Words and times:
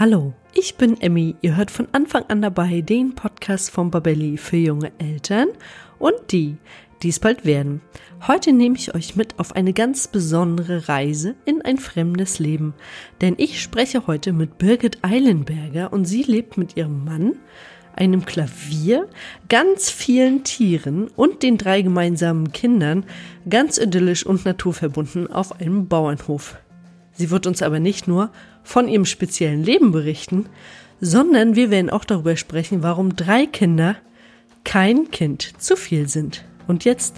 Hallo, 0.00 0.32
ich 0.54 0.76
bin 0.76 0.98
Emmy. 0.98 1.36
Ihr 1.42 1.58
hört 1.58 1.70
von 1.70 1.86
Anfang 1.92 2.24
an 2.28 2.40
dabei 2.40 2.80
den 2.80 3.14
Podcast 3.14 3.70
von 3.70 3.90
Babelli 3.90 4.38
für 4.38 4.56
junge 4.56 4.92
Eltern 4.96 5.48
und 5.98 6.14
die, 6.30 6.56
die 7.02 7.10
es 7.10 7.20
bald 7.20 7.44
werden. 7.44 7.82
Heute 8.26 8.54
nehme 8.54 8.76
ich 8.76 8.94
euch 8.94 9.14
mit 9.14 9.38
auf 9.38 9.54
eine 9.54 9.74
ganz 9.74 10.08
besondere 10.08 10.88
Reise 10.88 11.34
in 11.44 11.60
ein 11.60 11.76
fremdes 11.76 12.38
Leben. 12.38 12.72
Denn 13.20 13.34
ich 13.36 13.60
spreche 13.60 14.06
heute 14.06 14.32
mit 14.32 14.56
Birgit 14.56 15.00
Eilenberger 15.02 15.92
und 15.92 16.06
sie 16.06 16.22
lebt 16.22 16.56
mit 16.56 16.78
ihrem 16.78 17.04
Mann, 17.04 17.34
einem 17.94 18.24
Klavier, 18.24 19.06
ganz 19.50 19.90
vielen 19.90 20.44
Tieren 20.44 21.08
und 21.08 21.42
den 21.42 21.58
drei 21.58 21.82
gemeinsamen 21.82 22.52
Kindern 22.52 23.04
ganz 23.50 23.76
idyllisch 23.76 24.24
und 24.24 24.46
naturverbunden 24.46 25.30
auf 25.30 25.60
einem 25.60 25.88
Bauernhof. 25.88 26.56
Sie 27.20 27.30
wird 27.30 27.46
uns 27.46 27.60
aber 27.60 27.80
nicht 27.80 28.08
nur 28.08 28.30
von 28.62 28.88
ihrem 28.88 29.04
speziellen 29.04 29.62
Leben 29.62 29.92
berichten, 29.92 30.46
sondern 31.02 31.54
wir 31.54 31.70
werden 31.70 31.90
auch 31.90 32.06
darüber 32.06 32.34
sprechen, 32.34 32.82
warum 32.82 33.14
drei 33.14 33.44
Kinder 33.44 33.96
kein 34.64 35.10
Kind 35.10 35.52
zu 35.58 35.76
viel 35.76 36.08
sind. 36.08 36.46
Und 36.66 36.86
jetzt 36.86 37.16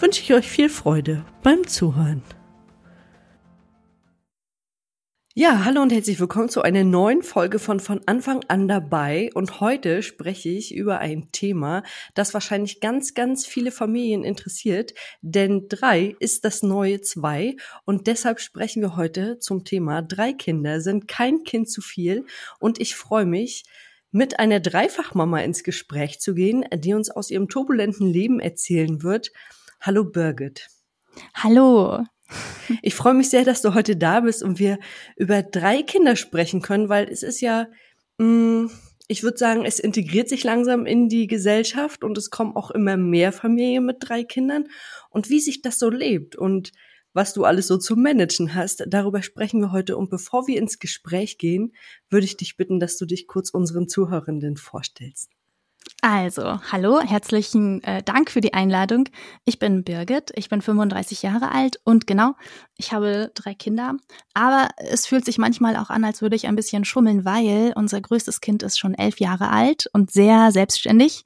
wünsche 0.00 0.22
ich 0.22 0.34
euch 0.34 0.48
viel 0.48 0.68
Freude 0.68 1.24
beim 1.44 1.68
Zuhören. 1.68 2.24
Ja, 5.36 5.64
hallo 5.64 5.82
und 5.82 5.90
herzlich 5.90 6.20
willkommen 6.20 6.48
zu 6.48 6.62
einer 6.62 6.84
neuen 6.84 7.24
Folge 7.24 7.58
von 7.58 7.80
von 7.80 8.00
Anfang 8.06 8.44
an 8.46 8.68
dabei. 8.68 9.30
Und 9.34 9.58
heute 9.58 10.04
spreche 10.04 10.48
ich 10.48 10.72
über 10.72 11.00
ein 11.00 11.32
Thema, 11.32 11.82
das 12.14 12.34
wahrscheinlich 12.34 12.78
ganz, 12.78 13.14
ganz 13.14 13.44
viele 13.44 13.72
Familien 13.72 14.22
interessiert. 14.22 14.94
Denn 15.22 15.66
drei 15.68 16.14
ist 16.20 16.44
das 16.44 16.62
neue 16.62 17.00
zwei. 17.00 17.56
Und 17.84 18.06
deshalb 18.06 18.38
sprechen 18.38 18.80
wir 18.80 18.94
heute 18.94 19.40
zum 19.40 19.64
Thema 19.64 20.02
drei 20.02 20.32
Kinder 20.32 20.80
sind 20.80 21.08
kein 21.08 21.42
Kind 21.42 21.68
zu 21.68 21.80
viel. 21.80 22.26
Und 22.60 22.80
ich 22.80 22.94
freue 22.94 23.26
mich, 23.26 23.64
mit 24.12 24.38
einer 24.38 24.60
Dreifachmama 24.60 25.40
ins 25.40 25.64
Gespräch 25.64 26.20
zu 26.20 26.34
gehen, 26.34 26.64
die 26.76 26.94
uns 26.94 27.10
aus 27.10 27.32
ihrem 27.32 27.48
turbulenten 27.48 28.06
Leben 28.06 28.38
erzählen 28.38 29.02
wird. 29.02 29.32
Hallo 29.80 30.04
Birgit. 30.04 30.68
Hallo. 31.34 32.04
Ich 32.82 32.94
freue 32.94 33.14
mich 33.14 33.30
sehr, 33.30 33.44
dass 33.44 33.62
du 33.62 33.74
heute 33.74 33.96
da 33.96 34.20
bist 34.20 34.42
und 34.42 34.58
wir 34.58 34.78
über 35.16 35.42
drei 35.42 35.82
Kinder 35.82 36.16
sprechen 36.16 36.62
können, 36.62 36.88
weil 36.88 37.08
es 37.08 37.22
ist 37.22 37.40
ja, 37.40 37.68
mm, 38.18 38.66
ich 39.06 39.22
würde 39.22 39.36
sagen, 39.36 39.64
es 39.64 39.78
integriert 39.78 40.28
sich 40.28 40.44
langsam 40.44 40.86
in 40.86 41.08
die 41.08 41.26
Gesellschaft 41.26 42.02
und 42.04 42.16
es 42.16 42.30
kommen 42.30 42.56
auch 42.56 42.70
immer 42.70 42.96
mehr 42.96 43.32
Familien 43.32 43.84
mit 43.84 43.98
drei 44.00 44.24
Kindern 44.24 44.64
und 45.10 45.28
wie 45.28 45.40
sich 45.40 45.60
das 45.60 45.78
so 45.78 45.90
lebt 45.90 46.36
und 46.36 46.72
was 47.14 47.32
du 47.32 47.44
alles 47.44 47.68
so 47.68 47.78
zu 47.78 47.94
managen 47.94 48.54
hast, 48.54 48.84
darüber 48.88 49.22
sprechen 49.22 49.60
wir 49.60 49.70
heute. 49.70 49.96
Und 49.96 50.10
bevor 50.10 50.48
wir 50.48 50.58
ins 50.58 50.80
Gespräch 50.80 51.38
gehen, 51.38 51.72
würde 52.10 52.24
ich 52.26 52.36
dich 52.36 52.56
bitten, 52.56 52.80
dass 52.80 52.98
du 52.98 53.06
dich 53.06 53.28
kurz 53.28 53.50
unseren 53.50 53.88
Zuhörenden 53.88 54.56
vorstellst. 54.56 55.30
Also, 56.06 56.60
hallo, 56.70 57.00
herzlichen 57.00 57.82
äh, 57.82 58.02
Dank 58.02 58.30
für 58.30 58.42
die 58.42 58.52
Einladung. 58.52 59.08
Ich 59.46 59.58
bin 59.58 59.84
Birgit, 59.84 60.32
ich 60.34 60.50
bin 60.50 60.60
35 60.60 61.22
Jahre 61.22 61.50
alt 61.50 61.80
und 61.84 62.06
genau, 62.06 62.34
ich 62.76 62.92
habe 62.92 63.32
drei 63.34 63.54
Kinder. 63.54 63.94
Aber 64.34 64.68
es 64.76 65.06
fühlt 65.06 65.24
sich 65.24 65.38
manchmal 65.38 65.76
auch 65.78 65.88
an, 65.88 66.04
als 66.04 66.20
würde 66.20 66.36
ich 66.36 66.46
ein 66.46 66.56
bisschen 66.56 66.84
schummeln, 66.84 67.24
weil 67.24 67.72
unser 67.74 68.02
größtes 68.02 68.42
Kind 68.42 68.62
ist 68.62 68.78
schon 68.78 68.92
elf 68.92 69.18
Jahre 69.18 69.48
alt 69.48 69.88
und 69.94 70.12
sehr 70.12 70.52
selbstständig. 70.52 71.24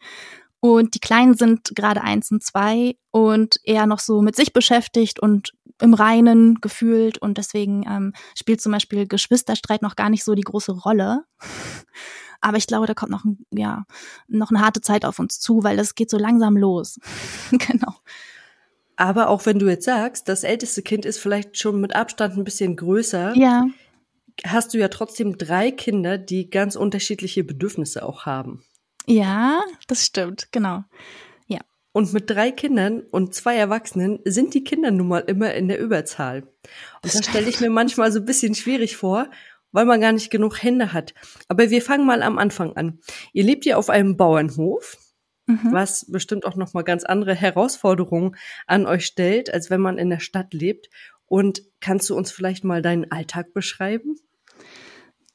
Und 0.61 0.95
die 0.95 1.01
Kleinen 1.01 1.35
sind 1.35 1.73
gerade 1.75 2.03
eins 2.03 2.31
und 2.31 2.45
zwei 2.45 2.95
und 3.11 3.57
eher 3.65 3.87
noch 3.87 3.99
so 3.99 4.23
mit 4.23 4.37
sich 4.37 4.53
beschäftigt 4.53 5.19
und 5.19 5.55
im 5.83 5.93
Reinen 5.93 6.61
gefühlt. 6.61 7.19
Und 7.19 7.37
deswegen 7.37 7.85
ähm, 7.85 8.13
spielt 8.39 8.61
zum 8.61 8.71
Beispiel 8.71 9.09
Geschwisterstreit 9.09 9.83
noch 9.83 9.97
gar 9.97 10.09
nicht 10.09 10.23
so 10.23 10.37
die 10.37 10.43
große 10.43 10.71
Rolle. 10.71 11.25
Aber 12.41 12.57
ich 12.57 12.67
glaube, 12.67 12.87
da 12.87 12.95
kommt 12.95 13.11
noch, 13.11 13.25
ein, 13.25 13.45
ja, 13.51 13.85
noch 14.29 14.51
eine 14.51 14.61
harte 14.61 14.81
Zeit 14.81 15.05
auf 15.05 15.19
uns 15.19 15.41
zu, 15.41 15.65
weil 15.65 15.77
das 15.77 15.95
geht 15.95 16.11
so 16.11 16.19
langsam 16.19 16.57
los. 16.57 16.99
genau. 17.51 17.95
Aber 18.97 19.29
auch 19.29 19.47
wenn 19.47 19.59
du 19.59 19.69
jetzt 19.69 19.85
sagst, 19.85 20.29
das 20.29 20.45
älteste 20.45 20.83
Kind 20.83 21.05
ist 21.05 21.19
vielleicht 21.19 21.59
schon 21.59 21.81
mit 21.81 21.95
Abstand 21.95 22.37
ein 22.37 22.45
bisschen 22.45 22.77
größer. 22.77 23.37
Ja. 23.37 23.67
Hast 24.45 24.75
du 24.75 24.79
ja 24.79 24.89
trotzdem 24.89 25.39
drei 25.39 25.71
Kinder, 25.71 26.19
die 26.19 26.51
ganz 26.51 26.77
unterschiedliche 26.77 27.45
Bedürfnisse 27.45 28.05
auch 28.05 28.27
haben. 28.27 28.65
Ja, 29.07 29.61
das 29.87 30.05
stimmt, 30.05 30.49
genau. 30.53 30.85
Ja. 31.47 31.61
Und 31.93 32.13
mit 32.13 32.29
drei 32.29 32.51
Kindern 32.51 33.01
und 33.01 33.35
zwei 33.35 33.57
Erwachsenen 33.57 34.21
sind 34.25 34.55
die 34.55 34.65
Kinder 34.65 34.91
nun 34.91 35.09
mal 35.09 35.21
immer 35.21 35.55
in 35.55 35.69
der 35.69 35.81
Überzahl. 35.81 36.43
Und 37.03 37.15
das 37.15 37.25
stelle 37.25 37.49
ich 37.49 37.61
mir 37.61 37.71
manchmal 37.71 38.13
so 38.13 38.19
ein 38.21 38.27
bisschen 38.27 38.55
schwierig 38.55 38.97
vor 38.97 39.29
weil 39.73 39.85
man 39.85 40.01
gar 40.01 40.13
nicht 40.13 40.31
genug 40.31 40.63
Hände 40.63 40.93
hat. 40.93 41.15
Aber 41.49 41.71
wir 41.71 41.83
fangen 41.83 42.07
mal 42.07 42.23
am 42.23 42.39
Anfang 42.39 42.77
an. 42.77 43.01
Ihr 43.33 43.45
lebt 43.45 43.65
ja 43.65 43.77
auf 43.77 43.91
einem 43.91 44.17
Bauernhof, 44.17 44.97
mhm. 45.47 45.73
was 45.73 46.11
bestimmt 46.11 46.47
auch 46.47 46.57
noch 46.57 46.75
mal 46.75 46.83
ganz 46.83 47.05
andere 47.05 47.35
Herausforderungen 47.35 48.37
an 48.67 48.87
euch 48.87 49.07
stellt, 49.07 49.53
als 49.53 49.71
wenn 49.71 49.81
man 49.81 49.99
in 49.99 50.11
der 50.11 50.21
Stadt 50.21 50.55
lebt. 50.55 50.89
Und 51.27 51.63
kannst 51.81 52.09
du 52.09 52.17
uns 52.17 52.31
vielleicht 52.31 52.65
mal 52.65 52.83
deinen 52.83 53.11
Alltag 53.11 53.53
beschreiben? 53.53 54.17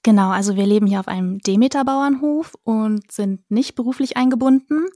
Genau, 0.05 0.31
also 0.31 0.57
wir 0.57 0.67
leben 0.67 0.85
hier 0.85 0.99
auf 0.99 1.07
einem 1.07 1.39
Demeter-Bauernhof 1.39 2.55
und 2.63 3.09
sind 3.09 3.49
nicht 3.49 3.75
beruflich 3.75 4.17
eingebunden. 4.17 4.87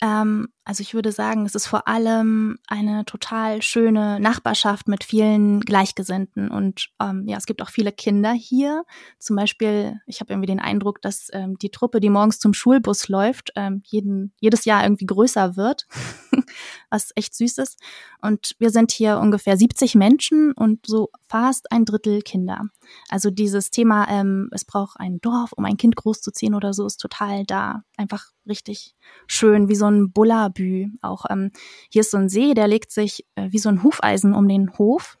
Ähm, 0.00 0.48
also 0.66 0.80
ich 0.80 0.94
würde 0.94 1.12
sagen, 1.12 1.44
es 1.44 1.54
ist 1.54 1.66
vor 1.66 1.86
allem 1.86 2.58
eine 2.66 3.04
total 3.04 3.60
schöne 3.60 4.18
Nachbarschaft 4.18 4.88
mit 4.88 5.04
vielen 5.04 5.60
Gleichgesinnten. 5.60 6.50
Und 6.50 6.88
ähm, 6.98 7.24
ja, 7.26 7.36
es 7.36 7.44
gibt 7.44 7.60
auch 7.60 7.68
viele 7.68 7.92
Kinder 7.92 8.32
hier. 8.32 8.84
Zum 9.18 9.36
Beispiel, 9.36 10.00
ich 10.06 10.20
habe 10.20 10.32
irgendwie 10.32 10.46
den 10.46 10.60
Eindruck, 10.60 11.02
dass 11.02 11.28
ähm, 11.34 11.58
die 11.58 11.70
Truppe, 11.70 12.00
die 12.00 12.08
morgens 12.08 12.38
zum 12.38 12.54
Schulbus 12.54 13.08
läuft, 13.08 13.52
ähm, 13.56 13.82
jeden, 13.84 14.32
jedes 14.40 14.64
Jahr 14.64 14.82
irgendwie 14.84 15.04
größer 15.04 15.56
wird, 15.56 15.86
was 16.88 17.10
echt 17.14 17.34
süß 17.34 17.58
ist. 17.58 17.78
Und 18.22 18.56
wir 18.58 18.70
sind 18.70 18.90
hier 18.90 19.18
ungefähr 19.18 19.58
70 19.58 19.94
Menschen 19.96 20.52
und 20.52 20.86
so 20.86 21.10
fast 21.28 21.70
ein 21.72 21.84
Drittel 21.84 22.22
Kinder. 22.22 22.62
Also 23.10 23.30
dieses 23.30 23.70
Thema, 23.70 24.08
ähm, 24.08 24.48
es 24.54 24.64
braucht 24.64 24.98
ein 25.00 25.20
Dorf, 25.20 25.52
um 25.52 25.64
ein 25.64 25.76
Kind 25.76 25.96
großzuziehen 25.96 26.54
oder 26.54 26.72
so, 26.72 26.86
ist 26.86 26.98
total 26.98 27.44
da. 27.44 27.82
Einfach 27.96 28.30
richtig 28.48 28.94
schön, 29.26 29.68
wie 29.68 29.74
so 29.74 29.86
ein 29.86 30.12
Bullabü. 30.12 30.88
Auch 31.02 31.24
ähm, 31.28 31.50
hier 31.90 32.00
ist 32.00 32.10
so 32.10 32.16
ein 32.16 32.28
See, 32.28 32.54
der 32.54 32.68
legt 32.68 32.92
sich 32.92 33.26
äh, 33.34 33.48
wie 33.50 33.58
so 33.58 33.68
ein 33.68 33.82
Hufeisen 33.82 34.34
um 34.34 34.48
den 34.48 34.78
Hof. 34.78 35.18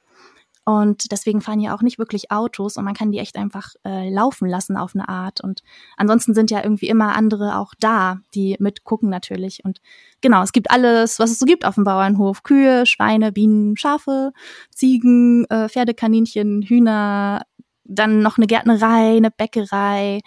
Und 0.66 1.12
deswegen 1.12 1.42
fahren 1.42 1.60
hier 1.60 1.74
auch 1.74 1.82
nicht 1.82 1.98
wirklich 1.98 2.30
Autos 2.30 2.78
und 2.78 2.84
man 2.84 2.94
kann 2.94 3.12
die 3.12 3.18
echt 3.18 3.36
einfach 3.36 3.74
äh, 3.84 4.08
laufen 4.08 4.48
lassen 4.48 4.78
auf 4.78 4.94
eine 4.94 5.08
Art. 5.10 5.42
Und 5.42 5.62
ansonsten 5.98 6.32
sind 6.32 6.50
ja 6.50 6.62
irgendwie 6.62 6.88
immer 6.88 7.14
andere 7.14 7.58
auch 7.58 7.74
da, 7.78 8.20
die 8.34 8.56
mitgucken 8.60 9.10
natürlich. 9.10 9.62
Und 9.62 9.82
genau, 10.22 10.42
es 10.42 10.52
gibt 10.52 10.70
alles, 10.70 11.18
was 11.18 11.30
es 11.30 11.38
so 11.38 11.44
gibt 11.44 11.66
auf 11.66 11.74
dem 11.74 11.84
Bauernhof. 11.84 12.42
Kühe, 12.44 12.86
Schweine, 12.86 13.30
Bienen, 13.30 13.76
Schafe, 13.76 14.32
Ziegen, 14.70 15.44
äh, 15.50 15.68
Pferdekaninchen, 15.68 16.62
Hühner, 16.62 17.42
dann 17.84 18.20
noch 18.20 18.36
eine 18.38 18.46
Gärtnerei, 18.46 19.16
eine 19.16 19.30
Bäckerei, 19.30 20.20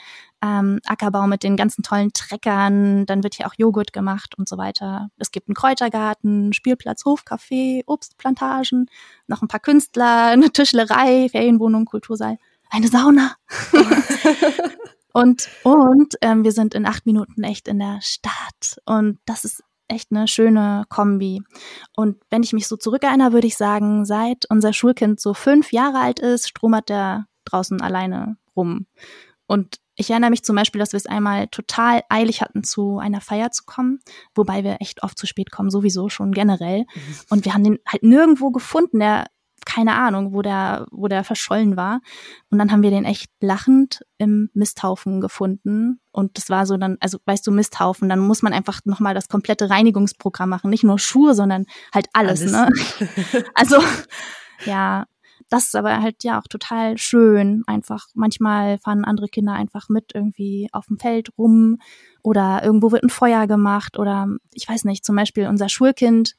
ähm, 0.44 0.79
Ackerbau 0.85 1.28
mit 1.28 1.44
den 1.44 1.56
ganzen 1.56 1.84
tollen 1.84 2.13
Treckern, 2.13 3.06
dann 3.06 3.23
wird 3.23 3.35
hier 3.35 3.47
auch 3.47 3.56
Joghurt 3.57 3.94
gemacht 3.94 4.38
und 4.38 4.47
so 4.47 4.57
weiter. 4.57 5.09
Es 5.18 5.31
gibt 5.31 5.47
einen 5.47 5.56
Kräutergarten, 5.56 6.53
Spielplatz, 6.53 7.06
Hofcafé, 7.06 7.81
Obstplantagen, 7.88 8.88
noch 9.28 9.41
ein 9.41 9.47
paar 9.47 9.59
Künstler, 9.59 10.28
eine 10.31 10.51
Tischlerei, 10.51 11.29
Ferienwohnung, 11.29 11.85
Kultursaal, 11.85 12.38
eine 12.69 12.88
Sauna. 12.88 13.35
und 15.13 15.50
und 15.63 16.16
ähm, 16.22 16.44
wir 16.44 16.51
sind 16.51 16.75
in 16.75 16.85
acht 16.85 17.06
Minuten 17.06 17.44
echt 17.44 17.67
in 17.67 17.79
der 17.79 18.00
Stadt 18.01 18.79
und 18.85 19.19
das 19.25 19.44
ist 19.44 19.63
echt 19.88 20.12
eine 20.12 20.28
schöne 20.28 20.84
Kombi. 20.90 21.41
Und 21.96 22.17
wenn 22.29 22.44
ich 22.44 22.53
mich 22.53 22.67
so 22.67 22.75
zurückerinnere, 22.75 23.31
würde 23.31 23.47
ich 23.47 23.57
sagen, 23.57 24.06
seit 24.06 24.46
unser 24.50 24.73
Schulkind 24.73 25.19
so 25.19 25.34
fünf 25.34 25.72
Jahre 25.72 26.00
alt 26.00 26.19
ist, 26.19 26.50
stromert 26.50 26.90
der 26.90 27.25
draußen 27.52 27.81
alleine 27.81 28.38
rum. 28.56 28.88
Und 29.47 29.80
ich 29.96 30.11
erinnere 30.11 30.29
mich 30.29 30.44
zum 30.44 30.55
Beispiel, 30.55 30.79
dass 30.79 30.91
wir 30.91 30.97
es 30.97 31.08
einmal 31.08 31.47
total 31.47 32.03
eilig 32.09 32.41
hatten, 32.41 32.64
zu 32.64 32.99
einer 32.99 33.22
Feier 33.22 33.49
zu 33.52 33.64
kommen, 33.66 33.99
wobei 34.35 34.64
wir 34.64 34.78
echt 34.79 35.02
oft 35.03 35.17
zu 35.17 35.26
spät 35.26 35.52
kommen, 35.52 35.72
sowieso 35.72 36.09
schon 36.09 36.34
generell. 36.34 36.82
Mhm. 36.82 37.16
Und 37.29 37.46
wir 37.46 37.53
haben 37.53 37.64
den 37.64 37.79
halt 37.88 38.03
nirgendwo 38.03 38.52
gefunden, 38.52 38.99
der, 38.99 39.26
keine 39.66 39.96
Ahnung, 39.96 40.34
wo 40.34 40.44
der, 40.44 40.85
wo 40.91 41.08
der 41.08 41.23
verschollen 41.23 41.78
war. 41.78 42.02
Und 42.52 42.59
dann 42.59 42.72
haben 42.72 42.84
wir 42.84 42.91
den 42.91 43.05
echt 43.05 43.32
lachend 43.41 44.05
im 44.20 44.52
Misthaufen 44.53 45.20
gefunden. 45.20 45.99
Und 46.11 46.38
das 46.38 46.49
war 46.49 46.67
so 46.67 46.78
dann, 46.78 46.97
also 46.99 47.17
weißt 47.26 47.47
du, 47.47 47.52
Misthaufen, 47.52 48.08
dann 48.08 48.20
muss 48.20 48.44
man 48.44 48.53
einfach 48.53 48.82
nochmal 48.85 49.16
das 49.16 49.29
komplette 49.29 49.70
Reinigungsprogramm 49.72 50.49
machen. 50.49 50.70
Nicht 50.70 50.84
nur 50.84 50.99
Schuhe, 50.99 51.34
sondern 51.34 51.66
halt 51.91 52.08
alles, 52.14 52.53
alles. 52.53 52.99
ne? 53.02 53.46
also, 53.55 53.82
ja, 54.66 55.05
das 55.49 55.66
ist 55.66 55.75
aber 55.75 56.01
halt 56.01 56.23
ja 56.23 56.39
auch 56.39 56.47
total 56.47 56.97
schön. 56.97 57.63
Einfach 57.67 58.07
manchmal 58.13 58.78
fahren 58.79 59.05
andere 59.05 59.28
Kinder 59.28 59.53
einfach 59.53 59.89
mit 59.89 60.11
irgendwie 60.13 60.69
auf 60.72 60.87
dem 60.87 60.97
Feld 60.97 61.29
rum 61.37 61.79
oder 62.23 62.61
irgendwo 62.63 62.91
wird 62.91 63.03
ein 63.03 63.09
Feuer 63.09 63.47
gemacht 63.47 63.97
oder 63.97 64.28
ich 64.53 64.67
weiß 64.67 64.84
nicht, 64.85 65.05
zum 65.05 65.16
Beispiel 65.16 65.47
unser 65.47 65.69
Schulkind 65.69 66.35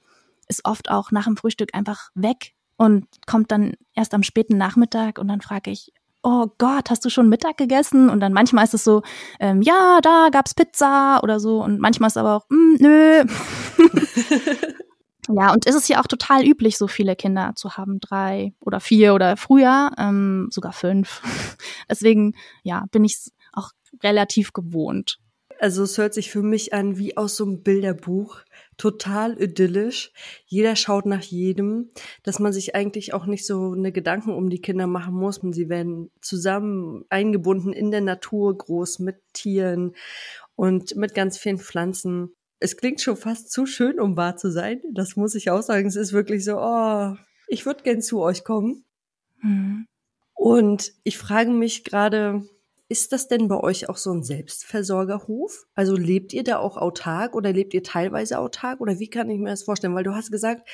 ist 0.49 0.65
oft 0.65 0.91
auch 0.91 1.11
nach 1.11 1.25
dem 1.25 1.37
Frühstück 1.37 1.75
einfach 1.75 2.11
weg 2.15 2.55
und 2.77 3.07
kommt 3.27 3.51
dann 3.51 3.75
erst 3.95 4.15
am 4.15 4.23
späten 4.23 4.57
Nachmittag 4.57 5.19
und 5.19 5.29
dann 5.29 5.41
frage 5.41 5.71
ich, 5.71 5.93
oh 6.23 6.47
Gott, 6.59 6.91
hast 6.91 7.05
du 7.05 7.11
schon 7.11 7.29
Mittag 7.29 7.57
gegessen? 7.57 8.11
Und 8.11 8.21
dann 8.21 8.33
manchmal 8.33 8.65
ist 8.65 8.75
es 8.75 8.85
so, 8.85 9.03
ähm, 9.41 9.63
ja, 9.63 10.01
da 10.03 10.29
gab's 10.31 10.55
Pizza 10.55 11.21
oder 11.23 11.41
so. 11.41 11.63
Und 11.63 11.81
manchmal 11.81 12.09
ist 12.09 12.17
es 12.17 12.19
aber 12.19 12.37
auch, 12.37 12.47
mm, 12.51 12.77
nö. 12.81 13.25
ja, 15.29 15.53
und 15.53 15.67
ist 15.67 15.75
es 15.75 15.89
ja 15.89 16.01
auch 16.01 16.07
total 16.07 16.45
üblich, 16.45 16.79
so 16.79 16.89
viele 16.89 17.17
Kinder 17.17 17.53
zu 17.55 17.77
haben, 17.77 18.01
drei 18.01 18.53
oder 18.61 18.81
vier 18.81 19.15
oder 19.15 19.37
früher, 19.37 19.91
ähm, 19.99 20.49
sogar 20.51 20.73
fünf. 20.73 21.23
Deswegen, 21.91 22.35
ja, 22.63 22.87
bin 22.91 23.05
ich 23.05 23.31
auch 23.53 23.71
relativ 24.03 24.53
gewohnt. 24.53 25.19
Also 25.61 25.83
es 25.83 25.99
hört 25.99 26.15
sich 26.15 26.31
für 26.31 26.43
mich 26.43 26.73
an 26.73 26.99
wie 26.99 27.17
aus 27.17 27.37
so 27.37 27.45
einem 27.45 27.63
Bilderbuch 27.63 28.43
total 28.77 29.41
idyllisch. 29.43 30.13
Jeder 30.47 30.77
schaut 30.77 31.05
nach 31.05 31.23
jedem, 31.23 31.91
dass 32.23 32.39
man 32.39 32.53
sich 32.53 32.77
eigentlich 32.77 33.13
auch 33.13 33.27
nicht 33.27 33.45
so 33.45 33.73
eine 33.73 33.91
Gedanken 33.91 34.31
um 34.31 34.51
die 34.51 34.61
Kinder 34.61 34.87
machen 34.87 35.15
muss. 35.15 35.41
Sie 35.43 35.69
werden 35.69 36.11
zusammen 36.21 37.05
eingebunden 37.09 37.73
in 37.73 37.91
der 37.91 38.03
Natur 38.03 38.57
groß 38.57 39.01
mit 39.01 39.17
Tieren 39.33 39.97
und 40.55 40.95
mit 40.95 41.15
ganz 41.15 41.39
vielen 41.39 41.59
Pflanzen. 41.59 42.37
Es 42.61 42.77
klingt 42.77 43.01
schon 43.01 43.17
fast 43.17 43.51
zu 43.51 43.67
schön, 43.67 44.01
um 44.01 44.17
wahr 44.17 44.37
zu 44.37 44.51
sein. 44.51 44.81
Das 44.93 45.17
muss 45.17 45.35
ich 45.35 45.51
auch 45.51 45.63
sagen. 45.63 45.87
Es 45.87 45.97
ist 45.97 46.13
wirklich 46.13 46.45
so, 46.45 46.59
oh, 46.59 47.15
ich 47.47 47.67
würde 47.67 47.83
gern 47.83 48.03
zu 48.03 48.21
euch 48.21 48.45
kommen. 48.45 48.85
Mhm. 49.41 49.87
Und 50.35 50.93
ich 51.05 51.19
frage 51.19 51.51
mich 51.51 51.85
gerade, 51.85 52.43
ist 52.91 53.13
das 53.13 53.29
denn 53.29 53.49
bei 53.49 53.59
euch 53.59 53.91
auch 53.91 53.99
so 53.99 54.11
ein 54.13 54.23
Selbstversorgerhof? 54.23 55.67
Also 55.75 55.95
lebt 55.95 56.33
ihr 56.33 56.43
da 56.43 56.59
auch 56.59 56.79
autark 56.79 57.35
oder 57.35 57.53
lebt 57.53 57.75
ihr 57.75 57.83
teilweise 57.83 58.39
autark 58.39 58.81
oder 58.81 58.99
wie 58.99 59.11
kann 59.11 59.29
ich 59.29 59.39
mir 59.39 59.51
das 59.51 59.63
vorstellen? 59.63 59.95
Weil 59.95 60.05
du 60.05 60.15
hast 60.15 60.31
gesagt, 60.31 60.67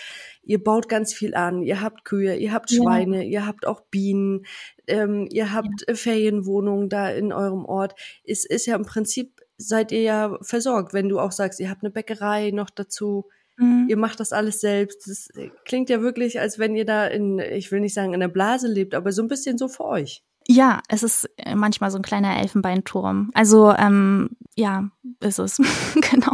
ihr 0.45 0.63
baut 0.63 0.89
ganz 0.89 1.13
viel 1.13 1.35
an, 1.35 1.65
ihr 1.65 1.81
habt 1.81 2.05
Kühe, 2.05 2.37
ihr 2.37 2.53
habt 2.53 2.71
Schweine, 2.71 3.25
ja. 3.25 3.31
ihr 3.31 3.47
habt 3.47 3.67
auch 3.67 3.81
Bienen, 3.81 4.47
ähm, 4.87 5.27
ihr 5.33 5.53
habt 5.53 5.85
ja. 5.89 5.95
Ferienwohnungen 5.97 6.89
da 6.89 7.11
in 7.11 7.33
eurem 7.33 7.65
Ort. 7.65 7.99
Es 8.25 8.45
ist 8.45 8.67
ja 8.67 8.77
im 8.77 8.85
Prinzip, 8.85 9.41
seid 9.57 9.93
ihr 9.93 10.03
ja 10.03 10.39
versorgt, 10.43 10.93
wenn 10.93 11.09
du 11.09 11.21
auch 11.21 11.33
sagst, 11.33 11.61
ihr 11.61 11.71
habt 11.71 11.83
eine 11.83 11.91
Bäckerei 11.91 12.51
noch 12.51 12.71
dazu. 12.71 13.27
Mhm. 13.57 13.87
Ihr 13.89 13.97
macht 13.97 14.21
das 14.21 14.33
alles 14.33 14.61
selbst. 14.61 15.09
Das 15.09 15.29
klingt 15.65 15.91
ja 15.91 16.01
wirklich, 16.01 16.41
als 16.41 16.59
wenn 16.59 16.75
ihr 16.75 16.85
da 16.85 17.07
in, 17.07 17.39
ich 17.39 17.71
will 17.71 17.81
nicht 17.81 17.95
sagen 17.95 18.15
in 18.15 18.21
der 18.21 18.29
Blase 18.29 18.69
lebt, 18.69 18.95
aber 18.95 19.13
so 19.13 19.23
ein 19.23 19.29
bisschen 19.29 19.59
so 19.59 19.69
für 19.69 19.85
euch. 19.85 20.23
Ja, 20.47 20.83
es 20.89 21.03
ist 21.03 21.31
äh, 21.37 21.55
manchmal 21.55 21.91
so 21.91 21.99
ein 21.99 22.03
kleiner 22.03 22.39
Elfenbeinturm. 22.39 23.31
Also 23.35 23.73
ähm, 23.73 24.31
ja, 24.57 24.91
ist 25.21 25.39
es 25.39 25.57
genau. 26.11 26.34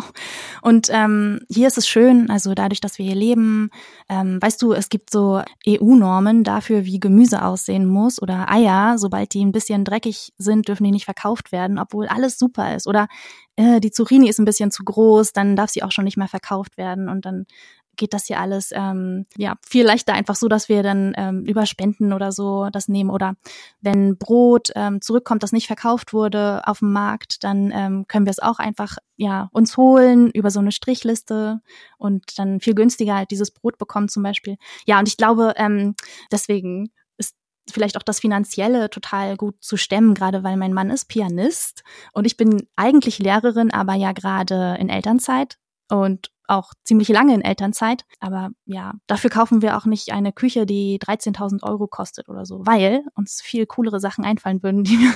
Und 0.62 0.88
ähm, 0.90 1.40
hier 1.48 1.66
ist 1.66 1.78
es 1.78 1.88
schön, 1.88 2.30
also 2.30 2.54
dadurch, 2.54 2.80
dass 2.80 2.98
wir 2.98 3.06
hier 3.06 3.14
leben, 3.14 3.70
ähm, 4.08 4.38
weißt 4.40 4.60
du, 4.62 4.72
es 4.72 4.88
gibt 4.88 5.10
so 5.10 5.42
EU-Normen 5.66 6.44
dafür, 6.44 6.84
wie 6.84 7.00
Gemüse 7.00 7.42
aussehen 7.42 7.86
muss 7.86 8.20
oder 8.20 8.50
Eier. 8.50 8.98
Sobald 8.98 9.34
die 9.34 9.44
ein 9.44 9.52
bisschen 9.52 9.84
dreckig 9.84 10.32
sind, 10.38 10.68
dürfen 10.68 10.84
die 10.84 10.90
nicht 10.90 11.04
verkauft 11.04 11.52
werden, 11.52 11.78
obwohl 11.78 12.06
alles 12.06 12.38
super 12.38 12.74
ist. 12.74 12.86
Oder 12.86 13.08
äh, 13.56 13.80
die 13.80 13.90
Zucchini 13.90 14.28
ist 14.28 14.38
ein 14.38 14.44
bisschen 14.44 14.70
zu 14.70 14.84
groß, 14.84 15.32
dann 15.32 15.56
darf 15.56 15.70
sie 15.70 15.82
auch 15.82 15.92
schon 15.92 16.04
nicht 16.04 16.16
mehr 16.16 16.28
verkauft 16.28 16.76
werden 16.76 17.08
und 17.08 17.24
dann 17.26 17.46
geht 17.96 18.14
das 18.14 18.26
hier 18.26 18.40
alles 18.40 18.70
ähm, 18.72 19.26
ja 19.36 19.56
viel 19.66 19.84
leichter 19.84 20.14
einfach 20.14 20.34
so, 20.34 20.48
dass 20.48 20.68
wir 20.68 20.82
dann 20.82 21.12
ähm, 21.16 21.44
über 21.44 21.66
Spenden 21.66 22.12
oder 22.12 22.32
so 22.32 22.68
das 22.70 22.88
nehmen 22.88 23.10
oder 23.10 23.34
wenn 23.80 24.16
Brot 24.16 24.70
ähm, 24.74 25.00
zurückkommt, 25.00 25.42
das 25.42 25.52
nicht 25.52 25.66
verkauft 25.66 26.12
wurde 26.12 26.62
auf 26.64 26.80
dem 26.80 26.92
Markt, 26.92 27.44
dann 27.44 27.70
ähm, 27.72 28.06
können 28.08 28.26
wir 28.26 28.30
es 28.30 28.38
auch 28.38 28.58
einfach 28.58 28.96
ja 29.16 29.48
uns 29.52 29.76
holen 29.76 30.30
über 30.30 30.50
so 30.50 30.60
eine 30.60 30.72
Strichliste 30.72 31.60
und 31.98 32.38
dann 32.38 32.60
viel 32.60 32.74
günstiger 32.74 33.16
halt 33.16 33.30
dieses 33.30 33.50
Brot 33.50 33.78
bekommen 33.78 34.08
zum 34.08 34.22
Beispiel. 34.22 34.56
Ja 34.86 34.98
und 34.98 35.08
ich 35.08 35.16
glaube 35.16 35.54
ähm, 35.56 35.94
deswegen 36.32 36.90
ist 37.18 37.34
vielleicht 37.70 37.96
auch 37.96 38.02
das 38.02 38.20
Finanzielle 38.20 38.90
total 38.90 39.36
gut 39.36 39.62
zu 39.62 39.76
stemmen, 39.76 40.14
gerade 40.14 40.42
weil 40.42 40.56
mein 40.56 40.72
Mann 40.72 40.90
ist 40.90 41.06
Pianist 41.06 41.82
und 42.12 42.26
ich 42.26 42.36
bin 42.36 42.66
eigentlich 42.76 43.18
Lehrerin, 43.18 43.72
aber 43.72 43.94
ja 43.94 44.12
gerade 44.12 44.76
in 44.80 44.88
Elternzeit 44.88 45.58
und 45.90 46.30
auch 46.50 46.72
ziemlich 46.84 47.08
lange 47.08 47.34
in 47.34 47.42
Elternzeit. 47.42 48.04
Aber 48.18 48.50
ja, 48.66 48.94
dafür 49.06 49.30
kaufen 49.30 49.62
wir 49.62 49.76
auch 49.76 49.86
nicht 49.86 50.12
eine 50.12 50.32
Küche, 50.32 50.66
die 50.66 50.98
13.000 50.98 51.62
Euro 51.62 51.86
kostet 51.86 52.28
oder 52.28 52.44
so, 52.44 52.66
weil 52.66 53.04
uns 53.14 53.40
viel 53.40 53.66
coolere 53.66 54.00
Sachen 54.00 54.24
einfallen 54.24 54.62
würden, 54.62 54.84
die 54.84 54.98
wir 54.98 55.14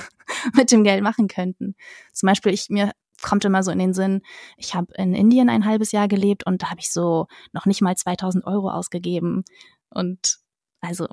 mit 0.53 0.71
dem 0.71 0.83
Geld 0.83 1.03
machen 1.03 1.27
könnten. 1.27 1.75
Zum 2.13 2.27
Beispiel, 2.27 2.53
ich 2.53 2.69
mir 2.69 2.91
kommt 3.21 3.45
immer 3.45 3.63
so 3.63 3.71
in 3.71 3.79
den 3.79 3.93
Sinn, 3.93 4.21
ich 4.57 4.75
habe 4.75 4.93
in 4.95 5.13
Indien 5.13 5.49
ein 5.49 5.65
halbes 5.65 5.91
Jahr 5.91 6.07
gelebt 6.07 6.45
und 6.45 6.61
da 6.61 6.69
habe 6.69 6.81
ich 6.81 6.91
so 6.91 7.27
noch 7.53 7.65
nicht 7.65 7.81
mal 7.81 7.95
2000 7.95 8.45
Euro 8.45 8.69
ausgegeben. 8.69 9.43
Und 9.89 10.37
also 10.81 11.07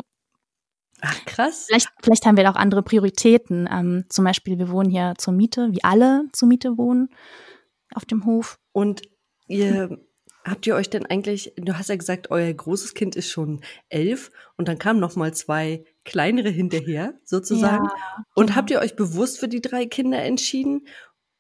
Ach, 1.01 1.25
krass. 1.25 1.65
Vielleicht, 1.67 1.89
vielleicht 2.01 2.27
haben 2.27 2.37
wir 2.37 2.49
auch 2.49 2.55
andere 2.55 2.83
Prioritäten. 2.83 3.69
Ähm, 3.71 4.05
zum 4.09 4.25
Beispiel, 4.25 4.59
wir 4.59 4.71
wohnen 4.71 4.89
hier 4.89 5.15
zur 5.19 5.33
Miete, 5.33 5.73
wie 5.73 5.83
alle 5.83 6.29
zur 6.33 6.47
Miete 6.47 6.79
wohnen 6.79 7.09
auf 7.93 8.05
dem 8.05 8.25
Hof. 8.25 8.59
Und 8.73 9.03
ihr 9.49 9.99
Habt 10.45 10.67
ihr 10.67 10.75
euch 10.75 10.91
denn 10.91 11.07
eigentlich, 11.07 11.53
du 11.57 11.79
hast 11.79 11.89
ja 11.89 11.97
gesagt, 11.97 12.31
euer 12.31 12.53
großes 12.53 12.95
Kind 12.95 13.15
ist 13.15 13.31
schon 13.31 13.61
elf 13.89 14.31
und 14.57 14.67
dann 14.67 14.79
kamen 14.79 14.99
noch 14.99 15.15
mal 15.15 15.33
zwei 15.33 15.85
kleinere 16.05 16.49
hinterher, 16.49 17.15
sozusagen. 17.25 17.85
Ja, 17.85 18.25
und 18.35 18.47
genau. 18.47 18.57
habt 18.57 18.71
ihr 18.71 18.81
euch 18.81 18.97
bewusst 18.97 19.39
für 19.39 19.49
die 19.49 19.61
drei 19.61 19.87
Kinder 19.87 20.23
entschieden? 20.23 20.87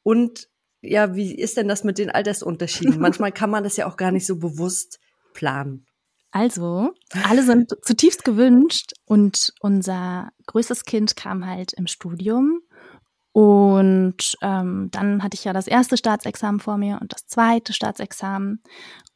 Und 0.04 0.48
ja, 0.82 1.16
wie 1.16 1.34
ist 1.34 1.56
denn 1.56 1.68
das 1.68 1.82
mit 1.82 1.98
den 1.98 2.10
Altersunterschieden? 2.10 2.98
Manchmal 3.00 3.32
kann 3.32 3.50
man 3.50 3.64
das 3.64 3.76
ja 3.76 3.86
auch 3.86 3.96
gar 3.96 4.12
nicht 4.12 4.26
so 4.26 4.36
bewusst 4.36 5.00
planen. 5.32 5.86
Also, 6.30 6.94
alle 7.28 7.42
sind 7.42 7.76
zutiefst 7.82 8.24
gewünscht 8.24 8.92
und 9.04 9.52
unser 9.60 10.30
größtes 10.46 10.84
Kind 10.84 11.14
kam 11.14 11.46
halt 11.46 11.74
im 11.74 11.86
Studium 11.86 12.62
und 13.32 14.36
ähm, 14.42 14.88
dann 14.90 15.22
hatte 15.22 15.34
ich 15.34 15.44
ja 15.44 15.52
das 15.52 15.66
erste 15.66 15.96
Staatsexamen 15.96 16.60
vor 16.60 16.76
mir 16.76 16.98
und 17.00 17.12
das 17.12 17.26
zweite 17.26 17.72
Staatsexamen 17.72 18.62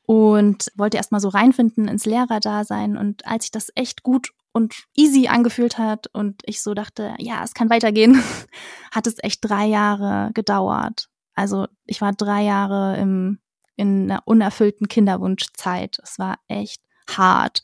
und 0.06 0.72
wollte 0.74 0.96
erstmal 0.96 1.20
so 1.20 1.28
reinfinden 1.28 1.86
ins 1.86 2.06
Lehrerdasein. 2.06 2.96
Und 2.96 3.26
als 3.26 3.44
sich 3.44 3.50
das 3.50 3.70
echt 3.74 4.02
gut 4.02 4.30
und 4.52 4.86
easy 4.94 5.28
angefühlt 5.28 5.76
hat 5.76 6.06
und 6.06 6.40
ich 6.46 6.62
so 6.62 6.72
dachte, 6.72 7.14
ja, 7.18 7.44
es 7.44 7.52
kann 7.52 7.68
weitergehen, 7.68 8.22
hat 8.90 9.06
es 9.06 9.16
echt 9.22 9.40
drei 9.42 9.66
Jahre 9.66 10.30
gedauert. 10.32 11.08
Also 11.34 11.66
ich 11.84 12.00
war 12.00 12.12
drei 12.12 12.42
Jahre 12.42 12.96
im, 12.96 13.40
in 13.74 14.10
einer 14.10 14.22
unerfüllten 14.24 14.88
Kinderwunschzeit. 14.88 15.98
Es 16.02 16.18
war 16.18 16.38
echt 16.48 16.80
hart. 17.10 17.62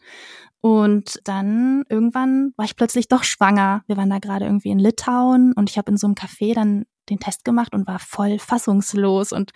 Und 0.62 1.20
dann 1.24 1.82
irgendwann 1.88 2.52
war 2.56 2.64
ich 2.64 2.76
plötzlich 2.76 3.08
doch 3.08 3.24
schwanger. 3.24 3.82
Wir 3.88 3.96
waren 3.96 4.10
da 4.10 4.20
gerade 4.20 4.44
irgendwie 4.44 4.70
in 4.70 4.78
Litauen 4.78 5.52
und 5.54 5.68
ich 5.68 5.76
habe 5.76 5.90
in 5.90 5.96
so 5.96 6.06
einem 6.06 6.14
Café 6.14 6.54
dann 6.54 6.84
den 7.10 7.18
Test 7.18 7.44
gemacht 7.44 7.74
und 7.74 7.88
war 7.88 7.98
voll 7.98 8.38
fassungslos. 8.38 9.32
Und 9.32 9.50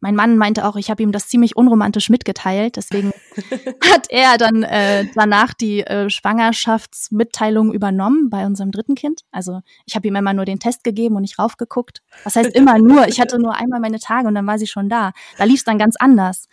mein 0.00 0.14
Mann 0.14 0.36
meinte 0.36 0.66
auch, 0.66 0.76
ich 0.76 0.90
habe 0.90 1.02
ihm 1.02 1.12
das 1.12 1.28
ziemlich 1.28 1.56
unromantisch 1.56 2.10
mitgeteilt. 2.10 2.76
Deswegen 2.76 3.10
hat 3.90 4.08
er 4.10 4.36
dann 4.36 4.62
äh, 4.62 5.06
danach 5.14 5.54
die 5.54 5.80
äh, 5.80 6.10
Schwangerschaftsmitteilung 6.10 7.72
übernommen 7.72 8.28
bei 8.28 8.44
unserem 8.44 8.70
dritten 8.70 8.96
Kind. 8.96 9.22
Also 9.30 9.60
ich 9.86 9.96
habe 9.96 10.08
ihm 10.08 10.16
immer 10.16 10.34
nur 10.34 10.44
den 10.44 10.60
Test 10.60 10.84
gegeben 10.84 11.16
und 11.16 11.22
nicht 11.22 11.38
raufgeguckt. 11.38 12.02
Was 12.24 12.36
heißt 12.36 12.54
immer 12.54 12.78
nur? 12.78 13.08
Ich 13.08 13.18
hatte 13.18 13.38
nur 13.38 13.54
einmal 13.54 13.80
meine 13.80 13.98
Tage 13.98 14.28
und 14.28 14.34
dann 14.34 14.46
war 14.46 14.58
sie 14.58 14.66
schon 14.66 14.90
da. 14.90 15.12
Da 15.38 15.44
lief 15.44 15.60
es 15.60 15.64
dann 15.64 15.78
ganz 15.78 15.96
anders. 15.98 16.48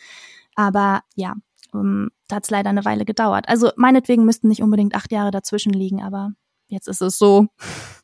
Aber 0.55 1.01
ja, 1.15 1.35
um, 1.77 2.09
da 2.27 2.37
hat 2.37 2.43
es 2.43 2.49
leider 2.49 2.69
eine 2.69 2.85
Weile 2.85 3.05
gedauert. 3.05 3.47
Also 3.47 3.71
meinetwegen 3.75 4.25
müssten 4.25 4.47
nicht 4.47 4.61
unbedingt 4.61 4.95
acht 4.95 5.11
Jahre 5.11 5.31
dazwischen 5.31 5.73
liegen, 5.73 6.01
aber 6.01 6.31
jetzt 6.67 6.87
ist 6.87 7.01
es 7.01 7.17
so. 7.17 7.47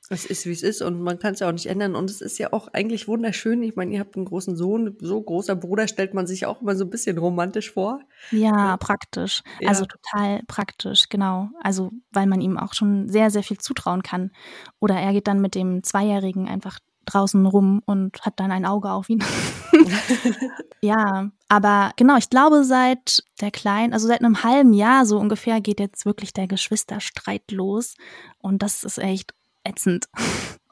Es 0.09 0.25
ist, 0.25 0.45
wie 0.45 0.51
es 0.51 0.63
ist 0.63 0.81
und 0.81 1.01
man 1.01 1.17
kann 1.17 1.33
es 1.33 1.39
ja 1.39 1.47
auch 1.47 1.53
nicht 1.53 1.65
ändern. 1.65 1.95
Und 1.95 2.09
es 2.09 2.21
ist 2.21 2.37
ja 2.37 2.53
auch 2.53 2.67
eigentlich 2.67 3.07
wunderschön. 3.07 3.63
Ich 3.63 3.75
meine, 3.75 3.93
ihr 3.93 3.99
habt 3.99 4.15
einen 4.15 4.25
großen 4.25 4.55
Sohn, 4.55 4.95
so 4.99 5.21
großer 5.21 5.55
Bruder 5.55 5.87
stellt 5.87 6.13
man 6.13 6.27
sich 6.27 6.45
auch 6.45 6.61
immer 6.61 6.75
so 6.75 6.85
ein 6.85 6.89
bisschen 6.89 7.17
romantisch 7.17 7.71
vor. 7.71 7.99
Ja, 8.31 8.77
praktisch. 8.77 9.41
Ja. 9.59 9.69
Also 9.69 9.85
total 9.85 10.41
praktisch, 10.47 11.09
genau. 11.09 11.49
Also 11.61 11.91
weil 12.11 12.27
man 12.27 12.41
ihm 12.41 12.57
auch 12.57 12.73
schon 12.73 13.09
sehr, 13.09 13.31
sehr 13.31 13.43
viel 13.43 13.57
zutrauen 13.57 14.03
kann. 14.03 14.31
Oder 14.79 14.95
er 14.95 15.13
geht 15.13 15.27
dann 15.27 15.41
mit 15.41 15.55
dem 15.55 15.83
Zweijährigen 15.83 16.47
einfach 16.47 16.79
draußen 17.05 17.45
rum 17.45 17.81
und 17.85 18.21
hat 18.21 18.39
dann 18.39 18.51
ein 18.51 18.65
Auge 18.65 18.89
auf 18.91 19.09
ihn. 19.09 19.23
ja, 20.81 21.29
aber 21.47 21.91
genau, 21.95 22.17
ich 22.17 22.29
glaube, 22.29 22.63
seit 22.63 23.23
der 23.41 23.51
Kleinen, 23.51 23.93
also 23.93 24.07
seit 24.07 24.21
einem 24.21 24.43
halben 24.43 24.73
Jahr 24.73 25.05
so 25.05 25.19
ungefähr, 25.19 25.61
geht 25.61 25.79
jetzt 25.79 26.05
wirklich 26.05 26.33
der 26.33 26.47
Geschwisterstreit 26.47 27.51
los. 27.51 27.95
Und 28.39 28.63
das 28.63 28.83
ist 28.83 28.97
echt 28.97 29.33
ätzend. 29.63 30.07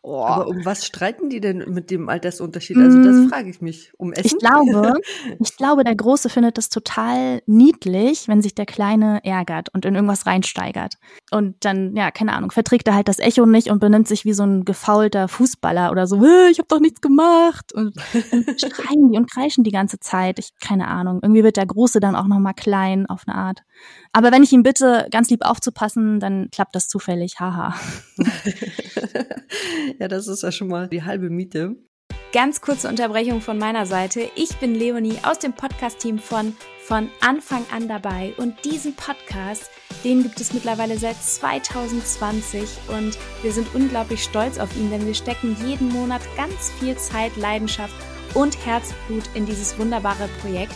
Oh. 0.04 0.24
Aber 0.24 0.48
um 0.48 0.66
was 0.66 0.84
streiten 0.86 1.30
die 1.30 1.40
denn 1.40 1.64
mit 1.68 1.92
dem 1.92 2.10
Altersunterschied? 2.10 2.78
Also 2.78 3.04
das 3.04 3.16
mm. 3.16 3.28
frage 3.28 3.50
ich 3.52 3.62
mich. 3.62 3.92
Um 3.98 4.12
Essen? 4.14 4.26
Ich 4.26 4.38
glaube, 4.40 4.94
ich 5.40 5.56
glaube, 5.58 5.84
der 5.84 5.96
Große 5.96 6.30
findet 6.30 6.58
es 6.58 6.70
total 6.70 7.44
niedlich, 7.46 8.28
wenn 8.28 8.42
sich 8.42 8.56
der 8.56 8.66
Kleine 8.66 9.24
ärgert 9.24 9.70
und 9.74 9.86
in 9.86 9.94
irgendwas 9.94 10.26
reinsteigert. 10.26 10.96
Und 11.30 11.64
dann, 11.66 11.96
ja, 11.96 12.10
keine 12.10 12.34
Ahnung, 12.34 12.50
verträgt 12.50 12.88
er 12.88 12.96
halt 12.96 13.10
das 13.10 13.20
Echo 13.20 13.46
nicht 13.46 13.70
und 13.70 13.80
benimmt 13.80 14.08
sich 14.08 14.26
wie 14.26 14.34
so 14.34 14.44
ein 14.44 14.66
gefaulter 14.66 15.28
Fußballer 15.28 15.92
oder 15.92 16.08
so, 16.08 16.24
ich 16.50 16.58
habe 16.58 16.68
doch 16.68 16.80
nichts 16.80 17.02
gemacht. 17.02 17.72
Und, 17.72 17.94
und 18.32 18.46
schreien 18.60 19.12
die 19.12 19.18
und 19.18 19.30
kreischen 19.30 19.64
die 19.64 19.72
ganze 19.72 20.00
Zeit. 20.00 20.40
Ich, 20.40 20.54
keine 20.60 20.88
Ahnung. 20.88 21.20
Irgendwie 21.22 21.44
wird 21.44 21.58
der 21.58 21.68
Große 21.68 22.00
dann 22.00 22.16
auch 22.16 22.28
nochmal 22.28 22.56
klein 22.56 23.06
auf 23.06 23.24
eine 23.28 23.38
Art. 23.38 23.62
Aber 24.14 24.32
wenn 24.32 24.44
ich 24.44 24.52
ihn 24.52 24.64
bitte, 24.64 25.08
ganz 25.12 25.30
lieb 25.30 25.46
aufzupassen, 25.46 26.20
dann 26.20 26.50
klappt 26.52 26.76
das 26.76 26.88
zufällig. 26.88 27.40
Haha. 27.40 27.76
ja, 30.00 30.08
das 30.08 30.28
ist 30.28 30.44
ja 30.44 30.52
schon 30.52 30.68
mal 30.68 30.88
die 30.88 31.04
halbe 31.04 31.30
Miete. 31.30 31.76
Ganz 32.34 32.62
kurze 32.62 32.88
Unterbrechung 32.88 33.42
von 33.42 33.58
meiner 33.58 33.86
Seite. 33.86 34.30
Ich 34.36 34.58
bin 34.58 34.76
Leonie 34.76 35.18
aus 35.24 35.40
dem 35.40 35.54
Podcast-Team 35.54 36.20
von 36.20 36.56
von 36.92 37.10
Anfang 37.22 37.66
an 37.72 37.88
dabei 37.88 38.34
und 38.38 38.66
diesen 38.66 38.94
Podcast, 38.96 39.70
den 40.04 40.24
gibt 40.24 40.42
es 40.42 40.52
mittlerweile 40.52 40.98
seit 40.98 41.16
2020 41.16 42.68
und 42.90 43.18
wir 43.44 43.54
sind 43.54 43.74
unglaublich 43.74 44.24
stolz 44.24 44.58
auf 44.58 44.76
ihn, 44.76 44.90
denn 44.90 45.06
wir 45.06 45.14
stecken 45.14 45.56
jeden 45.66 45.88
Monat 45.88 46.22
ganz 46.36 46.70
viel 46.80 46.98
Zeit, 46.98 47.38
Leidenschaft 47.38 47.94
und 48.34 48.66
Herzblut 48.66 49.24
in 49.36 49.46
dieses 49.46 49.78
wunderbare 49.80 50.28
Projekt 50.42 50.76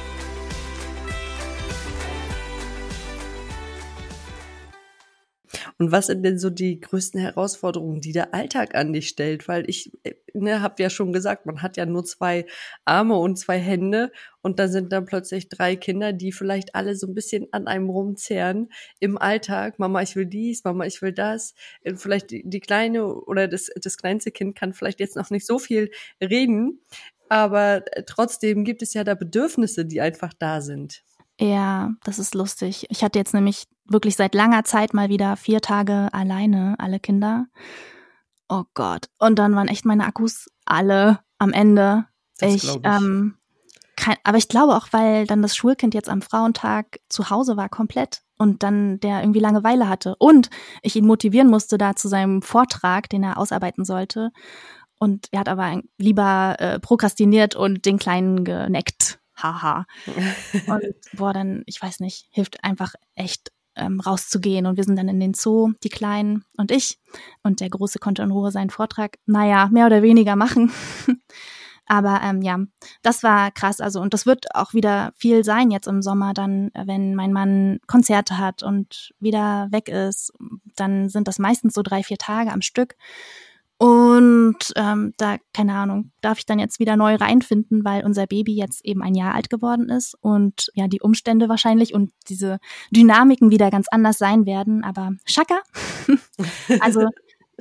Und 5.81 5.91
was 5.91 6.05
sind 6.05 6.21
denn 6.21 6.37
so 6.37 6.51
die 6.51 6.79
größten 6.79 7.19
Herausforderungen, 7.19 8.01
die 8.01 8.11
der 8.11 8.35
Alltag 8.35 8.75
an 8.75 8.93
dich 8.93 9.07
stellt? 9.07 9.47
Weil 9.47 9.67
ich 9.67 9.91
ne, 10.31 10.61
habe 10.61 10.75
ja 10.83 10.91
schon 10.91 11.11
gesagt, 11.11 11.47
man 11.47 11.63
hat 11.63 11.75
ja 11.75 11.87
nur 11.87 12.05
zwei 12.05 12.45
Arme 12.85 13.15
und 13.15 13.39
zwei 13.39 13.57
Hände 13.57 14.11
und 14.43 14.59
da 14.59 14.67
sind 14.67 14.93
dann 14.93 15.05
plötzlich 15.05 15.49
drei 15.49 15.75
Kinder, 15.75 16.13
die 16.13 16.33
vielleicht 16.33 16.75
alle 16.75 16.95
so 16.95 17.07
ein 17.07 17.15
bisschen 17.15 17.47
an 17.51 17.65
einem 17.65 17.89
rumzehren 17.89 18.71
im 18.99 19.17
Alltag. 19.17 19.79
Mama, 19.79 20.03
ich 20.03 20.15
will 20.15 20.27
dies, 20.27 20.63
Mama, 20.63 20.85
ich 20.85 21.01
will 21.01 21.13
das. 21.13 21.55
Äh, 21.81 21.95
vielleicht 21.95 22.29
die, 22.29 22.47
die 22.47 22.59
kleine 22.59 23.07
oder 23.07 23.47
das, 23.47 23.71
das 23.81 23.97
kleinste 23.97 24.29
Kind 24.29 24.55
kann 24.55 24.73
vielleicht 24.73 24.99
jetzt 24.99 25.15
noch 25.15 25.31
nicht 25.31 25.47
so 25.47 25.57
viel 25.57 25.89
reden, 26.21 26.79
aber 27.27 27.85
äh, 27.97 28.03
trotzdem 28.05 28.65
gibt 28.65 28.83
es 28.83 28.93
ja 28.93 29.03
da 29.03 29.15
Bedürfnisse, 29.15 29.85
die 29.85 29.99
einfach 29.99 30.33
da 30.37 30.61
sind. 30.61 31.01
Ja, 31.41 31.89
das 32.03 32.19
ist 32.19 32.35
lustig. 32.35 32.85
Ich 32.89 33.03
hatte 33.03 33.17
jetzt 33.17 33.33
nämlich 33.33 33.65
wirklich 33.85 34.15
seit 34.15 34.35
langer 34.35 34.63
Zeit 34.63 34.93
mal 34.93 35.09
wieder 35.09 35.35
vier 35.35 35.59
Tage 35.59 36.09
alleine, 36.13 36.75
alle 36.77 36.99
Kinder. 36.99 37.47
Oh 38.47 38.63
Gott. 38.75 39.09
Und 39.17 39.39
dann 39.39 39.55
waren 39.55 39.67
echt 39.67 39.83
meine 39.83 40.05
Akkus 40.05 40.51
alle 40.65 41.19
am 41.39 41.51
Ende. 41.51 42.05
Das 42.37 42.53
ich, 42.53 42.63
ich. 42.65 42.79
Ähm, 42.83 43.37
kein, 43.95 44.17
aber 44.23 44.37
ich 44.37 44.49
glaube 44.49 44.75
auch, 44.75 44.89
weil 44.91 45.25
dann 45.25 45.41
das 45.41 45.55
Schulkind 45.55 45.95
jetzt 45.95 46.09
am 46.09 46.21
Frauentag 46.21 46.99
zu 47.09 47.31
Hause 47.31 47.57
war, 47.57 47.69
komplett. 47.69 48.21
Und 48.37 48.61
dann 48.61 48.99
der 48.99 49.21
irgendwie 49.21 49.39
Langeweile 49.39 49.89
hatte. 49.89 50.15
Und 50.19 50.51
ich 50.83 50.95
ihn 50.95 51.07
motivieren 51.07 51.49
musste 51.49 51.79
da 51.79 51.95
zu 51.95 52.07
seinem 52.07 52.43
Vortrag, 52.43 53.09
den 53.09 53.23
er 53.23 53.39
ausarbeiten 53.39 53.83
sollte. 53.83 54.31
Und 54.99 55.27
er 55.31 55.39
hat 55.39 55.49
aber 55.49 55.81
lieber 55.97 56.55
äh, 56.59 56.79
prokrastiniert 56.79 57.55
und 57.55 57.85
den 57.85 57.97
Kleinen 57.97 58.45
geneckt 58.45 59.20
haha. 59.41 59.85
und 60.67 60.83
boah, 61.13 61.33
dann, 61.33 61.63
ich 61.65 61.81
weiß 61.81 61.99
nicht, 61.99 62.27
hilft 62.31 62.63
einfach 62.63 62.93
echt 63.15 63.51
ähm, 63.75 63.99
rauszugehen. 63.99 64.65
Und 64.65 64.77
wir 64.77 64.83
sind 64.83 64.97
dann 64.97 65.09
in 65.09 65.19
den 65.19 65.33
Zoo, 65.33 65.71
die 65.83 65.89
Kleinen 65.89 66.45
und 66.57 66.71
ich. 66.71 66.99
Und 67.43 67.59
der 67.59 67.69
Große 67.69 67.99
konnte 67.99 68.21
in 68.21 68.31
Ruhe 68.31 68.51
seinen 68.51 68.69
Vortrag, 68.69 69.17
naja, 69.25 69.69
mehr 69.71 69.85
oder 69.85 70.01
weniger 70.01 70.35
machen. 70.35 70.71
Aber 71.87 72.21
ähm, 72.23 72.41
ja, 72.41 72.57
das 73.01 73.21
war 73.21 73.51
krass. 73.51 73.81
Also, 73.81 73.99
und 73.99 74.13
das 74.13 74.25
wird 74.25 74.55
auch 74.55 74.73
wieder 74.73 75.11
viel 75.17 75.43
sein 75.43 75.71
jetzt 75.71 75.87
im 75.87 76.01
Sommer, 76.01 76.33
dann, 76.33 76.71
wenn 76.73 77.15
mein 77.15 77.33
Mann 77.33 77.79
Konzerte 77.85 78.37
hat 78.37 78.63
und 78.63 79.11
wieder 79.19 79.67
weg 79.71 79.89
ist, 79.89 80.31
dann 80.75 81.09
sind 81.09 81.27
das 81.27 81.37
meistens 81.37 81.73
so 81.73 81.81
drei, 81.81 82.01
vier 82.03 82.17
Tage 82.17 82.51
am 82.51 82.61
Stück. 82.61 82.95
Und 83.81 84.73
ähm, 84.75 85.11
da, 85.17 85.37
keine 85.55 85.73
Ahnung, 85.73 86.11
darf 86.21 86.37
ich 86.37 86.45
dann 86.45 86.59
jetzt 86.59 86.79
wieder 86.79 86.95
neu 86.95 87.15
reinfinden, 87.15 87.83
weil 87.83 88.05
unser 88.05 88.27
Baby 88.27 88.53
jetzt 88.53 88.85
eben 88.85 89.01
ein 89.01 89.15
Jahr 89.15 89.33
alt 89.33 89.49
geworden 89.49 89.89
ist 89.89 90.15
und 90.21 90.69
ja, 90.75 90.87
die 90.87 91.01
Umstände 91.01 91.49
wahrscheinlich 91.49 91.95
und 91.95 92.11
diese 92.29 92.59
Dynamiken 92.91 93.49
wieder 93.49 93.71
ganz 93.71 93.87
anders 93.89 94.19
sein 94.19 94.45
werden. 94.45 94.83
Aber 94.83 95.13
Schaka. 95.25 95.61
also, 96.79 97.07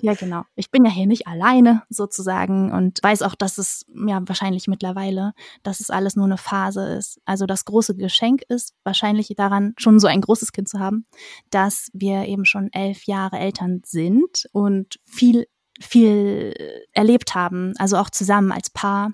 ja, 0.03 0.13
genau. 0.13 0.43
Ich 0.57 0.71
bin 0.71 0.85
ja 0.85 0.91
hier 0.91 1.07
nicht 1.07 1.27
alleine 1.27 1.85
sozusagen 1.89 2.71
und 2.71 2.99
weiß 3.03 3.23
auch, 3.23 3.35
dass 3.35 3.57
es 3.57 3.87
ja 3.95 4.21
wahrscheinlich 4.27 4.69
mittlerweile, 4.69 5.33
dass 5.63 5.81
es 5.81 5.89
alles 5.89 6.17
nur 6.17 6.27
eine 6.27 6.37
Phase 6.37 6.87
ist. 6.99 7.19
Also 7.25 7.47
das 7.47 7.65
große 7.65 7.97
Geschenk 7.97 8.43
ist 8.51 8.75
wahrscheinlich 8.85 9.33
daran, 9.39 9.73
schon 9.79 9.99
so 9.99 10.07
ein 10.07 10.21
großes 10.21 10.53
Kind 10.53 10.69
zu 10.69 10.81
haben, 10.81 11.07
dass 11.49 11.89
wir 11.95 12.27
eben 12.27 12.45
schon 12.45 12.71
elf 12.73 13.05
Jahre 13.05 13.39
Eltern 13.39 13.81
sind 13.87 14.47
und 14.53 14.99
viel 15.07 15.47
viel 15.81 16.55
erlebt 16.93 17.35
haben, 17.35 17.75
also 17.79 17.97
auch 17.97 18.11
zusammen 18.11 18.53
als 18.53 18.71
Paar. 18.71 19.13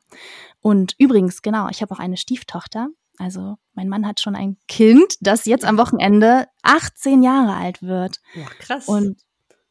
Und 0.60 0.94
übrigens, 0.98 1.42
genau, 1.42 1.68
ich 1.68 1.80
habe 1.82 1.94
auch 1.94 2.00
eine 2.00 2.16
Stieftochter. 2.16 2.88
Also 3.18 3.56
mein 3.74 3.88
Mann 3.88 4.06
hat 4.06 4.20
schon 4.20 4.36
ein 4.36 4.56
Kind, 4.68 5.14
das 5.20 5.46
jetzt 5.46 5.64
am 5.64 5.78
Wochenende 5.78 6.48
18 6.62 7.22
Jahre 7.22 7.54
alt 7.54 7.82
wird. 7.82 8.20
Ja, 8.34 8.44
krass. 8.58 8.86
Und, 8.88 9.16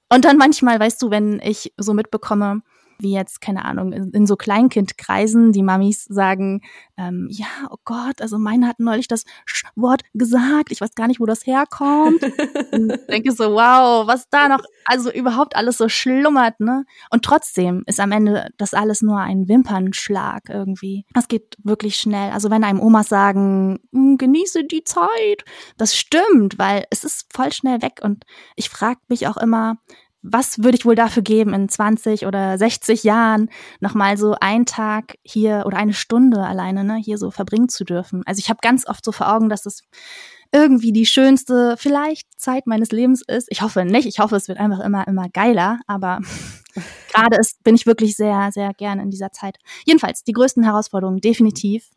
und 0.09 0.25
dann 0.25 0.37
manchmal, 0.37 0.79
weißt 0.79 1.01
du, 1.01 1.11
wenn 1.11 1.39
ich 1.43 1.73
so 1.77 1.93
mitbekomme, 1.93 2.61
wie 2.99 3.13
jetzt, 3.13 3.41
keine 3.41 3.65
Ahnung, 3.65 3.91
in, 3.91 4.25
so 4.25 4.35
Kleinkindkreisen, 4.35 5.51
die 5.51 5.63
Mamis 5.63 6.05
sagen, 6.05 6.61
ähm, 6.97 7.27
ja, 7.29 7.47
oh 7.69 7.77
Gott, 7.83 8.21
also 8.21 8.37
meine 8.37 8.67
hat 8.67 8.79
neulich 8.79 9.07
das 9.07 9.25
Wort 9.75 10.01
gesagt, 10.13 10.71
ich 10.71 10.81
weiß 10.81 10.95
gar 10.95 11.07
nicht, 11.07 11.19
wo 11.19 11.25
das 11.25 11.45
herkommt. 11.45 12.21
und 12.71 12.99
denke 13.09 13.31
so, 13.31 13.51
wow, 13.51 14.07
was 14.07 14.29
da 14.29 14.47
noch, 14.47 14.63
also 14.85 15.11
überhaupt 15.11 15.55
alles 15.55 15.77
so 15.77 15.89
schlummert, 15.89 16.59
ne? 16.59 16.85
Und 17.09 17.23
trotzdem 17.23 17.83
ist 17.85 17.99
am 17.99 18.11
Ende 18.11 18.49
das 18.57 18.73
alles 18.73 19.01
nur 19.01 19.19
ein 19.19 19.47
Wimpernschlag 19.47 20.49
irgendwie. 20.49 21.05
Das 21.13 21.27
geht 21.27 21.57
wirklich 21.63 21.97
schnell. 21.97 22.31
Also 22.31 22.49
wenn 22.49 22.63
einem 22.63 22.79
Omas 22.79 23.09
sagen, 23.09 23.79
hm, 23.91 24.17
genieße 24.17 24.63
die 24.65 24.83
Zeit, 24.83 25.43
das 25.77 25.95
stimmt, 25.95 26.57
weil 26.57 26.85
es 26.89 27.03
ist 27.03 27.27
voll 27.33 27.51
schnell 27.51 27.81
weg 27.81 27.99
und 28.01 28.25
ich 28.55 28.69
frage 28.69 28.99
mich 29.07 29.27
auch 29.27 29.37
immer, 29.37 29.77
was 30.27 30.63
würde 30.63 30.77
ich 30.77 30.85
wohl 30.85 30.95
dafür 30.95 31.23
geben, 31.23 31.53
in 31.53 31.69
20 31.69 32.25
oder 32.25 32.57
60 32.57 33.03
Jahren 33.03 33.49
nochmal 33.79 34.17
so 34.17 34.35
einen 34.39 34.65
Tag 34.65 35.15
hier 35.23 35.63
oder 35.65 35.77
eine 35.77 35.93
Stunde 35.93 36.41
alleine 36.41 36.83
ne, 36.83 36.95
hier 36.95 37.17
so 37.17 37.31
verbringen 37.31 37.69
zu 37.69 37.85
dürfen. 37.85 38.23
Also 38.25 38.39
ich 38.39 38.49
habe 38.49 38.59
ganz 38.61 38.87
oft 38.87 39.05
so 39.05 39.11
vor 39.11 39.31
Augen, 39.31 39.49
dass 39.49 39.65
es 39.65 39.83
irgendwie 40.51 40.91
die 40.91 41.05
schönste 41.05 41.75
vielleicht 41.77 42.27
Zeit 42.39 42.65
meines 42.65 42.91
Lebens 42.91 43.21
ist. 43.21 43.47
Ich 43.49 43.61
hoffe 43.61 43.85
nicht. 43.85 44.07
Ich 44.07 44.19
hoffe, 44.19 44.35
es 44.35 44.47
wird 44.47 44.59
einfach 44.59 44.79
immer, 44.79 45.07
immer 45.07 45.29
geiler. 45.29 45.79
Aber 45.85 46.19
gerade 47.13 47.37
ist, 47.37 47.63
bin 47.63 47.75
ich 47.75 47.85
wirklich 47.85 48.15
sehr, 48.15 48.49
sehr 48.51 48.73
gerne 48.73 49.01
in 49.01 49.11
dieser 49.11 49.31
Zeit. 49.31 49.57
Jedenfalls, 49.85 50.23
die 50.23 50.33
größten 50.33 50.63
Herausforderungen 50.63 51.19
definitiv. 51.19 51.89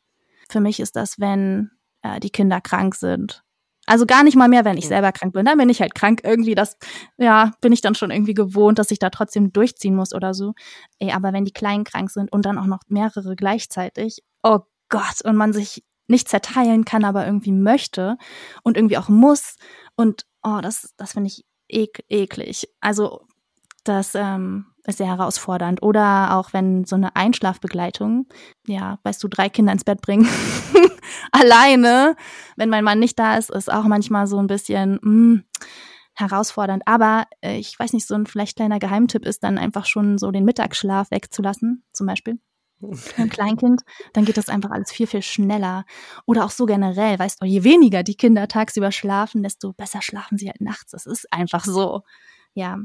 Für 0.51 0.61
mich 0.61 0.81
ist 0.81 0.97
das, 0.97 1.21
wenn 1.21 1.71
äh, 2.03 2.21
die 2.21 2.31
Kinder 2.31 2.61
krank 2.61 2.95
sind 2.95 3.45
also 3.88 4.07
gar 4.07 4.23
nicht 4.23 4.37
mal 4.37 4.49
mehr, 4.49 4.64
wenn 4.64 4.76
ich 4.76 4.87
selber 4.87 5.12
krank 5.12 5.33
bin. 5.33 5.47
Dann 5.47 5.59
bin 5.59 5.68
ich 5.68 5.80
halt 5.80 5.95
krank. 5.95 6.21
Irgendwie 6.23 6.54
das, 6.54 6.76
ja, 7.16 7.52
bin 7.61 7.73
ich 7.73 7.80
dann 7.80 7.95
schon 7.95 8.11
irgendwie 8.11 8.35
gewohnt, 8.35 8.78
dass 8.78 8.90
ich 8.90 8.99
da 8.99 9.11
trotzdem 9.11 9.52
durchziehen 9.52 9.95
muss 9.95 10.14
oder 10.14 10.35
so. 10.35 10.52
Ey, 10.99 11.12
aber 11.12 11.33
wenn 11.33 11.45
die 11.45 11.52
Kleinen 11.52 11.85
krank 11.85 12.11
sind 12.11 12.30
und 12.30 12.45
dann 12.45 12.59
auch 12.59 12.66
noch 12.66 12.80
mehrere 12.88 13.35
gleichzeitig, 13.35 14.23
oh 14.42 14.61
Gott, 14.88 15.23
und 15.25 15.37
man 15.37 15.52
sich 15.52 15.83
nicht 16.07 16.28
zerteilen 16.28 16.85
kann, 16.85 17.04
aber 17.04 17.26
irgendwie 17.26 17.52
möchte 17.52 18.16
und 18.62 18.76
irgendwie 18.76 18.99
auch 18.99 19.09
muss. 19.09 19.57
Und 19.97 20.26
oh, 20.42 20.61
das, 20.62 20.95
das 20.97 21.12
finde 21.12 21.28
ich 21.28 21.45
ek 21.68 22.04
eklig. 22.09 22.68
Also 22.80 23.26
das 23.85 24.14
ähm, 24.14 24.66
ist 24.85 24.99
sehr 24.99 25.07
herausfordernd. 25.07 25.83
Oder 25.83 26.37
auch 26.37 26.52
wenn 26.52 26.85
so 26.85 26.97
eine 26.97 27.14
Einschlafbegleitung, 27.16 28.26
ja, 28.66 28.99
weißt 29.02 29.23
du, 29.23 29.28
drei 29.28 29.49
Kinder 29.49 29.73
ins 29.73 29.85
Bett 29.85 30.00
bringen, 30.00 30.26
alleine, 31.33 32.17
wenn 32.57 32.71
mein 32.71 32.85
Mann 32.85 32.99
nicht 32.99 33.19
da 33.19 33.37
ist, 33.37 33.51
ist 33.51 33.73
auch 33.73 33.85
manchmal 33.85 34.27
so 34.27 34.39
ein 34.39 34.47
bisschen, 34.47 34.95
mh, 34.95 35.01
hm, 35.03 35.45
herausfordernd. 36.19 36.83
Aber 36.87 37.27
äh, 37.41 37.59
ich 37.59 37.79
weiß 37.79 37.93
nicht, 37.93 38.07
so 38.07 38.15
ein 38.15 38.27
vielleicht 38.27 38.57
kleiner 38.57 38.79
Geheimtipp 38.79 39.25
ist 39.25 39.45
dann 39.45 39.59
einfach 39.59 39.87
schon 39.87 40.19
so 40.19 40.31
den 40.31 40.45
Mittagsschlaf 40.45 41.11
wegzulassen, 41.11 41.85
zum 41.93 42.07
Beispiel. 42.07 42.39
Ein 43.17 43.29
Kleinkind, 43.29 43.83
dann 44.13 44.25
geht 44.25 44.37
das 44.37 44.49
einfach 44.49 44.71
alles 44.71 44.93
viel, 44.93 45.09
viel 45.09 45.23
schneller. 45.23 45.85
Oder 46.27 46.45
auch 46.45 46.51
so 46.51 46.65
generell, 46.65 47.19
weißt 47.19 47.43
du, 47.43 47.47
je 47.47 47.65
weniger 47.65 48.05
die 48.05 48.17
Kinder 48.17 48.47
tagsüber 48.47 48.93
schlafen, 48.93 49.43
desto 49.43 49.73
besser 49.73 50.01
schlafen 50.01 50.39
sie 50.39 50.47
halt 50.47 50.61
nachts. 50.61 50.93
Das 50.93 51.07
ist 51.07 51.33
einfach 51.33 51.65
so. 51.65 52.03
Ja. 52.55 52.79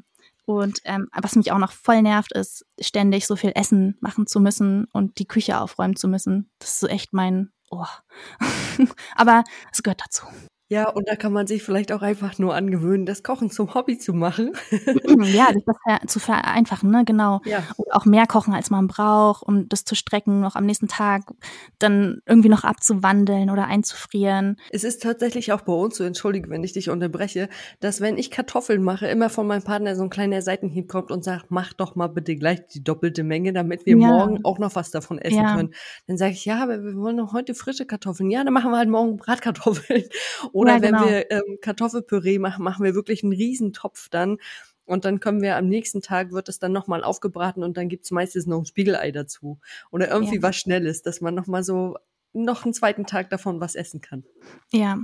Und 0.45 0.79
ähm, 0.85 1.09
was 1.13 1.35
mich 1.35 1.51
auch 1.51 1.59
noch 1.59 1.71
voll 1.71 2.01
nervt, 2.01 2.33
ist, 2.33 2.65
ständig 2.79 3.27
so 3.27 3.35
viel 3.35 3.51
Essen 3.55 3.97
machen 4.01 4.27
zu 4.27 4.39
müssen 4.39 4.85
und 4.91 5.19
die 5.19 5.27
Küche 5.27 5.59
aufräumen 5.59 5.95
zu 5.95 6.07
müssen. 6.07 6.49
Das 6.59 6.71
ist 6.71 6.79
so 6.79 6.87
echt 6.87 7.13
mein, 7.13 7.51
oh. 7.81 8.85
Aber 9.15 9.43
es 9.71 9.83
gehört 9.83 10.01
dazu. 10.01 10.25
Ja, 10.73 10.89
und 10.89 11.07
da 11.07 11.15
kann 11.15 11.31
man 11.31 11.45
sich 11.45 11.61
vielleicht 11.61 11.91
auch 11.91 12.01
einfach 12.01 12.39
nur 12.39 12.55
angewöhnen, 12.55 13.05
das 13.05 13.21
Kochen 13.21 13.51
zum 13.51 13.75
Hobby 13.75 13.99
zu 13.99 14.11
machen. 14.11 14.53
ja, 14.71 15.49
das 15.53 16.11
zu 16.11 16.19
vereinfachen, 16.19 16.89
ne, 16.89 17.03
genau. 17.05 17.41
Ja. 17.45 17.63
Und 17.77 17.93
auch 17.93 18.05
mehr 18.05 18.25
kochen, 18.25 18.55
als 18.55 18.71
man 18.71 18.87
braucht, 18.87 19.43
um 19.43 19.69
das 19.69 19.85
zu 19.85 19.93
strecken, 19.93 20.41
noch 20.41 20.55
am 20.55 20.65
nächsten 20.65 20.87
Tag 20.87 21.31
dann 21.77 22.21
irgendwie 22.25 22.49
noch 22.49 22.63
abzuwandeln 22.63 23.51
oder 23.51 23.67
einzufrieren. 23.67 24.57
Es 24.71 24.83
ist 24.83 25.03
tatsächlich 25.03 25.53
auch 25.53 25.61
bei 25.61 25.73
uns 25.73 25.97
so, 25.97 26.05
entschuldige, 26.05 26.49
wenn 26.49 26.63
ich 26.63 26.73
dich 26.73 26.89
unterbreche, 26.89 27.49
dass 27.79 28.01
wenn 28.01 28.17
ich 28.17 28.31
Kartoffeln 28.31 28.81
mache, 28.81 29.05
immer 29.05 29.29
von 29.29 29.45
meinem 29.45 29.63
Partner 29.63 29.95
so 29.95 30.01
ein 30.01 30.09
kleiner 30.09 30.41
Seitenhieb 30.41 30.87
kommt 30.87 31.11
und 31.11 31.23
sagt, 31.23 31.51
mach 31.51 31.73
doch 31.73 31.93
mal 31.95 32.07
bitte 32.07 32.35
gleich 32.35 32.65
die 32.65 32.83
doppelte 32.83 33.23
Menge, 33.23 33.53
damit 33.53 33.85
wir 33.85 33.95
ja. 33.95 34.07
morgen 34.07 34.43
auch 34.43 34.57
noch 34.57 34.75
was 34.75 34.89
davon 34.89 35.19
essen 35.19 35.37
ja. 35.37 35.55
können. 35.55 35.75
Dann 36.07 36.17
sage 36.17 36.31
ich, 36.31 36.45
ja, 36.45 36.63
aber 36.63 36.83
wir 36.83 36.95
wollen 36.95 37.17
doch 37.17 37.31
heute 37.31 37.53
frische 37.53 37.85
Kartoffeln. 37.85 38.31
Ja, 38.31 38.43
dann 38.43 38.53
machen 38.53 38.71
wir 38.71 38.77
halt 38.77 38.89
morgen 38.89 39.17
Bratkartoffeln. 39.17 40.05
Oder 40.51 40.62
ja, 40.67 40.79
genau. 40.79 41.01
wenn 41.01 41.09
wir 41.09 41.31
ähm, 41.31 41.57
Kartoffelpüree 41.61 42.39
machen, 42.39 42.63
machen 42.63 42.83
wir 42.83 42.95
wirklich 42.95 43.23
einen 43.23 43.33
Riesentopf 43.33 44.09
dann. 44.09 44.37
Und 44.85 45.05
dann 45.05 45.19
können 45.19 45.41
wir 45.41 45.55
am 45.55 45.67
nächsten 45.67 46.01
Tag 46.01 46.31
wird 46.31 46.49
es 46.49 46.59
dann 46.59 46.73
nochmal 46.73 47.03
aufgebraten 47.03 47.63
und 47.63 47.77
dann 47.77 47.87
gibt's 47.87 48.11
meistens 48.11 48.45
noch 48.47 48.59
ein 48.59 48.65
Spiegelei 48.65 49.11
dazu. 49.11 49.59
Oder 49.91 50.09
irgendwie 50.09 50.35
ja. 50.35 50.41
was 50.41 50.57
Schnelles, 50.57 51.01
dass 51.01 51.21
man 51.21 51.33
nochmal 51.35 51.63
so 51.63 51.95
noch 52.33 52.65
einen 52.65 52.73
zweiten 52.73 53.05
Tag 53.05 53.29
davon 53.29 53.61
was 53.61 53.75
essen 53.75 54.01
kann. 54.01 54.23
Ja, 54.71 54.97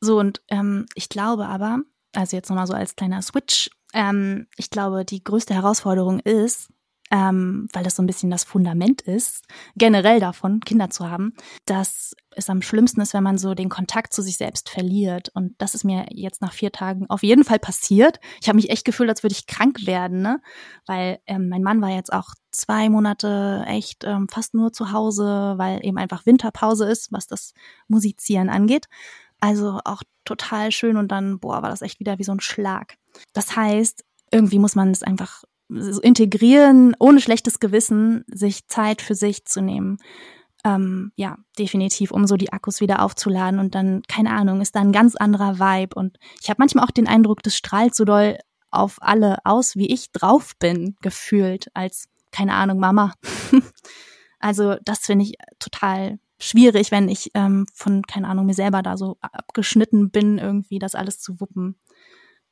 so 0.00 0.20
und 0.20 0.42
ähm, 0.48 0.86
ich 0.94 1.08
glaube 1.08 1.46
aber, 1.46 1.80
also 2.12 2.36
jetzt 2.36 2.48
nochmal 2.48 2.66
so 2.66 2.74
als 2.74 2.94
kleiner 2.94 3.22
Switch, 3.22 3.70
ähm, 3.92 4.46
ich 4.56 4.70
glaube, 4.70 5.04
die 5.04 5.24
größte 5.24 5.54
Herausforderung 5.54 6.20
ist, 6.20 6.68
ähm, 7.14 7.68
weil 7.72 7.84
das 7.84 7.94
so 7.94 8.02
ein 8.02 8.08
bisschen 8.08 8.28
das 8.28 8.42
Fundament 8.42 9.00
ist, 9.00 9.44
generell 9.76 10.18
davon, 10.18 10.58
Kinder 10.58 10.90
zu 10.90 11.08
haben, 11.08 11.32
dass 11.64 12.16
es 12.32 12.50
am 12.50 12.60
schlimmsten 12.60 13.00
ist, 13.00 13.14
wenn 13.14 13.22
man 13.22 13.38
so 13.38 13.54
den 13.54 13.68
Kontakt 13.68 14.12
zu 14.12 14.20
sich 14.20 14.36
selbst 14.36 14.68
verliert. 14.68 15.28
Und 15.32 15.54
das 15.58 15.76
ist 15.76 15.84
mir 15.84 16.06
jetzt 16.10 16.42
nach 16.42 16.52
vier 16.52 16.72
Tagen 16.72 17.08
auf 17.08 17.22
jeden 17.22 17.44
Fall 17.44 17.60
passiert. 17.60 18.18
Ich 18.40 18.48
habe 18.48 18.56
mich 18.56 18.68
echt 18.68 18.84
gefühlt, 18.84 19.08
als 19.08 19.22
würde 19.22 19.34
ich 19.34 19.46
krank 19.46 19.86
werden, 19.86 20.22
ne? 20.22 20.40
Weil 20.86 21.20
ähm, 21.26 21.48
mein 21.48 21.62
Mann 21.62 21.80
war 21.80 21.90
jetzt 21.90 22.12
auch 22.12 22.30
zwei 22.50 22.88
Monate 22.88 23.62
echt 23.68 24.02
ähm, 24.02 24.26
fast 24.28 24.54
nur 24.54 24.72
zu 24.72 24.90
Hause, 24.90 25.54
weil 25.56 25.86
eben 25.86 25.98
einfach 25.98 26.26
Winterpause 26.26 26.84
ist, 26.90 27.12
was 27.12 27.28
das 27.28 27.54
Musizieren 27.86 28.48
angeht. 28.48 28.86
Also 29.38 29.78
auch 29.84 30.02
total 30.24 30.72
schön 30.72 30.96
und 30.96 31.12
dann, 31.12 31.38
boah, 31.38 31.62
war 31.62 31.70
das 31.70 31.82
echt 31.82 32.00
wieder 32.00 32.18
wie 32.18 32.24
so 32.24 32.32
ein 32.32 32.40
Schlag. 32.40 32.96
Das 33.34 33.54
heißt, 33.54 34.04
irgendwie 34.32 34.58
muss 34.58 34.74
man 34.74 34.90
es 34.90 35.04
einfach 35.04 35.44
integrieren, 35.68 36.94
ohne 36.98 37.20
schlechtes 37.20 37.60
Gewissen, 37.60 38.24
sich 38.32 38.66
Zeit 38.68 39.02
für 39.02 39.14
sich 39.14 39.44
zu 39.44 39.60
nehmen. 39.60 39.98
Ähm, 40.64 41.12
ja, 41.16 41.36
definitiv, 41.58 42.10
um 42.10 42.26
so 42.26 42.36
die 42.36 42.52
Akkus 42.52 42.80
wieder 42.80 43.02
aufzuladen 43.02 43.60
und 43.60 43.74
dann, 43.74 44.02
keine 44.08 44.30
Ahnung, 44.30 44.60
ist 44.60 44.74
da 44.74 44.80
ein 44.80 44.92
ganz 44.92 45.14
anderer 45.14 45.58
Vibe. 45.58 45.94
Und 45.94 46.18
ich 46.40 46.48
habe 46.48 46.58
manchmal 46.58 46.84
auch 46.84 46.90
den 46.90 47.06
Eindruck, 47.06 47.42
das 47.42 47.56
strahlt 47.56 47.94
so 47.94 48.04
doll 48.04 48.38
auf 48.70 48.96
alle 49.00 49.38
aus, 49.44 49.76
wie 49.76 49.92
ich 49.92 50.10
drauf 50.12 50.52
bin, 50.58 50.96
gefühlt, 51.00 51.68
als, 51.74 52.08
keine 52.32 52.54
Ahnung, 52.54 52.78
Mama. 52.78 53.12
also 54.38 54.76
das 54.84 55.00
finde 55.00 55.26
ich 55.26 55.34
total 55.58 56.18
schwierig, 56.40 56.90
wenn 56.90 57.08
ich 57.08 57.30
ähm, 57.34 57.66
von, 57.74 58.02
keine 58.02 58.28
Ahnung, 58.28 58.46
mir 58.46 58.54
selber 58.54 58.82
da 58.82 58.96
so 58.96 59.16
abgeschnitten 59.20 60.10
bin, 60.10 60.38
irgendwie 60.38 60.78
das 60.78 60.94
alles 60.94 61.20
zu 61.20 61.40
wuppen. 61.40 61.76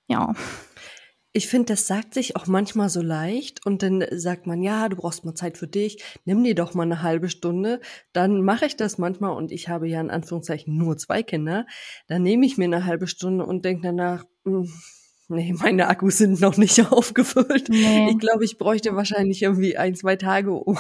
Ja. 0.07 0.35
Ich 1.34 1.49
finde, 1.49 1.73
das 1.73 1.86
sagt 1.86 2.12
sich 2.12 2.36
auch 2.36 2.47
manchmal 2.47 2.90
so 2.90 3.00
leicht 3.00 3.64
und 3.64 3.82
dann 3.82 4.04
sagt 4.10 4.47
man, 4.47 4.62
ja, 4.62 4.88
du 4.90 4.97
brauchst 4.97 5.25
mal 5.25 5.34
Zeit 5.34 5.56
für 5.56 5.66
dich, 5.66 6.02
nimm 6.26 6.45
dir 6.45 6.54
doch 6.54 6.75
mal 6.75 6.82
eine 6.82 7.02
halbe 7.02 7.30
Stunde. 7.30 7.80
Dann 8.12 8.42
mache 8.42 8.66
ich 8.66 8.76
das 8.76 8.99
manchmal 8.99 9.34
und 9.34 9.50
ich 9.50 9.68
habe 9.68 9.88
ja 9.88 10.00
in 10.00 10.10
Anführungszeichen 10.10 10.76
nur 10.76 10.99
zwei 10.99 11.23
Kinder. 11.23 11.66
Dann 12.06 12.23
nehme 12.23 12.45
ich 12.45 12.58
mir 12.58 12.64
eine 12.64 12.84
halbe 12.84 13.06
Stunde 13.06 13.47
und 13.47 13.64
denke 13.64 13.82
danach, 13.82 14.25
mh, 14.45 14.58
hm, 14.58 14.73
nee, 15.28 15.54
meine 15.54 15.88
Akkus 15.88 16.18
sind 16.18 16.40
noch 16.40 16.58
nicht 16.58 16.78
aufgefüllt. 16.92 17.68
Nee. 17.71 18.10
Ich 18.10 18.18
glaube, 18.18 18.45
ich 18.45 18.58
bräuchte 18.58 18.95
wahrscheinlich 18.95 19.42
irgendwie 19.42 19.78
ein, 19.78 19.95
zwei 19.95 20.16
Tage, 20.16 20.52
um, 20.52 20.78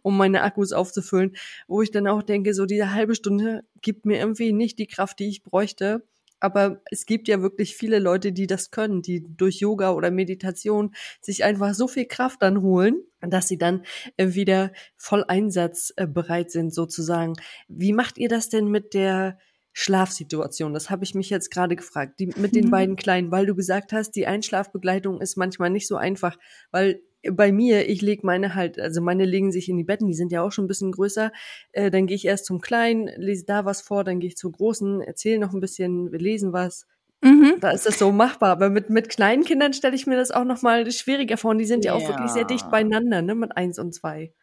um 0.00 0.16
meine 0.16 0.42
Akkus 0.42 0.72
aufzufüllen, 0.72 1.36
wo 1.68 1.82
ich 1.82 1.90
dann 1.90 2.06
auch 2.06 2.22
denke, 2.22 2.54
so 2.54 2.64
diese 2.64 2.94
halbe 2.94 3.14
Stunde 3.14 3.64
gibt 3.82 4.06
mir 4.06 4.18
irgendwie 4.18 4.52
nicht 4.52 4.78
die 4.78 4.86
Kraft, 4.86 5.18
die 5.18 5.28
ich 5.28 5.42
bräuchte 5.42 6.02
aber 6.42 6.82
es 6.90 7.06
gibt 7.06 7.28
ja 7.28 7.40
wirklich 7.40 7.76
viele 7.76 8.00
Leute, 8.00 8.32
die 8.32 8.48
das 8.48 8.72
können, 8.72 9.00
die 9.00 9.24
durch 9.36 9.60
Yoga 9.60 9.92
oder 9.92 10.10
Meditation 10.10 10.92
sich 11.20 11.44
einfach 11.44 11.72
so 11.72 11.86
viel 11.86 12.06
Kraft 12.06 12.42
dann 12.42 12.62
holen, 12.62 13.00
dass 13.20 13.46
sie 13.46 13.58
dann 13.58 13.84
äh, 14.16 14.34
wieder 14.34 14.72
voll 14.96 15.24
einsatzbereit 15.26 16.50
sind 16.50 16.74
sozusagen. 16.74 17.34
Wie 17.68 17.92
macht 17.92 18.18
ihr 18.18 18.28
das 18.28 18.48
denn 18.48 18.66
mit 18.66 18.92
der 18.92 19.38
Schlafsituation? 19.72 20.74
Das 20.74 20.90
habe 20.90 21.04
ich 21.04 21.14
mich 21.14 21.30
jetzt 21.30 21.50
gerade 21.50 21.76
gefragt. 21.76 22.18
Die, 22.18 22.26
mit 22.36 22.56
den 22.56 22.66
mhm. 22.66 22.70
beiden 22.70 22.96
Kleinen, 22.96 23.30
weil 23.30 23.46
du 23.46 23.54
gesagt 23.54 23.92
hast, 23.92 24.10
die 24.16 24.26
Einschlafbegleitung 24.26 25.20
ist 25.20 25.36
manchmal 25.36 25.70
nicht 25.70 25.86
so 25.86 25.94
einfach, 25.94 26.36
weil 26.72 27.02
bei 27.30 27.52
mir, 27.52 27.88
ich 27.88 28.02
lege 28.02 28.26
meine 28.26 28.54
halt, 28.54 28.80
also 28.80 29.00
meine 29.00 29.24
legen 29.24 29.52
sich 29.52 29.68
in 29.68 29.76
die 29.76 29.84
Betten, 29.84 30.06
die 30.06 30.14
sind 30.14 30.32
ja 30.32 30.42
auch 30.42 30.50
schon 30.50 30.64
ein 30.64 30.68
bisschen 30.68 30.92
größer. 30.92 31.32
Äh, 31.72 31.90
dann 31.90 32.06
gehe 32.06 32.16
ich 32.16 32.24
erst 32.24 32.46
zum 32.46 32.60
Kleinen, 32.60 33.08
lese 33.16 33.44
da 33.46 33.64
was 33.64 33.80
vor, 33.80 34.04
dann 34.04 34.20
gehe 34.20 34.28
ich 34.28 34.36
zum 34.36 34.52
Großen, 34.52 35.00
erzähle 35.00 35.38
noch 35.38 35.52
ein 35.52 35.60
bisschen, 35.60 36.10
wir 36.10 36.18
lesen 36.18 36.52
was. 36.52 36.86
Mhm. 37.22 37.54
Da 37.60 37.70
ist 37.70 37.86
das 37.86 37.98
so 37.98 38.10
machbar. 38.10 38.50
Aber 38.50 38.68
mit, 38.68 38.90
mit 38.90 39.08
kleinen 39.08 39.44
Kindern 39.44 39.72
stelle 39.72 39.94
ich 39.94 40.06
mir 40.06 40.16
das 40.16 40.32
auch 40.32 40.44
noch 40.44 40.62
mal 40.62 40.90
schwieriger 40.90 41.36
vor. 41.36 41.52
Und 41.52 41.58
die 41.58 41.64
sind 41.64 41.84
ja. 41.84 41.96
ja 41.96 41.98
auch 41.98 42.08
wirklich 42.08 42.30
sehr 42.30 42.44
dicht 42.44 42.68
beieinander, 42.70 43.22
ne, 43.22 43.34
mit 43.34 43.56
eins 43.56 43.78
und 43.78 43.94
zwei. 43.94 44.34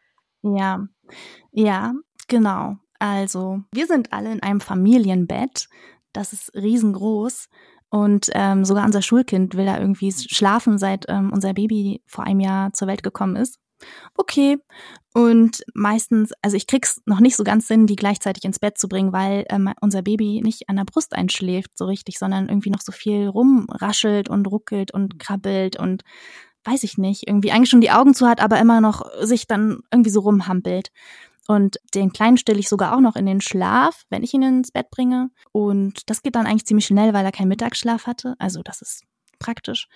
Ja, 0.41 0.87
ja, 1.51 1.93
genau. 2.27 2.77
Also, 2.97 3.61
wir 3.73 3.87
sind 3.87 4.13
alle 4.13 4.31
in 4.31 4.41
einem 4.41 4.61
Familienbett. 4.61 5.67
Das 6.13 6.33
ist 6.33 6.53
riesengroß. 6.55 7.49
Und 7.89 8.29
ähm, 8.33 8.65
sogar 8.65 8.85
unser 8.85 9.01
Schulkind 9.01 9.55
will 9.55 9.65
da 9.65 9.79
irgendwie 9.79 10.11
schlafen, 10.11 10.77
seit 10.77 11.05
ähm, 11.07 11.31
unser 11.33 11.53
Baby 11.53 12.03
vor 12.05 12.23
einem 12.23 12.39
Jahr 12.39 12.71
zur 12.73 12.87
Welt 12.87 13.01
gekommen 13.03 13.35
ist. 13.35 13.59
Okay. 14.15 14.57
Und 15.13 15.63
meistens, 15.73 16.31
also 16.41 16.55
ich 16.55 16.67
krieg's 16.67 17.01
noch 17.05 17.19
nicht 17.19 17.35
so 17.35 17.43
ganz 17.43 17.67
Sinn, 17.67 17.87
die 17.87 17.95
gleichzeitig 17.95 18.43
ins 18.43 18.59
Bett 18.59 18.77
zu 18.77 18.87
bringen, 18.87 19.11
weil 19.11 19.45
ähm, 19.49 19.73
unser 19.81 20.01
Baby 20.01 20.41
nicht 20.43 20.69
an 20.69 20.75
der 20.75 20.85
Brust 20.85 21.13
einschläft 21.15 21.77
so 21.77 21.85
richtig, 21.85 22.19
sondern 22.19 22.47
irgendwie 22.47 22.69
noch 22.69 22.81
so 22.81 22.91
viel 22.91 23.27
rumraschelt 23.27 24.29
und 24.29 24.45
ruckelt 24.47 24.93
und 24.93 25.17
krabbelt 25.17 25.79
und 25.79 26.03
weiß 26.65 26.83
ich 26.83 26.97
nicht, 26.97 27.27
irgendwie 27.27 27.51
eigentlich 27.51 27.69
schon 27.69 27.81
die 27.81 27.91
Augen 27.91 28.13
zu 28.13 28.27
hat, 28.27 28.41
aber 28.41 28.59
immer 28.59 28.81
noch 28.81 29.09
sich 29.21 29.47
dann 29.47 29.79
irgendwie 29.91 30.11
so 30.11 30.19
rumhampelt. 30.19 30.91
Und 31.49 31.77
den 31.95 32.13
Kleinen 32.13 32.37
stelle 32.37 32.59
ich 32.59 32.69
sogar 32.69 32.95
auch 32.95 32.99
noch 32.99 33.15
in 33.15 33.25
den 33.25 33.41
Schlaf, 33.41 34.03
wenn 34.11 34.21
ich 34.21 34.35
ihn 34.35 34.43
ins 34.43 34.71
Bett 34.71 34.91
bringe. 34.91 35.31
Und 35.51 36.07
das 36.07 36.21
geht 36.21 36.35
dann 36.35 36.45
eigentlich 36.45 36.67
ziemlich 36.67 36.85
schnell, 36.85 37.11
weil 37.11 37.25
er 37.25 37.31
keinen 37.31 37.47
Mittagsschlaf 37.47 38.05
hatte. 38.05 38.35
Also 38.37 38.61
das 38.61 38.83
ist 38.83 39.03
praktisch. 39.39 39.87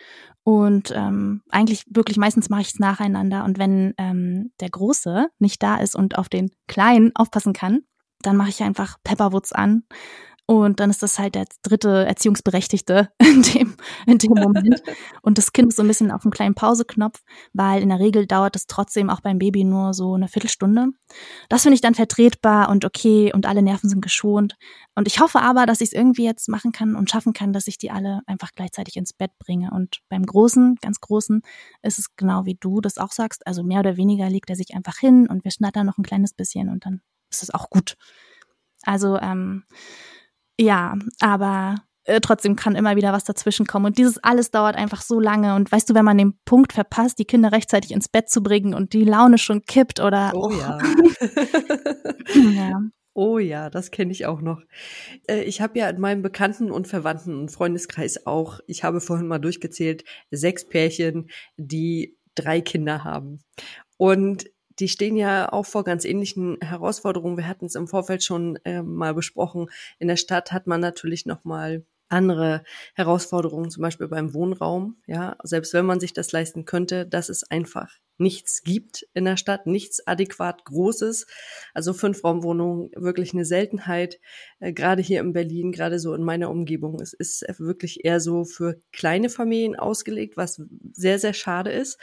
Und 0.41 0.91
ähm, 0.95 1.43
eigentlich 1.49 1.83
wirklich 1.87 2.17
meistens 2.17 2.49
mache 2.49 2.61
ich 2.61 2.69
es 2.69 2.79
nacheinander. 2.79 3.43
Und 3.43 3.59
wenn 3.59 3.93
ähm, 3.99 4.51
der 4.61 4.71
Große 4.71 5.27
nicht 5.37 5.61
da 5.61 5.75
ist 5.75 5.95
und 5.95 6.17
auf 6.17 6.27
den 6.27 6.49
Kleinen 6.67 7.11
aufpassen 7.13 7.53
kann, 7.53 7.81
dann 8.23 8.35
mache 8.35 8.49
ich 8.49 8.63
einfach 8.63 8.97
Pepperwoods 9.03 9.51
an 9.51 9.83
und 10.45 10.82
dann 10.82 10.89
ist 10.89 11.01
das 11.01 11.19
halt 11.19 11.36
der 11.36 11.45
dritte 11.62 12.06
Erziehungsberechtigte 12.06 13.10
in 13.19 13.41
dem, 13.43 13.77
in 14.06 14.17
dem 14.17 14.32
Moment. 14.32 14.84
Und 15.21 15.38
das 15.38 15.53
Kind 15.53 15.69
ist 15.69 15.77
so 15.77 15.84
ein 15.84 15.88
bisschen 15.88 16.12
auf 16.12 16.25
einem 16.25 16.32
kleinen 16.32 16.53
Pauseknopf, 16.53 17.21
weil 17.53 17.82
in 17.82 17.89
der 17.89 17.99
Regel 17.99 18.27
dauert 18.27 18.58
es 18.58 18.67
trotzdem 18.67 19.10
auch 19.10 19.21
beim 19.21 19.39
Baby 19.39 19.63
nur 19.63 19.93
so 19.93 20.15
eine 20.15 20.27
Viertelstunde. 20.27 20.88
Das 21.47 21.62
finde 21.62 21.75
ich 21.75 21.82
dann 21.82 21.95
vertretbar 21.95 22.69
und 22.69 22.84
okay 22.84 23.32
und 23.34 23.45
alle 23.45 23.62
Nerven 23.62 23.89
sind 23.89 24.01
geschont. 24.01 24.56
Und 24.95 25.08
ich 25.08 25.21
hoffe 25.21 25.39
aber, 25.39 25.65
dass 25.65 25.79
ich 25.79 25.89
es 25.89 25.93
irgendwie 25.93 26.25
jetzt 26.25 26.49
machen 26.49 26.73
kann 26.73 26.95
und 26.95 27.10
schaffen 27.10 27.32
kann, 27.32 27.53
dass 27.53 27.67
ich 27.67 27.77
die 27.77 27.91
alle 27.91 28.19
einfach 28.25 28.51
gleichzeitig 28.53 28.97
ins 28.97 29.13
Bett 29.13 29.32
bringe. 29.39 29.71
Und 29.71 29.99
beim 30.10 30.25
Großen, 30.25 30.75
ganz 30.82 30.99
Großen, 30.99 31.41
ist 31.84 31.99
es 31.99 32.15
genau 32.17 32.45
wie 32.45 32.58
du 32.60 32.82
das 32.82 32.97
auch 32.97 33.13
sagst. 33.13 33.47
Also 33.47 33.63
mehr 33.63 33.79
oder 33.79 33.95
weniger 33.95 34.29
legt 34.29 34.49
er 34.49 34.58
sich 34.58 34.75
einfach 34.75 34.97
hin 34.97 35.27
und 35.29 35.45
wir 35.45 35.51
schnattern 35.51 35.86
noch 35.86 35.97
ein 35.97 36.03
kleines 36.03 36.34
bisschen 36.34 36.67
und 36.67 36.86
dann 36.86 37.01
ist 37.32 37.43
es 37.43 37.53
auch 37.53 37.69
gut. 37.69 37.95
Also, 38.84 39.17
ähm, 39.17 39.63
ja, 40.63 40.95
aber 41.19 41.76
äh, 42.06 42.19
trotzdem 42.19 42.56
kann 42.56 42.76
immer 42.76 42.95
wieder 42.95 43.13
was 43.13 43.23
dazwischen 43.23 43.65
kommen. 43.65 43.86
Und 43.86 43.97
dieses 43.97 44.17
alles 44.23 44.52
dauert 44.52 44.76
einfach 44.76 45.02
so 45.02 45.19
lange. 45.19 45.56
Und 45.56 45.71
weißt 45.71 45.89
du, 45.89 45.93
wenn 45.93 46.06
man 46.06 46.17
den 46.17 46.38
Punkt 46.45 46.73
verpasst, 46.73 47.19
die 47.19 47.26
Kinder 47.26 47.52
rechtzeitig 47.52 47.91
ins 47.91 48.10
Bett 48.10 48.30
zu 48.30 48.41
bringen 48.41 48.73
und 48.73 48.93
die 48.93 49.06
Laune 49.06 49.38
schon 49.38 49.63
kippt 49.63 49.99
oder. 49.99 50.32
Oh, 50.34 50.49
oh. 50.49 50.52
ja. 50.52 50.80
ja. 52.56 52.82
Oh 53.15 53.38
ja, 53.38 53.69
das 53.69 53.91
kenne 53.91 54.12
ich 54.12 54.26
auch 54.26 54.41
noch. 54.41 54.62
Äh, 55.28 55.43
ich 55.43 55.62
habe 55.62 55.78
ja 55.78 55.88
in 55.89 56.02
meinem 56.02 56.23
Bekannten- 56.23 56.71
und 56.71 56.88
Verwandten- 56.88 57.39
und 57.39 57.52
Freundeskreis 57.52 58.26
auch, 58.26 58.60
ich 58.65 58.84
habe 58.84 59.02
vorhin 59.02 59.28
mal 59.28 59.38
durchgezählt, 59.38 60.04
sechs 60.32 60.67
Pärchen, 60.67 61.30
die 61.56 62.17
drei 62.34 62.60
Kinder 62.60 63.04
haben. 63.04 63.43
Und 63.97 64.49
die 64.79 64.88
stehen 64.88 65.15
ja 65.15 65.51
auch 65.51 65.65
vor 65.65 65.83
ganz 65.83 66.05
ähnlichen 66.05 66.57
Herausforderungen. 66.62 67.38
Wir 67.38 67.47
hatten 67.47 67.65
es 67.65 67.75
im 67.75 67.88
Vorfeld 67.88 68.23
schon 68.23 68.57
äh, 68.65 68.81
mal 68.81 69.13
besprochen. 69.13 69.69
In 69.99 70.07
der 70.07 70.17
Stadt 70.17 70.51
hat 70.51 70.67
man 70.67 70.81
natürlich 70.81 71.25
noch 71.25 71.43
mal 71.43 71.86
andere 72.13 72.63
Herausforderungen, 72.93 73.71
zum 73.71 73.81
Beispiel 73.81 74.07
beim 74.07 74.33
Wohnraum. 74.33 74.97
Ja, 75.07 75.36
selbst 75.43 75.73
wenn 75.73 75.86
man 75.86 75.99
sich 75.99 76.13
das 76.13 76.31
leisten 76.31 76.63
könnte, 76.65 77.07
dass 77.07 77.29
es 77.29 77.49
einfach 77.49 77.89
nichts 78.17 78.62
gibt 78.62 79.07
in 79.15 79.25
der 79.25 79.38
Stadt, 79.38 79.65
nichts 79.65 80.05
adäquat 80.05 80.63
Großes. 80.65 81.25
Also 81.73 81.93
Fünfraumwohnungen 81.93 82.91
wirklich 82.95 83.33
eine 83.33 83.45
Seltenheit, 83.45 84.19
äh, 84.59 84.71
gerade 84.71 85.01
hier 85.01 85.19
in 85.21 85.33
Berlin, 85.33 85.71
gerade 85.71 85.99
so 85.99 86.13
in 86.13 86.23
meiner 86.23 86.51
Umgebung. 86.51 87.01
Es 87.01 87.13
ist 87.13 87.43
wirklich 87.57 88.05
eher 88.05 88.19
so 88.19 88.45
für 88.45 88.77
kleine 88.91 89.29
Familien 89.29 89.75
ausgelegt, 89.75 90.38
was 90.38 90.62
sehr, 90.93 91.17
sehr 91.17 91.33
schade 91.33 91.71
ist. 91.71 91.97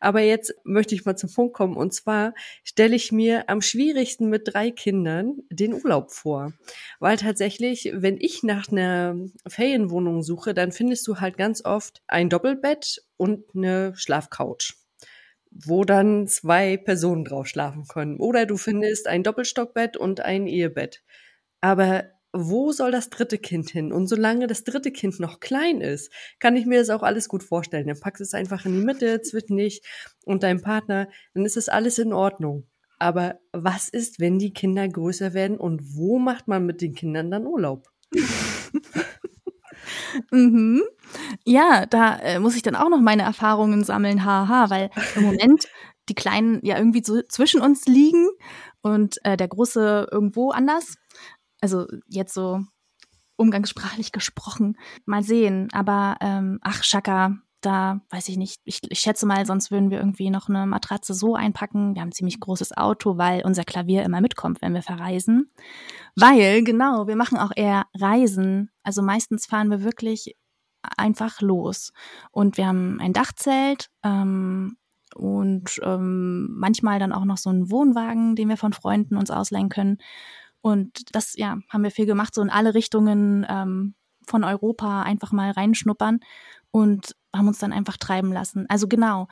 Aber 0.00 0.20
jetzt 0.20 0.54
möchte 0.64 0.94
ich 0.94 1.04
mal 1.04 1.16
zum 1.16 1.32
Punkt 1.32 1.54
kommen. 1.54 1.76
Und 1.76 1.92
zwar 1.92 2.34
stelle 2.64 2.96
ich 2.96 3.12
mir 3.12 3.48
am 3.48 3.60
schwierigsten 3.60 4.28
mit 4.28 4.52
drei 4.52 4.70
Kindern 4.70 5.38
den 5.50 5.74
Urlaub 5.74 6.12
vor. 6.12 6.52
Weil 7.00 7.16
tatsächlich, 7.16 7.90
wenn 7.94 8.18
ich 8.20 8.42
nach 8.42 8.70
einer 8.70 9.16
Ferienwohnung 9.46 10.22
suche, 10.22 10.54
dann 10.54 10.72
findest 10.72 11.06
du 11.08 11.20
halt 11.20 11.36
ganz 11.36 11.64
oft 11.64 12.02
ein 12.06 12.28
Doppelbett 12.28 13.02
und 13.16 13.44
eine 13.54 13.92
Schlafcouch 13.96 14.74
wo 15.54 15.84
dann 15.84 16.26
zwei 16.28 16.78
Personen 16.78 17.24
drauf 17.24 17.46
schlafen 17.46 17.84
können. 17.86 18.16
Oder 18.18 18.46
du 18.46 18.56
findest 18.56 19.06
ein 19.06 19.22
Doppelstockbett 19.22 19.98
und 19.98 20.20
ein 20.20 20.46
Ehebett. 20.46 21.02
Aber 21.60 22.04
wo 22.32 22.72
soll 22.72 22.90
das 22.90 23.10
dritte 23.10 23.38
Kind 23.38 23.70
hin? 23.70 23.92
Und 23.92 24.06
solange 24.06 24.46
das 24.46 24.64
dritte 24.64 24.90
Kind 24.90 25.20
noch 25.20 25.40
klein 25.40 25.80
ist, 25.80 26.10
kann 26.38 26.56
ich 26.56 26.66
mir 26.66 26.78
das 26.78 26.90
auch 26.90 27.02
alles 27.02 27.28
gut 27.28 27.42
vorstellen. 27.42 27.86
Dann 27.86 28.00
packst 28.00 28.20
du 28.20 28.24
es 28.24 28.34
einfach 28.34 28.64
in 28.64 28.74
die 28.74 28.84
Mitte 28.84 29.20
zwischen 29.22 29.56
dich 29.56 29.82
und 30.24 30.42
deinem 30.42 30.62
Partner, 30.62 31.08
dann 31.34 31.44
ist 31.44 31.56
das 31.56 31.68
alles 31.68 31.98
in 31.98 32.12
Ordnung. 32.12 32.66
Aber 32.98 33.40
was 33.52 33.88
ist, 33.88 34.20
wenn 34.20 34.38
die 34.38 34.52
Kinder 34.52 34.88
größer 34.88 35.34
werden 35.34 35.58
und 35.58 35.96
wo 35.96 36.18
macht 36.18 36.46
man 36.46 36.64
mit 36.64 36.80
den 36.80 36.94
Kindern 36.94 37.30
dann 37.30 37.46
Urlaub? 37.46 37.88
mhm. 40.30 40.82
Ja, 41.44 41.86
da 41.86 42.16
äh, 42.18 42.38
muss 42.38 42.54
ich 42.54 42.62
dann 42.62 42.76
auch 42.76 42.88
noch 42.88 43.00
meine 43.00 43.22
Erfahrungen 43.22 43.82
sammeln, 43.82 44.24
haha, 44.24 44.70
weil 44.70 44.90
im 45.16 45.24
Moment 45.24 45.66
die 46.08 46.14
Kleinen 46.14 46.64
ja 46.64 46.78
irgendwie 46.78 47.02
so 47.04 47.22
zwischen 47.22 47.60
uns 47.60 47.86
liegen 47.86 48.28
und 48.82 49.18
äh, 49.24 49.36
der 49.36 49.48
Große 49.48 50.08
irgendwo 50.10 50.50
anders 50.50 50.94
also 51.62 51.86
jetzt 52.06 52.34
so 52.34 52.60
umgangssprachlich 53.36 54.12
gesprochen. 54.12 54.76
Mal 55.06 55.22
sehen. 55.22 55.68
Aber 55.72 56.16
ähm, 56.20 56.58
ach, 56.62 56.84
Schaka, 56.84 57.38
da 57.62 58.00
weiß 58.10 58.28
ich 58.28 58.36
nicht. 58.36 58.60
Ich, 58.64 58.80
ich 58.88 59.00
schätze 59.00 59.24
mal, 59.24 59.46
sonst 59.46 59.70
würden 59.70 59.90
wir 59.90 59.98
irgendwie 59.98 60.30
noch 60.30 60.48
eine 60.48 60.66
Matratze 60.66 61.14
so 61.14 61.34
einpacken. 61.34 61.94
Wir 61.94 62.02
haben 62.02 62.08
ein 62.08 62.12
ziemlich 62.12 62.40
großes 62.40 62.76
Auto, 62.76 63.16
weil 63.16 63.42
unser 63.44 63.64
Klavier 63.64 64.02
immer 64.02 64.20
mitkommt, 64.20 64.60
wenn 64.60 64.74
wir 64.74 64.82
verreisen. 64.82 65.50
Weil, 66.16 66.62
genau, 66.64 67.06
wir 67.06 67.16
machen 67.16 67.38
auch 67.38 67.52
eher 67.54 67.86
Reisen. 67.94 68.70
Also 68.82 69.00
meistens 69.02 69.46
fahren 69.46 69.70
wir 69.70 69.82
wirklich 69.82 70.36
einfach 70.96 71.40
los. 71.40 71.92
Und 72.32 72.56
wir 72.56 72.66
haben 72.66 72.98
ein 73.00 73.12
Dachzelt 73.12 73.90
ähm, 74.02 74.76
und 75.14 75.80
ähm, 75.82 76.48
manchmal 76.50 76.98
dann 76.98 77.12
auch 77.12 77.24
noch 77.24 77.38
so 77.38 77.50
einen 77.50 77.70
Wohnwagen, 77.70 78.34
den 78.34 78.48
wir 78.48 78.56
von 78.56 78.72
Freunden 78.72 79.16
uns 79.16 79.30
ausleihen 79.30 79.68
können. 79.68 79.98
Und 80.62 81.14
das, 81.14 81.34
ja, 81.36 81.58
haben 81.68 81.82
wir 81.82 81.90
viel 81.90 82.06
gemacht, 82.06 82.34
so 82.34 82.40
in 82.40 82.50
alle 82.50 82.74
Richtungen 82.74 83.44
ähm, 83.48 83.94
von 84.26 84.44
Europa 84.44 85.02
einfach 85.02 85.32
mal 85.32 85.50
reinschnuppern 85.50 86.20
und 86.70 87.16
haben 87.34 87.48
uns 87.48 87.58
dann 87.58 87.72
einfach 87.72 87.96
treiben 87.96 88.32
lassen. 88.32 88.66
Also 88.68 88.88
genau, 88.88 89.26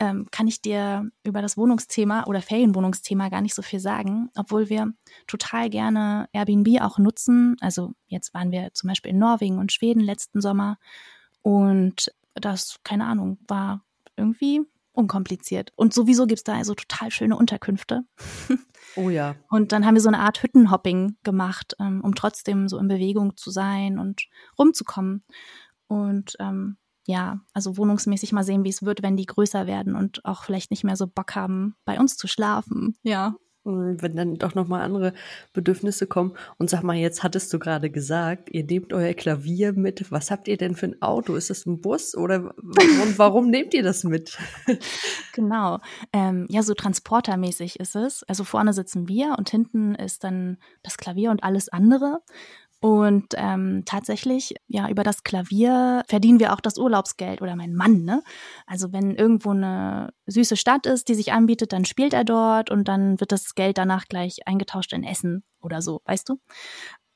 ähm, 0.00 0.26
kann 0.30 0.48
ich 0.48 0.62
dir 0.62 1.10
über 1.22 1.42
das 1.42 1.58
Wohnungsthema 1.58 2.24
oder 2.24 2.40
Ferienwohnungsthema 2.40 3.28
gar 3.28 3.42
nicht 3.42 3.54
so 3.54 3.60
viel 3.60 3.80
sagen, 3.80 4.30
obwohl 4.34 4.70
wir 4.70 4.92
total 5.26 5.68
gerne 5.68 6.28
Airbnb 6.32 6.80
auch 6.80 6.98
nutzen. 6.98 7.56
Also 7.60 7.92
jetzt 8.06 8.32
waren 8.32 8.50
wir 8.50 8.72
zum 8.72 8.88
Beispiel 8.88 9.10
in 9.10 9.18
Norwegen 9.18 9.58
und 9.58 9.72
Schweden 9.72 10.00
letzten 10.00 10.40
Sommer 10.40 10.78
und 11.42 12.10
das, 12.34 12.80
keine 12.82 13.04
Ahnung, 13.04 13.38
war 13.46 13.84
irgendwie 14.16 14.62
unkompliziert. 15.00 15.72
Und 15.76 15.92
sowieso 15.92 16.26
gibt's 16.26 16.44
da 16.44 16.54
also 16.54 16.74
total 16.74 17.10
schöne 17.10 17.36
Unterkünfte. 17.36 18.02
Oh 18.96 19.10
ja. 19.10 19.36
Und 19.50 19.72
dann 19.72 19.84
haben 19.84 19.94
wir 19.94 20.00
so 20.00 20.08
eine 20.08 20.20
Art 20.20 20.42
Hüttenhopping 20.42 21.16
gemacht, 21.22 21.74
ähm, 21.80 22.00
um 22.02 22.14
trotzdem 22.14 22.68
so 22.68 22.78
in 22.78 22.88
Bewegung 22.88 23.36
zu 23.36 23.50
sein 23.50 23.98
und 23.98 24.22
rumzukommen. 24.58 25.24
Und 25.86 26.36
ähm, 26.38 26.76
ja, 27.06 27.40
also 27.52 27.76
wohnungsmäßig 27.76 28.32
mal 28.32 28.44
sehen, 28.44 28.64
wie 28.64 28.68
es 28.68 28.82
wird, 28.82 29.02
wenn 29.02 29.16
die 29.16 29.26
größer 29.26 29.66
werden 29.66 29.96
und 29.96 30.24
auch 30.24 30.44
vielleicht 30.44 30.70
nicht 30.70 30.84
mehr 30.84 30.96
so 30.96 31.06
Bock 31.06 31.34
haben, 31.34 31.74
bei 31.84 31.98
uns 31.98 32.16
zu 32.16 32.28
schlafen. 32.28 32.96
Ja. 33.02 33.34
Hm, 33.64 34.00
wenn 34.00 34.16
dann 34.16 34.34
doch 34.36 34.54
nochmal 34.54 34.80
andere 34.80 35.12
Bedürfnisse 35.52 36.06
kommen. 36.06 36.32
Und 36.56 36.70
sag 36.70 36.82
mal, 36.82 36.96
jetzt 36.96 37.22
hattest 37.22 37.52
du 37.52 37.58
gerade 37.58 37.90
gesagt, 37.90 38.48
ihr 38.50 38.64
nehmt 38.64 38.94
euer 38.94 39.12
Klavier 39.12 39.74
mit. 39.74 40.10
Was 40.10 40.30
habt 40.30 40.48
ihr 40.48 40.56
denn 40.56 40.74
für 40.74 40.86
ein 40.86 41.02
Auto? 41.02 41.34
Ist 41.34 41.50
das 41.50 41.66
ein 41.66 41.80
Bus 41.80 42.16
oder 42.16 42.54
und 42.56 43.18
warum 43.18 43.50
nehmt 43.50 43.74
ihr 43.74 43.82
das 43.82 44.04
mit? 44.04 44.38
Genau. 45.32 45.78
Ähm, 46.12 46.46
ja, 46.50 46.62
so 46.62 46.74
transportermäßig 46.74 47.78
ist 47.78 47.94
es. 47.94 48.24
Also 48.24 48.44
vorne 48.44 48.72
sitzen 48.72 49.08
wir 49.08 49.36
und 49.38 49.48
hinten 49.48 49.94
ist 49.94 50.24
dann 50.24 50.58
das 50.82 50.96
Klavier 50.98 51.30
und 51.30 51.44
alles 51.44 51.68
andere. 51.68 52.20
Und 52.80 53.34
ähm, 53.36 53.82
tatsächlich, 53.84 54.54
ja, 54.66 54.88
über 54.88 55.02
das 55.02 55.22
Klavier 55.22 56.02
verdienen 56.08 56.40
wir 56.40 56.54
auch 56.54 56.60
das 56.60 56.78
Urlaubsgeld 56.78 57.42
oder 57.42 57.54
mein 57.54 57.74
Mann, 57.74 58.04
ne? 58.04 58.22
Also 58.66 58.90
wenn 58.90 59.14
irgendwo 59.14 59.50
eine 59.50 60.14
süße 60.26 60.56
Stadt 60.56 60.86
ist, 60.86 61.08
die 61.08 61.14
sich 61.14 61.32
anbietet, 61.32 61.74
dann 61.74 61.84
spielt 61.84 62.14
er 62.14 62.24
dort 62.24 62.70
und 62.70 62.88
dann 62.88 63.20
wird 63.20 63.32
das 63.32 63.54
Geld 63.54 63.76
danach 63.76 64.06
gleich 64.06 64.46
eingetauscht 64.46 64.94
in 64.94 65.04
Essen 65.04 65.44
oder 65.60 65.82
so, 65.82 66.00
weißt 66.06 66.30
du? 66.30 66.38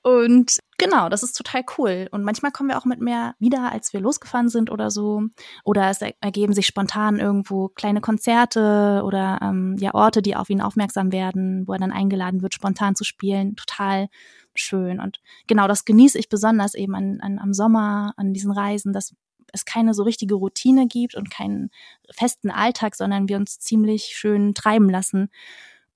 Und 0.03 0.59
genau, 0.77 1.09
das 1.09 1.23
ist 1.23 1.33
total 1.33 1.63
cool. 1.79 2.09
Und 2.11 2.25
manchmal 2.25 2.53
kommen 2.53 2.69
wir 2.69 2.77
auch 2.77 2.85
mit 2.85 3.01
mehr 3.01 3.35
wieder, 3.39 3.73
als 3.73 3.95
wir 3.95 4.01
losgefahren 4.01 4.51
sind 4.51 4.71
oder 4.71 4.91
so. 4.91 5.23
Oder 5.65 5.89
es 5.89 6.03
ergeben 6.21 6.53
sich 6.53 6.67
spontan 6.67 7.19
irgendwo 7.19 7.69
kleine 7.69 8.03
Konzerte 8.03 9.01
oder 9.03 9.39
ähm, 9.41 9.77
ja 9.79 9.95
Orte, 9.95 10.21
die 10.21 10.37
auf 10.37 10.51
ihn 10.51 10.61
aufmerksam 10.61 11.11
werden, 11.11 11.67
wo 11.67 11.73
er 11.73 11.79
dann 11.79 11.91
eingeladen 11.91 12.43
wird, 12.43 12.53
spontan 12.53 12.95
zu 12.97 13.05
spielen. 13.05 13.57
Total 13.57 14.09
schön. 14.55 15.01
Und 15.01 15.21
genau 15.47 15.69
das 15.69 15.85
genieße 15.85 16.19
ich 16.19 16.29
besonders 16.29 16.75
eben 16.75 16.95
an, 16.95 17.21
an, 17.21 17.39
am 17.39 17.53
Sommer, 17.53 18.15
an 18.17 18.33
diesen 18.33 18.51
Reisen, 18.51 18.93
dass 18.93 19.15
es 19.53 19.65
keine 19.65 19.95
so 19.95 20.03
richtige 20.03 20.35
Routine 20.35 20.87
gibt 20.87 21.15
und 21.15 21.31
keinen 21.31 21.71
festen 22.11 22.51
Alltag, 22.51 22.95
sondern 22.95 23.29
wir 23.29 23.37
uns 23.37 23.59
ziemlich 23.59 24.05
schön 24.17 24.55
treiben 24.55 24.91
lassen. 24.91 25.31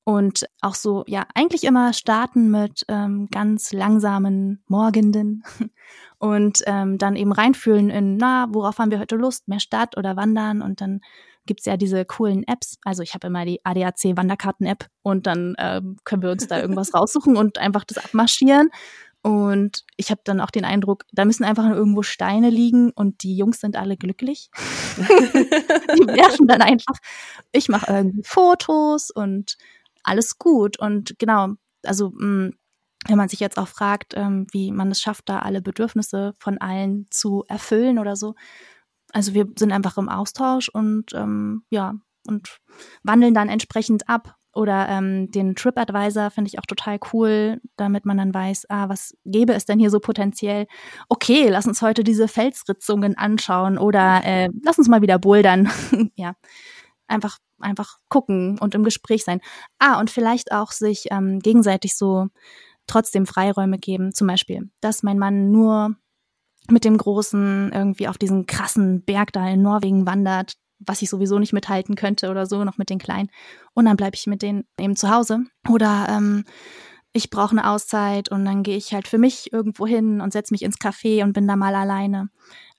Und 0.05 0.49
auch 0.62 0.75
so, 0.75 1.05
ja, 1.07 1.27
eigentlich 1.35 1.64
immer 1.64 1.92
starten 1.92 2.51
mit 2.51 2.87
ähm, 2.88 3.29
ganz 3.31 3.75
langsamen 3.75 4.62
Morgenden 4.66 5.42
und 6.18 6.62
ähm, 6.66 6.97
dann 6.97 7.14
eben 7.14 7.33
reinfühlen 7.33 7.90
in, 7.90 8.16
na, 8.16 8.47
worauf 8.51 8.79
haben 8.79 8.90
wir 8.90 9.01
heute 9.01 9.16
Lust? 9.16 9.49
Mehr 9.49 9.61
Stadt 9.61 9.99
oder 9.99 10.16
Wandern? 10.16 10.62
Und 10.62 10.81
dann 10.81 11.03
gibt's 11.48 11.64
ja 11.64 11.76
diese 11.76 12.04
coolen 12.04 12.46
Apps. 12.46 12.78
Also 12.84 13.02
ich 13.02 13.14
habe 13.14 13.26
immer 13.26 13.44
die 13.44 13.64
ADAC 13.64 14.16
Wanderkarten-App 14.16 14.87
und 15.02 15.26
dann 15.26 15.56
äh, 15.56 15.82
können 16.04 16.22
wir 16.22 16.30
uns 16.30 16.46
da 16.46 16.61
irgendwas 16.61 16.94
raussuchen 16.94 17.37
und 17.37 17.58
einfach 17.58 17.82
das 17.82 17.98
abmarschieren. 17.98 18.70
Und 19.22 19.84
ich 19.96 20.11
habe 20.11 20.20
dann 20.22 20.40
auch 20.40 20.50
den 20.50 20.64
Eindruck, 20.64 21.04
da 21.12 21.24
müssen 21.24 21.42
einfach 21.42 21.68
irgendwo 21.68 22.02
Steine 22.02 22.50
liegen 22.50 22.92
und 22.92 23.24
die 23.24 23.37
Jungs 23.37 23.61
sind 23.61 23.76
alle 23.76 23.96
glücklich. 23.96 24.50
die 24.96 26.06
werfen 26.06 26.46
dann 26.46 26.62
einfach. 26.62 26.94
Ich 27.50 27.68
mache 27.68 27.92
irgendwie 27.92 28.22
Fotos 28.24 29.11
und 29.11 29.56
alles 30.04 30.38
gut. 30.38 30.78
Und 30.78 31.18
genau, 31.18 31.48
also 31.82 32.12
mh, 32.14 32.52
wenn 33.06 33.16
man 33.16 33.28
sich 33.28 33.40
jetzt 33.40 33.58
auch 33.58 33.68
fragt, 33.68 34.14
ähm, 34.16 34.46
wie 34.52 34.70
man 34.70 34.90
es 34.90 35.00
schafft, 35.00 35.28
da 35.28 35.40
alle 35.40 35.62
Bedürfnisse 35.62 36.34
von 36.38 36.58
allen 36.58 37.06
zu 37.11 37.44
erfüllen 37.48 37.98
oder 37.98 38.14
so, 38.14 38.34
also 39.12 39.35
wir 39.35 39.47
sind 39.59 39.73
einfach 39.73 39.97
im 39.99 40.09
Austausch 40.09 40.68
und 40.68 41.12
ähm, 41.14 41.62
ja, 41.71 41.94
und 42.27 42.59
wandeln 43.03 43.35
dann 43.35 43.49
entsprechend 43.49 44.09
ab. 44.09 44.35
Oder 44.55 44.88
ähm, 44.88 45.31
den 45.31 45.55
TripAdvisor 45.55 46.31
finde 46.31 46.49
ich 46.49 46.59
auch 46.59 46.66
total 46.66 46.99
cool, 47.12 47.61
damit 47.77 48.05
man 48.05 48.16
dann 48.16 48.35
weiß, 48.35 48.66
ah, 48.71 48.88
was 48.88 49.14
gäbe 49.25 49.53
es 49.53 49.66
denn 49.66 49.79
hier 49.79 49.90
so 49.90 50.01
potenziell? 50.01 50.66
Okay, 51.09 51.49
lass 51.49 51.66
uns 51.66 51.81
heute 51.81 52.03
diese 52.03 52.27
Felsritzungen 52.27 53.16
anschauen 53.16 53.79
oder 53.79 54.23
äh, 54.25 54.49
lass 54.64 54.79
uns 54.79 54.88
mal 54.88 55.03
wieder 55.03 55.18
bouldern. 55.18 55.71
ja, 56.16 56.35
einfach 57.07 57.38
einfach 57.61 57.99
gucken 58.09 58.59
und 58.59 58.75
im 58.75 58.85
Gespräch 58.85 59.25
sein. 59.25 59.40
Ah, 59.79 60.01
und 60.01 60.11
vielleicht 60.11 60.53
auch 60.53 60.73
sich 60.73 61.07
ähm, 61.11 61.40
gegenseitig 61.40 61.97
so 61.97 62.29
trotzdem 62.87 63.27
Freiräume 63.27 63.79
geben. 63.79 64.12
Zum 64.12 64.27
Beispiel, 64.27 64.71
dass 64.81 65.03
mein 65.03 65.18
Mann 65.18 65.51
nur 65.51 65.97
mit 66.70 66.85
dem 66.85 66.96
Großen 66.96 67.70
irgendwie 67.72 68.09
auf 68.09 68.18
diesen 68.18 68.46
krassen 68.46 69.02
Berg 69.02 69.33
da 69.33 69.48
in 69.48 69.62
Norwegen 69.62 70.07
wandert, 70.07 70.54
was 70.78 71.02
ich 71.02 71.11
sowieso 71.11 71.38
nicht 71.38 71.52
mithalten 71.52 71.96
könnte 71.96 72.31
oder 72.31 72.46
so, 72.46 72.64
noch 72.64 72.78
mit 72.78 72.90
den 72.90 72.98
Kleinen. 72.98 73.31
Und 73.74 73.87
dann 73.87 73.96
bleibe 73.96 74.14
ich 74.14 74.26
mit 74.26 74.42
denen 74.42 74.64
eben 74.78 74.96
zu 74.96 75.11
Hause. 75.11 75.40
Oder 75.68 76.07
ähm, 76.09 76.44
ich 77.12 77.31
brauche 77.31 77.52
eine 77.52 77.68
Auszeit 77.68 78.31
und 78.31 78.44
dann 78.44 78.62
gehe 78.62 78.76
ich 78.76 78.92
halt 78.92 79.09
für 79.09 79.18
mich 79.18 79.52
irgendwo 79.52 79.87
hin 79.87 80.20
und 80.20 80.33
setze 80.33 80.54
mich 80.54 80.62
ins 80.62 80.78
Café 80.78 81.24
und 81.24 81.33
bin 81.33 81.48
da 81.48 81.57
mal 81.57 81.74
alleine. 81.74 82.28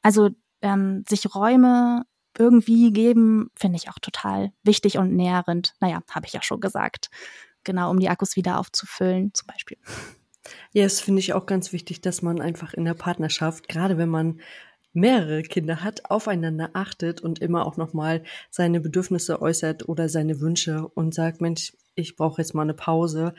Also 0.01 0.29
ähm, 0.61 1.03
sich 1.07 1.33
Räume 1.33 2.03
irgendwie 2.37 2.91
geben, 2.93 3.49
finde 3.55 3.77
ich 3.77 3.89
auch 3.89 3.99
total 3.99 4.51
wichtig 4.63 4.97
und 4.97 5.13
nährend. 5.13 5.73
Naja, 5.79 6.01
habe 6.11 6.25
ich 6.25 6.33
ja 6.33 6.41
schon 6.41 6.59
gesagt. 6.59 7.09
Genau, 7.63 7.91
um 7.91 7.99
die 7.99 8.09
Akkus 8.09 8.35
wieder 8.35 8.59
aufzufüllen, 8.59 9.33
zum 9.33 9.47
Beispiel. 9.47 9.77
Ja, 10.73 10.83
das 10.83 11.01
finde 11.01 11.19
ich 11.19 11.33
auch 11.33 11.45
ganz 11.45 11.73
wichtig, 11.73 12.01
dass 12.01 12.21
man 12.21 12.41
einfach 12.41 12.73
in 12.73 12.85
der 12.85 12.93
Partnerschaft, 12.93 13.67
gerade 13.67 13.97
wenn 13.97 14.09
man 14.09 14.39
mehrere 14.93 15.43
Kinder 15.43 15.83
hat, 15.83 16.09
aufeinander 16.09 16.71
achtet 16.73 17.21
und 17.21 17.39
immer 17.39 17.65
auch 17.65 17.77
nochmal 17.77 18.23
seine 18.49 18.79
Bedürfnisse 18.79 19.41
äußert 19.41 19.87
oder 19.87 20.09
seine 20.09 20.39
Wünsche 20.39 20.87
und 20.87 21.13
sagt, 21.13 21.41
Mensch, 21.41 21.73
ich 21.95 22.15
brauche 22.15 22.41
jetzt 22.41 22.55
mal 22.55 22.63
eine 22.63 22.73
Pause. 22.73 23.33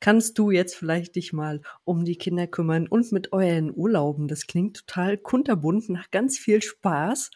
Kannst 0.00 0.38
du 0.38 0.50
jetzt 0.50 0.74
vielleicht 0.74 1.16
dich 1.16 1.32
mal 1.32 1.60
um 1.84 2.04
die 2.04 2.16
Kinder 2.16 2.46
kümmern 2.46 2.88
und 2.88 3.12
mit 3.12 3.32
euren 3.32 3.72
Urlauben? 3.74 4.26
Das 4.26 4.46
klingt 4.46 4.78
total 4.78 5.18
kunterbunt, 5.18 5.88
nach 5.90 6.10
ganz 6.10 6.38
viel 6.38 6.62
Spaß 6.62 7.30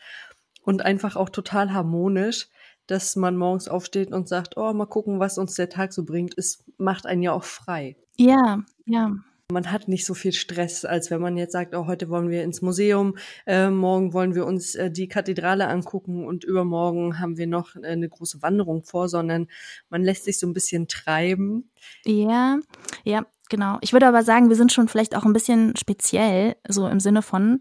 und 0.62 0.82
einfach 0.82 1.16
auch 1.16 1.28
total 1.28 1.72
harmonisch, 1.72 2.48
dass 2.90 3.16
man 3.16 3.36
morgens 3.36 3.68
aufsteht 3.68 4.12
und 4.12 4.28
sagt, 4.28 4.56
oh, 4.56 4.72
mal 4.72 4.86
gucken, 4.86 5.20
was 5.20 5.38
uns 5.38 5.54
der 5.54 5.68
Tag 5.68 5.92
so 5.92 6.04
bringt. 6.04 6.36
Es 6.36 6.64
macht 6.76 7.06
einen 7.06 7.22
ja 7.22 7.32
auch 7.32 7.44
frei. 7.44 7.96
Ja, 8.16 8.62
ja. 8.84 9.16
Man 9.52 9.72
hat 9.72 9.88
nicht 9.88 10.06
so 10.06 10.14
viel 10.14 10.32
Stress, 10.32 10.84
als 10.84 11.10
wenn 11.10 11.20
man 11.20 11.36
jetzt 11.36 11.52
sagt, 11.52 11.74
oh, 11.74 11.86
heute 11.86 12.08
wollen 12.08 12.30
wir 12.30 12.44
ins 12.44 12.62
Museum, 12.62 13.16
äh, 13.46 13.68
morgen 13.68 14.12
wollen 14.12 14.34
wir 14.34 14.46
uns 14.46 14.74
äh, 14.74 14.90
die 14.90 15.08
Kathedrale 15.08 15.66
angucken 15.66 16.24
und 16.24 16.44
übermorgen 16.44 17.18
haben 17.18 17.36
wir 17.36 17.46
noch 17.46 17.74
äh, 17.76 17.86
eine 17.86 18.08
große 18.08 18.42
Wanderung 18.42 18.84
vor, 18.84 19.08
sondern 19.08 19.48
man 19.88 20.02
lässt 20.02 20.24
sich 20.24 20.38
so 20.38 20.46
ein 20.46 20.52
bisschen 20.52 20.86
treiben. 20.86 21.70
Ja, 22.04 22.60
ja, 23.04 23.26
genau. 23.48 23.78
Ich 23.80 23.92
würde 23.92 24.06
aber 24.06 24.22
sagen, 24.22 24.50
wir 24.50 24.56
sind 24.56 24.72
schon 24.72 24.88
vielleicht 24.88 25.16
auch 25.16 25.24
ein 25.24 25.32
bisschen 25.32 25.74
speziell, 25.76 26.56
so 26.68 26.86
im 26.86 27.00
Sinne 27.00 27.22
von, 27.22 27.60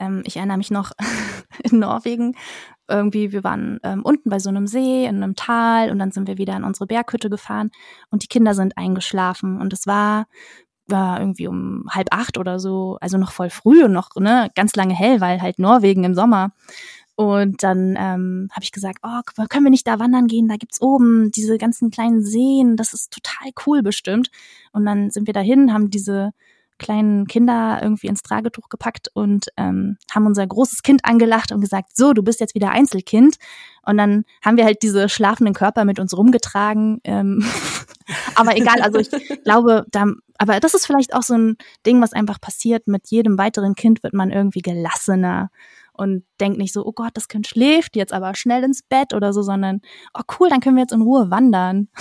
ähm, 0.00 0.22
ich 0.24 0.36
erinnere 0.36 0.58
mich 0.58 0.70
noch 0.70 0.92
in 1.62 1.78
Norwegen, 1.78 2.34
irgendwie, 2.88 3.32
wir 3.32 3.44
waren 3.44 3.78
ähm, 3.82 4.02
unten 4.02 4.30
bei 4.30 4.38
so 4.38 4.48
einem 4.48 4.66
See, 4.66 5.04
in 5.04 5.22
einem 5.22 5.36
Tal 5.36 5.90
und 5.90 5.98
dann 5.98 6.10
sind 6.10 6.26
wir 6.28 6.38
wieder 6.38 6.56
in 6.56 6.64
unsere 6.64 6.86
Berghütte 6.86 7.30
gefahren 7.30 7.70
und 8.10 8.22
die 8.22 8.28
Kinder 8.28 8.54
sind 8.54 8.76
eingeschlafen 8.76 9.60
und 9.60 9.72
es 9.72 9.86
war 9.86 10.26
war 10.90 11.20
irgendwie 11.20 11.46
um 11.46 11.84
halb 11.90 12.08
acht 12.12 12.38
oder 12.38 12.58
so, 12.58 12.96
also 13.00 13.18
noch 13.18 13.32
voll 13.32 13.50
früh 13.50 13.84
und 13.84 13.92
noch 13.92 14.08
ne, 14.16 14.50
ganz 14.54 14.74
lange 14.74 14.94
hell, 14.94 15.20
weil 15.20 15.42
halt 15.42 15.58
Norwegen 15.58 16.04
im 16.04 16.14
Sommer. 16.14 16.52
Und 17.14 17.64
dann 17.64 17.96
ähm, 17.98 18.48
habe 18.52 18.62
ich 18.62 18.70
gesagt, 18.70 19.00
oh, 19.02 19.20
können 19.48 19.64
wir 19.64 19.70
nicht 19.70 19.88
da 19.88 19.98
wandern 19.98 20.28
gehen? 20.28 20.48
Da 20.48 20.56
gibt's 20.56 20.80
oben 20.80 21.32
diese 21.32 21.58
ganzen 21.58 21.90
kleinen 21.90 22.22
Seen, 22.22 22.76
das 22.76 22.92
ist 22.94 23.12
total 23.12 23.50
cool 23.66 23.82
bestimmt. 23.82 24.30
Und 24.72 24.86
dann 24.86 25.10
sind 25.10 25.26
wir 25.26 25.34
dahin, 25.34 25.72
haben 25.72 25.90
diese 25.90 26.30
kleinen 26.78 27.26
Kinder 27.26 27.80
irgendwie 27.82 28.06
ins 28.06 28.22
Tragetuch 28.22 28.68
gepackt 28.68 29.08
und 29.12 29.48
ähm, 29.56 29.98
haben 30.14 30.26
unser 30.26 30.46
großes 30.46 30.82
Kind 30.82 31.04
angelacht 31.04 31.52
und 31.52 31.60
gesagt, 31.60 31.96
so, 31.96 32.12
du 32.12 32.22
bist 32.22 32.40
jetzt 32.40 32.54
wieder 32.54 32.70
Einzelkind. 32.70 33.36
Und 33.84 33.98
dann 33.98 34.24
haben 34.44 34.56
wir 34.56 34.64
halt 34.64 34.82
diese 34.82 35.08
schlafenden 35.08 35.54
Körper 35.54 35.84
mit 35.84 35.98
uns 35.98 36.16
rumgetragen. 36.16 37.00
Ähm, 37.04 37.44
aber 38.34 38.56
egal, 38.56 38.80
also 38.82 38.98
ich 38.98 39.10
glaube, 39.44 39.86
da, 39.90 40.06
aber 40.38 40.60
das 40.60 40.74
ist 40.74 40.86
vielleicht 40.86 41.14
auch 41.14 41.22
so 41.22 41.34
ein 41.34 41.56
Ding, 41.84 42.00
was 42.00 42.12
einfach 42.12 42.40
passiert. 42.40 42.86
Mit 42.86 43.08
jedem 43.08 43.38
weiteren 43.38 43.74
Kind 43.74 44.02
wird 44.02 44.14
man 44.14 44.30
irgendwie 44.30 44.62
gelassener 44.62 45.50
und 45.98 46.24
denkt 46.40 46.58
nicht 46.58 46.72
so, 46.72 46.84
oh 46.86 46.92
Gott, 46.92 47.12
das 47.14 47.28
Kind 47.28 47.46
schläft 47.46 47.96
jetzt 47.96 48.12
aber 48.12 48.34
schnell 48.34 48.64
ins 48.64 48.82
Bett 48.82 49.14
oder 49.14 49.32
so, 49.32 49.42
sondern, 49.42 49.80
oh 50.14 50.22
cool, 50.38 50.48
dann 50.48 50.60
können 50.60 50.76
wir 50.76 50.82
jetzt 50.82 50.92
in 50.92 51.02
Ruhe 51.02 51.30
wandern. 51.30 51.88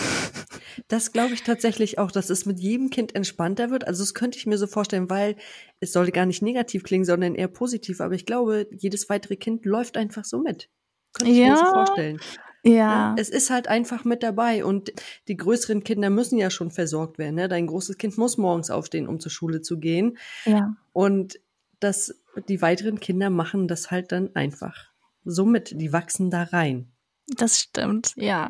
Das 0.90 1.12
glaube 1.12 1.34
ich 1.34 1.42
tatsächlich 1.42 1.98
auch, 1.98 2.12
dass 2.12 2.30
es 2.30 2.46
mit 2.46 2.60
jedem 2.60 2.92
Kind 2.92 3.16
entspannter 3.16 3.72
wird. 3.72 3.88
Also 3.88 4.04
das 4.04 4.14
könnte 4.14 4.38
ich 4.38 4.46
mir 4.46 4.60
so 4.60 4.68
vorstellen, 4.68 5.10
weil 5.10 5.36
es 5.80 5.92
sollte 5.92 6.12
gar 6.12 6.28
nicht 6.28 6.44
negativ 6.44 6.84
klingen, 6.84 7.04
sondern 7.04 7.34
eher 7.34 7.48
positiv. 7.48 8.00
Aber 8.00 8.14
ich 8.14 8.28
glaube, 8.28 8.68
jedes 8.72 9.10
weitere 9.10 9.38
Kind 9.38 9.66
läuft 9.66 9.98
einfach 9.98 10.24
so 10.24 10.40
mit. 10.40 10.70
Könnte 11.14 11.32
ich 11.32 11.40
ja. 11.40 11.50
mir 11.50 11.58
so 11.58 11.66
vorstellen. 11.66 12.20
Ja. 12.64 13.16
Es 13.18 13.30
ist 13.30 13.50
halt 13.50 13.68
einfach 13.68 14.04
mit 14.04 14.24
dabei 14.24 14.66
und 14.66 14.92
die 15.28 15.38
größeren 15.38 15.84
Kinder 15.84 16.10
müssen 16.10 16.38
ja 16.38 16.50
schon 16.50 16.72
versorgt 16.72 17.18
werden. 17.18 17.36
Ne? 17.36 17.48
Dein 17.48 17.68
großes 17.68 17.98
Kind 17.98 18.18
muss 18.18 18.38
morgens 18.38 18.70
aufstehen, 18.70 19.08
um 19.08 19.20
zur 19.20 19.32
Schule 19.32 19.62
zu 19.62 19.80
gehen. 19.80 20.18
Ja. 20.46 20.76
Und 20.94 21.40
das 21.80 22.22
die 22.42 22.62
weiteren 22.62 23.00
Kinder 23.00 23.30
machen 23.30 23.68
das 23.68 23.92
halt 23.92 24.12
dann 24.12 24.36
einfach. 24.36 24.76
Somit, 25.24 25.80
die 25.80 25.92
wachsen 25.92 26.30
da 26.30 26.44
rein. 26.44 26.92
Das 27.36 27.60
stimmt, 27.60 28.14
ja. 28.16 28.50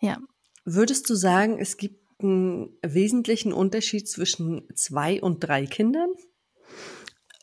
Ja. 0.00 0.18
Würdest 0.64 1.08
du 1.10 1.14
sagen, 1.14 1.58
es 1.58 1.76
gibt 1.76 2.00
einen 2.22 2.78
wesentlichen 2.82 3.52
Unterschied 3.52 4.08
zwischen 4.08 4.66
zwei 4.74 5.20
und 5.20 5.40
drei 5.40 5.66
Kindern? 5.66 6.08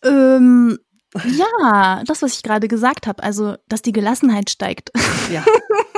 Ähm, 0.03 0.79
ja, 1.25 2.03
das, 2.05 2.21
was 2.21 2.33
ich 2.33 2.43
gerade 2.43 2.67
gesagt 2.67 3.05
habe, 3.05 3.21
also, 3.21 3.55
dass 3.67 3.81
die 3.81 3.91
Gelassenheit 3.91 4.49
steigt. 4.49 4.91
Ja. 5.31 5.45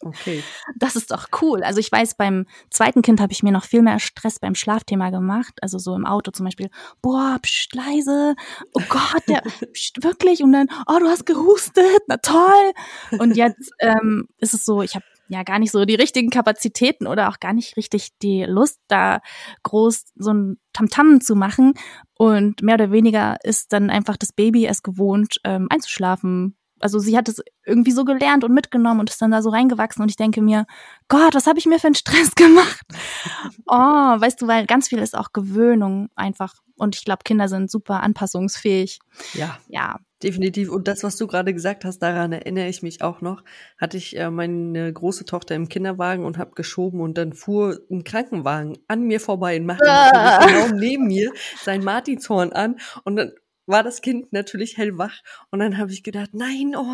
Okay. 0.00 0.44
Das 0.76 0.94
ist 0.94 1.10
doch 1.10 1.26
cool. 1.42 1.64
Also 1.64 1.80
ich 1.80 1.90
weiß, 1.90 2.14
beim 2.14 2.46
zweiten 2.70 3.02
Kind 3.02 3.20
habe 3.20 3.32
ich 3.32 3.42
mir 3.42 3.50
noch 3.50 3.64
viel 3.64 3.82
mehr 3.82 3.98
Stress 3.98 4.38
beim 4.38 4.54
Schlafthema 4.54 5.10
gemacht. 5.10 5.54
Also 5.60 5.78
so 5.78 5.94
im 5.96 6.06
Auto 6.06 6.30
zum 6.30 6.44
Beispiel, 6.44 6.70
boah, 7.02 7.38
pst, 7.42 7.74
leise, 7.74 8.36
oh 8.74 8.82
Gott, 8.88 9.22
der, 9.28 9.42
pst, 9.72 10.04
wirklich? 10.04 10.42
Und 10.42 10.52
dann, 10.52 10.68
oh, 10.86 10.98
du 11.00 11.06
hast 11.06 11.26
gehustet, 11.26 12.02
na 12.06 12.16
toll. 12.18 12.72
Und 13.18 13.36
jetzt 13.36 13.72
ähm, 13.80 14.28
ist 14.38 14.54
es 14.54 14.64
so, 14.64 14.82
ich 14.82 14.94
habe 14.94 15.04
ja 15.28 15.42
gar 15.42 15.58
nicht 15.58 15.72
so 15.72 15.84
die 15.84 15.96
richtigen 15.96 16.30
Kapazitäten 16.30 17.06
oder 17.06 17.28
auch 17.28 17.40
gar 17.40 17.52
nicht 17.52 17.76
richtig 17.76 18.16
die 18.22 18.44
Lust, 18.44 18.80
da 18.88 19.20
groß 19.64 20.04
so 20.14 20.32
ein 20.32 20.58
Tamtam 20.72 21.20
zu 21.20 21.34
machen. 21.34 21.74
Und 22.16 22.62
mehr 22.62 22.74
oder 22.74 22.92
weniger 22.92 23.36
ist 23.42 23.72
dann 23.72 23.90
einfach 23.90 24.16
das 24.16 24.32
Baby 24.32 24.66
es 24.66 24.82
gewohnt, 24.82 25.40
ähm, 25.44 25.66
einzuschlafen 25.70 26.56
also 26.80 26.98
sie 26.98 27.16
hat 27.16 27.28
es 27.28 27.42
irgendwie 27.64 27.92
so 27.92 28.04
gelernt 28.04 28.44
und 28.44 28.52
mitgenommen 28.52 29.00
und 29.00 29.10
ist 29.10 29.20
dann 29.20 29.30
da 29.30 29.42
so 29.42 29.50
reingewachsen 29.50 30.02
und 30.02 30.10
ich 30.10 30.16
denke 30.16 30.42
mir, 30.42 30.66
Gott, 31.08 31.34
was 31.34 31.46
habe 31.46 31.58
ich 31.58 31.66
mir 31.66 31.78
für 31.78 31.88
einen 31.88 31.94
Stress 31.94 32.34
gemacht? 32.34 32.86
Oh, 33.66 33.74
weißt 33.76 34.42
du, 34.42 34.46
weil 34.46 34.66
ganz 34.66 34.88
viel 34.88 34.98
ist 34.98 35.16
auch 35.16 35.32
Gewöhnung 35.32 36.08
einfach 36.14 36.54
und 36.76 36.96
ich 36.96 37.04
glaube, 37.04 37.24
Kinder 37.24 37.48
sind 37.48 37.70
super 37.70 38.02
anpassungsfähig. 38.02 39.00
Ja. 39.34 39.58
Ja. 39.68 39.98
Definitiv. 40.22 40.70
Und 40.70 40.88
das, 40.88 41.04
was 41.04 41.16
du 41.16 41.28
gerade 41.28 41.54
gesagt 41.54 41.84
hast, 41.84 42.00
daran 42.00 42.32
erinnere 42.32 42.68
ich 42.68 42.82
mich 42.82 43.02
auch 43.02 43.20
noch. 43.20 43.44
Hatte 43.80 43.96
ich 43.96 44.16
äh, 44.16 44.30
meine 44.30 44.92
große 44.92 45.24
Tochter 45.24 45.54
im 45.54 45.68
Kinderwagen 45.68 46.24
und 46.24 46.38
habe 46.38 46.52
geschoben 46.56 47.00
und 47.00 47.16
dann 47.16 47.34
fuhr 47.34 47.78
ein 47.88 48.02
Krankenwagen 48.02 48.78
an 48.88 49.02
mir 49.02 49.20
vorbei 49.20 49.60
und 49.60 49.66
machte 49.66 49.84
ah. 49.88 50.44
genau 50.44 50.74
neben 50.74 51.06
mir 51.06 51.30
sein 51.62 51.84
Martinshorn 51.84 52.52
an 52.52 52.76
und 53.04 53.14
dann 53.14 53.32
war 53.68 53.82
das 53.82 54.00
Kind 54.00 54.32
natürlich 54.32 54.78
hellwach 54.78 55.22
und 55.50 55.58
dann 55.58 55.76
habe 55.76 55.92
ich 55.92 56.02
gedacht, 56.02 56.30
nein, 56.32 56.74
oh, 56.74 56.84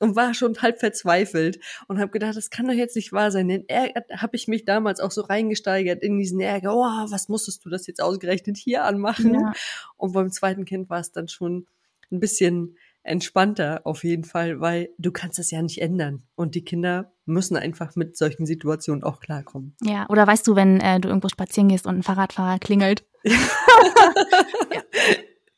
und 0.00 0.16
war 0.16 0.34
schon 0.34 0.60
halb 0.60 0.80
verzweifelt 0.80 1.60
und 1.86 2.00
habe 2.00 2.10
gedacht, 2.10 2.36
das 2.36 2.50
kann 2.50 2.66
doch 2.66 2.74
jetzt 2.74 2.96
nicht 2.96 3.12
wahr 3.12 3.30
sein. 3.30 3.48
Denn 3.48 3.64
habe 3.70 4.36
ich 4.36 4.48
mich 4.48 4.64
damals 4.64 5.00
auch 5.00 5.12
so 5.12 5.22
reingesteigert 5.22 6.02
in 6.02 6.18
diesen 6.18 6.40
Ärger, 6.40 6.74
oh, 6.74 7.10
was 7.10 7.28
musstest 7.28 7.64
du 7.64 7.70
das 7.70 7.86
jetzt 7.86 8.02
ausgerechnet 8.02 8.56
hier 8.56 8.84
anmachen? 8.84 9.34
Ja. 9.34 9.52
Und 9.96 10.12
beim 10.12 10.32
zweiten 10.32 10.64
Kind 10.64 10.90
war 10.90 11.00
es 11.00 11.12
dann 11.12 11.28
schon 11.28 11.66
ein 12.10 12.20
bisschen 12.20 12.76
entspannter 13.04 13.82
auf 13.84 14.02
jeden 14.02 14.24
Fall, 14.24 14.60
weil 14.60 14.88
du 14.98 15.12
kannst 15.12 15.38
das 15.38 15.50
ja 15.50 15.62
nicht 15.62 15.80
ändern 15.80 16.22
und 16.34 16.54
die 16.54 16.64
Kinder 16.64 17.12
müssen 17.26 17.56
einfach 17.56 17.94
mit 17.96 18.16
solchen 18.16 18.46
Situationen 18.46 19.04
auch 19.04 19.20
klarkommen. 19.20 19.76
Ja, 19.82 20.08
oder 20.08 20.26
weißt 20.26 20.46
du, 20.46 20.56
wenn 20.56 20.80
äh, 20.80 20.98
du 20.98 21.08
irgendwo 21.08 21.28
spazieren 21.28 21.68
gehst 21.68 21.86
und 21.86 21.98
ein 21.98 22.02
Fahrradfahrer 22.02 22.58
klingelt? 22.58 23.04
ja. 23.24 23.32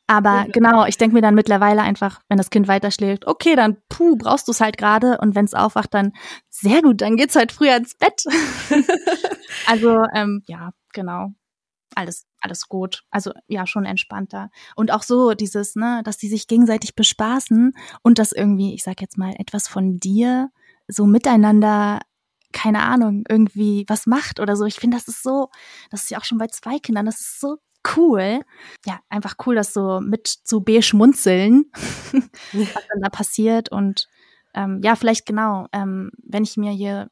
Aber 0.07 0.45
genau, 0.53 0.85
ich 0.85 0.97
denke 0.97 1.15
mir 1.15 1.21
dann 1.21 1.35
mittlerweile 1.35 1.81
einfach, 1.81 2.21
wenn 2.29 2.37
das 2.37 2.49
Kind 2.49 2.69
weiterschläft, 2.69 3.27
okay, 3.27 3.57
dann 3.57 3.77
puh, 3.89 4.15
brauchst 4.15 4.47
du 4.47 4.53
es 4.53 4.61
halt 4.61 4.77
gerade 4.77 5.17
und 5.19 5.35
wenn 5.35 5.43
es 5.43 5.53
aufwacht, 5.53 5.93
dann 5.93 6.13
sehr 6.49 6.81
gut, 6.81 7.01
dann 7.01 7.17
geht's 7.17 7.35
halt 7.35 7.51
früher 7.51 7.75
ins 7.75 7.95
Bett. 7.95 8.23
also 9.67 10.05
ähm, 10.15 10.43
ja, 10.47 10.71
genau. 10.93 11.33
Alles, 11.93 12.25
alles 12.39 12.69
gut. 12.69 13.03
Also 13.09 13.33
ja, 13.47 13.67
schon 13.67 13.85
entspannter. 13.85 14.49
Und 14.75 14.91
auch 14.91 15.03
so 15.03 15.33
dieses, 15.33 15.75
ne, 15.75 16.01
dass 16.05 16.17
die 16.17 16.29
sich 16.29 16.47
gegenseitig 16.47 16.95
bespaßen 16.95 17.73
und 18.01 18.19
dass 18.19 18.31
irgendwie, 18.31 18.73
ich 18.73 18.83
sag 18.83 19.01
jetzt 19.01 19.17
mal, 19.17 19.35
etwas 19.37 19.67
von 19.67 19.97
dir 19.97 20.49
so 20.87 21.05
miteinander 21.05 21.99
keine 22.53 22.83
Ahnung, 22.83 23.23
irgendwie 23.27 23.85
was 23.87 24.07
macht 24.07 24.39
oder 24.39 24.55
so. 24.55 24.65
Ich 24.65 24.79
finde, 24.79 24.97
das 24.97 25.07
ist 25.07 25.21
so, 25.21 25.49
das 25.91 26.03
ist 26.03 26.11
ja 26.11 26.17
auch 26.17 26.23
schon 26.23 26.37
bei 26.37 26.47
zwei 26.47 26.79
Kindern, 26.79 27.05
das 27.05 27.19
ist 27.19 27.39
so 27.41 27.57
cool. 27.95 28.41
Ja, 28.85 28.99
einfach 29.09 29.35
cool, 29.45 29.55
das 29.55 29.73
so 29.73 29.99
mit 30.01 30.27
zu 30.27 30.61
beschmunzeln, 30.61 31.71
was 32.53 32.87
dann 32.89 33.01
da 33.01 33.09
passiert. 33.09 33.69
Und 33.69 34.07
ähm, 34.53 34.81
ja, 34.83 34.95
vielleicht 34.95 35.25
genau, 35.25 35.67
ähm, 35.71 36.11
wenn 36.23 36.43
ich 36.43 36.57
mir 36.57 36.71
hier 36.71 37.09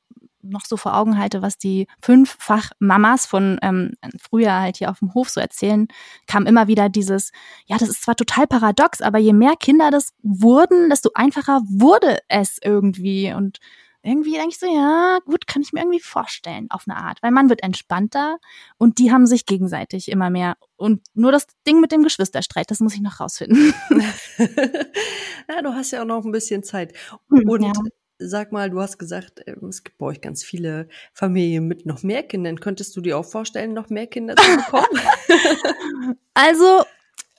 noch 0.48 0.66
so 0.66 0.78
vor 0.78 0.96
Augen 0.96 1.18
halte, 1.18 1.42
was 1.42 1.58
die 1.58 1.88
fünffach 2.02 2.72
Mamas 2.80 3.26
von 3.26 3.58
ähm, 3.62 3.94
früher 4.22 4.54
halt 4.54 4.78
hier 4.78 4.90
auf 4.90 5.00
dem 5.00 5.14
Hof 5.14 5.30
so 5.30 5.42
erzählen, 5.42 5.88
kam 6.28 6.46
immer 6.46 6.68
wieder 6.68 6.90
dieses, 6.90 7.32
ja, 7.66 7.78
das 7.78 7.90
ist 7.90 8.04
zwar 8.04 8.16
total 8.16 8.48
paradox, 8.48 9.02
aber 9.02 9.18
je 9.18 9.34
mehr 9.34 9.56
Kinder 9.60 9.92
das 9.92 10.14
wurden, 10.22 10.90
desto 10.90 11.10
einfacher 11.16 11.62
wurde 11.68 12.20
es 12.28 12.60
irgendwie. 12.64 13.34
Und 13.34 13.60
irgendwie 14.06 14.34
denke 14.34 14.50
ich 14.50 14.60
so, 14.60 14.68
ja, 14.68 15.20
gut, 15.26 15.48
kann 15.48 15.62
ich 15.62 15.74
mir 15.74 15.82
irgendwie 15.82 16.00
vorstellen, 16.00 16.68
auf 16.70 16.84
eine 16.88 16.98
Art. 16.98 17.22
Weil 17.22 17.32
man 17.32 17.50
wird 17.50 17.64
entspannter 17.64 18.38
und 18.78 19.00
die 19.00 19.12
haben 19.12 19.26
sich 19.26 19.46
gegenseitig 19.46 20.10
immer 20.10 20.30
mehr. 20.30 20.58
Und 20.76 21.02
nur 21.14 21.32
das 21.32 21.48
Ding 21.68 21.82
mit 21.82 21.92
dem 21.92 22.04
Geschwisterstreit, 22.04 22.70
das 22.70 22.80
muss 22.80 22.94
ich 22.94 23.02
noch 23.02 23.20
rausfinden. 23.20 23.74
ja, 25.50 25.62
du 25.62 25.74
hast 25.74 25.92
ja 25.92 26.02
auch 26.02 26.06
noch 26.06 26.24
ein 26.24 26.32
bisschen 26.32 26.64
Zeit. 26.64 26.94
Hm, 27.30 27.50
und 27.50 27.64
ja. 27.64 27.74
sag 28.20 28.52
mal, 28.52 28.70
du 28.70 28.80
hast 28.80 29.00
gesagt, 29.00 29.42
ähm, 29.48 29.70
es 29.70 29.84
gibt 29.84 29.98
bei 29.98 30.06
euch 30.06 30.22
ganz 30.22 30.44
viele 30.44 30.88
Familien 31.14 31.68
mit 31.68 31.86
noch 31.86 32.04
mehr 32.04 32.24
Kindern. 32.24 32.60
Könntest 32.60 32.96
du 32.96 33.02
dir 33.02 33.18
auch 33.18 33.26
vorstellen, 33.26 33.74
noch 33.74 33.90
mehr 33.90 34.08
Kinder 34.08 34.36
zu 34.36 34.56
bekommen? 34.56 36.18
also, 36.36 36.84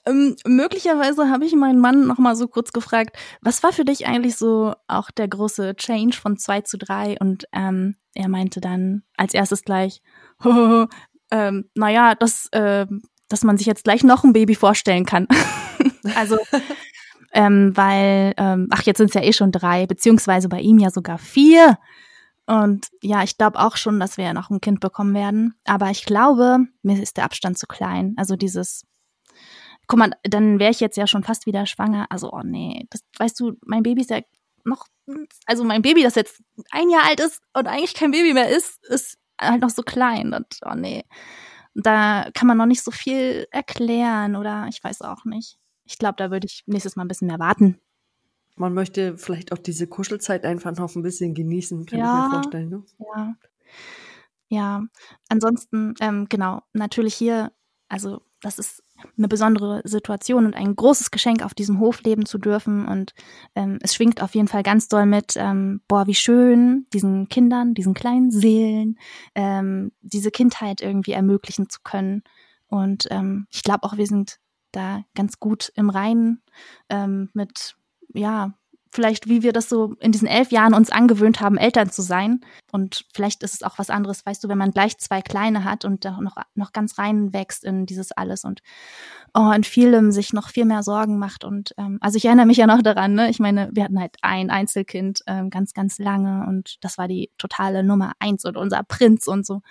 ähm, 0.07 0.35
möglicherweise 0.45 1.29
habe 1.29 1.45
ich 1.45 1.55
meinen 1.55 1.79
Mann 1.79 2.07
noch 2.07 2.17
mal 2.17 2.35
so 2.35 2.47
kurz 2.47 2.71
gefragt, 2.71 3.17
was 3.41 3.61
war 3.63 3.73
für 3.73 3.85
dich 3.85 4.07
eigentlich 4.07 4.37
so 4.37 4.73
auch 4.87 5.11
der 5.11 5.27
große 5.27 5.75
Change 5.75 6.17
von 6.17 6.37
zwei 6.37 6.61
zu 6.61 6.77
drei? 6.77 7.17
Und 7.19 7.45
ähm, 7.51 7.95
er 8.13 8.29
meinte 8.29 8.61
dann 8.61 9.03
als 9.17 9.33
erstes 9.33 9.63
gleich, 9.63 10.01
ähm, 11.31 11.69
naja, 11.75 12.15
dass, 12.15 12.47
äh, 12.51 12.87
dass 13.29 13.43
man 13.43 13.57
sich 13.57 13.67
jetzt 13.67 13.83
gleich 13.83 14.03
noch 14.03 14.23
ein 14.23 14.33
Baby 14.33 14.55
vorstellen 14.55 15.05
kann. 15.05 15.27
also 16.15 16.37
ähm, 17.33 17.75
weil, 17.75 18.33
ähm, 18.37 18.67
ach, 18.71 18.83
jetzt 18.83 18.97
sind 18.97 19.09
es 19.09 19.13
ja 19.13 19.21
eh 19.21 19.33
schon 19.33 19.51
drei, 19.51 19.85
beziehungsweise 19.85 20.49
bei 20.49 20.59
ihm 20.59 20.79
ja 20.79 20.89
sogar 20.89 21.17
vier. 21.17 21.77
Und 22.47 22.87
ja, 23.01 23.23
ich 23.23 23.37
glaube 23.37 23.59
auch 23.59 23.75
schon, 23.75 23.99
dass 23.99 24.17
wir 24.17 24.23
ja 24.25 24.33
noch 24.33 24.49
ein 24.49 24.61
Kind 24.61 24.79
bekommen 24.79 25.13
werden. 25.13 25.55
Aber 25.65 25.89
ich 25.89 26.05
glaube, 26.05 26.59
mir 26.81 27.01
ist 27.01 27.17
der 27.17 27.25
Abstand 27.25 27.57
zu 27.57 27.67
klein. 27.67 28.13
Also 28.17 28.37
dieses 28.37 28.85
guck 29.87 29.99
mal, 29.99 30.11
dann 30.23 30.59
wäre 30.59 30.71
ich 30.71 30.79
jetzt 30.79 30.97
ja 30.97 31.07
schon 31.07 31.23
fast 31.23 31.45
wieder 31.45 31.65
schwanger. 31.65 32.07
Also, 32.09 32.31
oh 32.31 32.43
nee, 32.43 32.87
das, 32.89 33.01
weißt 33.17 33.39
du, 33.39 33.53
mein 33.65 33.83
Baby 33.83 34.01
ist 34.01 34.09
ja 34.09 34.21
noch, 34.63 34.87
also 35.45 35.63
mein 35.63 35.81
Baby, 35.81 36.03
das 36.03 36.15
jetzt 36.15 36.41
ein 36.71 36.89
Jahr 36.89 37.05
alt 37.05 37.19
ist 37.19 37.41
und 37.53 37.67
eigentlich 37.67 37.93
kein 37.93 38.11
Baby 38.11 38.33
mehr 38.33 38.49
ist, 38.49 38.85
ist 38.87 39.17
halt 39.39 39.61
noch 39.61 39.69
so 39.69 39.81
klein. 39.83 40.33
Und 40.33 40.47
oh 40.65 40.75
nee, 40.75 41.05
da 41.73 42.29
kann 42.33 42.47
man 42.47 42.57
noch 42.57 42.65
nicht 42.65 42.83
so 42.83 42.91
viel 42.91 43.47
erklären 43.51 44.35
oder 44.35 44.67
ich 44.69 44.83
weiß 44.83 45.01
auch 45.03 45.23
nicht. 45.25 45.57
Ich 45.85 45.97
glaube, 45.97 46.15
da 46.17 46.31
würde 46.31 46.47
ich 46.47 46.63
nächstes 46.65 46.95
Mal 46.97 47.05
ein 47.05 47.07
bisschen 47.07 47.27
mehr 47.27 47.39
warten. 47.39 47.79
Man 48.57 48.73
möchte 48.73 49.17
vielleicht 49.17 49.51
auch 49.53 49.59
diese 49.59 49.87
Kuschelzeit 49.87 50.43
einfach 50.43 50.75
noch 50.75 50.93
ein 50.95 51.03
bisschen 51.03 51.33
genießen, 51.33 51.85
kann 51.85 51.99
ja, 51.99 52.05
ich 52.05 52.27
mir 52.27 52.33
vorstellen. 52.33 52.69
Ne? 52.69 52.83
Ja. 52.99 53.35
Ja, 54.49 54.83
ansonsten, 55.27 55.93
ähm, 55.99 56.27
genau, 56.29 56.61
natürlich 56.71 57.13
hier, 57.13 57.51
also 57.89 58.21
das 58.41 58.59
ist 58.59 58.81
eine 59.17 59.27
besondere 59.27 59.81
Situation 59.83 60.45
und 60.45 60.55
ein 60.55 60.75
großes 60.75 61.11
Geschenk, 61.11 61.43
auf 61.43 61.53
diesem 61.53 61.79
Hof 61.79 62.01
leben 62.01 62.25
zu 62.25 62.37
dürfen. 62.37 62.87
Und 62.87 63.13
ähm, 63.55 63.79
es 63.81 63.95
schwingt 63.95 64.21
auf 64.21 64.35
jeden 64.35 64.47
Fall 64.47 64.63
ganz 64.63 64.87
doll 64.87 65.05
mit, 65.05 65.33
ähm, 65.35 65.81
boah, 65.87 66.07
wie 66.07 66.15
schön, 66.15 66.87
diesen 66.93 67.29
Kindern, 67.29 67.73
diesen 67.73 67.93
kleinen 67.93 68.31
Seelen, 68.31 68.97
ähm, 69.35 69.91
diese 70.01 70.31
Kindheit 70.31 70.81
irgendwie 70.81 71.11
ermöglichen 71.11 71.69
zu 71.69 71.79
können. 71.83 72.23
Und 72.67 73.07
ähm, 73.11 73.47
ich 73.51 73.63
glaube 73.63 73.83
auch, 73.83 73.97
wir 73.97 74.07
sind 74.07 74.39
da 74.71 75.03
ganz 75.15 75.39
gut 75.39 75.71
im 75.75 75.89
Reinen 75.89 76.41
ähm, 76.89 77.29
mit, 77.33 77.75
ja, 78.13 78.53
vielleicht, 78.91 79.27
wie 79.27 79.43
wir 79.43 79.53
das 79.53 79.69
so 79.69 79.95
in 79.99 80.11
diesen 80.11 80.27
elf 80.27 80.51
Jahren 80.51 80.73
uns 80.73 80.89
angewöhnt 80.89 81.41
haben, 81.41 81.57
Eltern 81.57 81.89
zu 81.89 82.01
sein. 82.01 82.41
Und 82.71 83.05
vielleicht 83.13 83.43
ist 83.43 83.53
es 83.53 83.63
auch 83.63 83.77
was 83.77 83.89
anderes, 83.89 84.25
weißt 84.25 84.43
du, 84.43 84.49
wenn 84.49 84.57
man 84.57 84.71
gleich 84.71 84.97
zwei 84.97 85.21
Kleine 85.21 85.63
hat 85.63 85.85
und 85.85 86.05
da 86.05 86.19
noch, 86.21 86.35
noch 86.55 86.73
ganz 86.73 86.97
reinwächst 86.97 87.63
in 87.63 87.85
dieses 87.85 88.11
alles 88.11 88.43
und 88.43 88.61
oh, 89.33 89.51
in 89.51 89.63
vielem 89.63 90.11
sich 90.11 90.33
noch 90.33 90.49
viel 90.49 90.65
mehr 90.65 90.83
Sorgen 90.83 91.17
macht. 91.17 91.43
Und 91.43 91.73
ähm, 91.77 91.97
also 92.01 92.17
ich 92.17 92.25
erinnere 92.25 92.45
mich 92.45 92.57
ja 92.57 92.67
noch 92.67 92.81
daran, 92.81 93.13
ne? 93.13 93.29
Ich 93.29 93.39
meine, 93.39 93.69
wir 93.73 93.83
hatten 93.83 93.99
halt 93.99 94.15
ein 94.21 94.49
Einzelkind 94.49 95.21
ähm, 95.27 95.49
ganz, 95.49 95.73
ganz 95.73 95.99
lange 95.99 96.45
und 96.47 96.77
das 96.81 96.97
war 96.97 97.07
die 97.07 97.31
totale 97.37 97.83
Nummer 97.83 98.13
eins 98.19 98.45
und 98.45 98.57
unser 98.57 98.83
Prinz 98.83 99.27
und 99.27 99.45
so. 99.45 99.61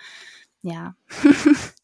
Ja. 0.61 0.95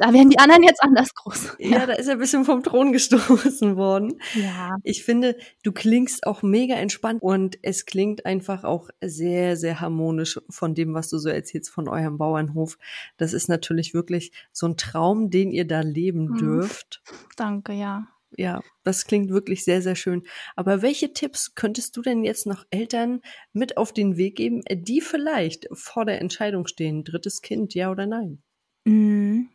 Da 0.00 0.14
werden 0.14 0.30
die 0.30 0.38
anderen 0.38 0.62
jetzt 0.62 0.82
anders 0.82 1.14
groß. 1.14 1.56
Ja, 1.58 1.80
ja, 1.80 1.86
da 1.86 1.92
ist 1.92 2.06
er 2.06 2.14
ein 2.14 2.18
bisschen 2.18 2.46
vom 2.46 2.62
Thron 2.62 2.90
gestoßen 2.90 3.76
worden. 3.76 4.18
Ja. 4.34 4.76
Ich 4.82 5.04
finde, 5.04 5.36
du 5.62 5.72
klingst 5.72 6.26
auch 6.26 6.42
mega 6.42 6.74
entspannt 6.74 7.22
und 7.22 7.58
es 7.60 7.84
klingt 7.84 8.24
einfach 8.24 8.64
auch 8.64 8.88
sehr, 9.02 9.58
sehr 9.58 9.78
harmonisch 9.80 10.40
von 10.48 10.74
dem, 10.74 10.94
was 10.94 11.10
du 11.10 11.18
so 11.18 11.28
erzählst 11.28 11.68
von 11.68 11.86
eurem 11.86 12.16
Bauernhof. 12.16 12.78
Das 13.18 13.34
ist 13.34 13.48
natürlich 13.48 13.92
wirklich 13.92 14.32
so 14.52 14.68
ein 14.68 14.78
Traum, 14.78 15.28
den 15.28 15.50
ihr 15.50 15.66
da 15.66 15.80
leben 15.82 16.30
mhm. 16.30 16.38
dürft. 16.38 17.02
Danke, 17.36 17.74
ja. 17.74 18.06
Ja, 18.38 18.62
das 18.84 19.04
klingt 19.04 19.28
wirklich 19.28 19.64
sehr, 19.64 19.82
sehr 19.82 19.96
schön. 19.96 20.22
Aber 20.56 20.80
welche 20.80 21.12
Tipps 21.12 21.54
könntest 21.54 21.94
du 21.98 22.00
denn 22.00 22.24
jetzt 22.24 22.46
noch 22.46 22.64
Eltern 22.70 23.20
mit 23.52 23.76
auf 23.76 23.92
den 23.92 24.16
Weg 24.16 24.36
geben, 24.36 24.62
die 24.70 25.02
vielleicht 25.02 25.68
vor 25.72 26.06
der 26.06 26.22
Entscheidung 26.22 26.66
stehen, 26.66 27.04
drittes 27.04 27.42
Kind, 27.42 27.74
ja 27.74 27.90
oder 27.90 28.06
nein? 28.06 28.42
Mhm. 28.86 29.50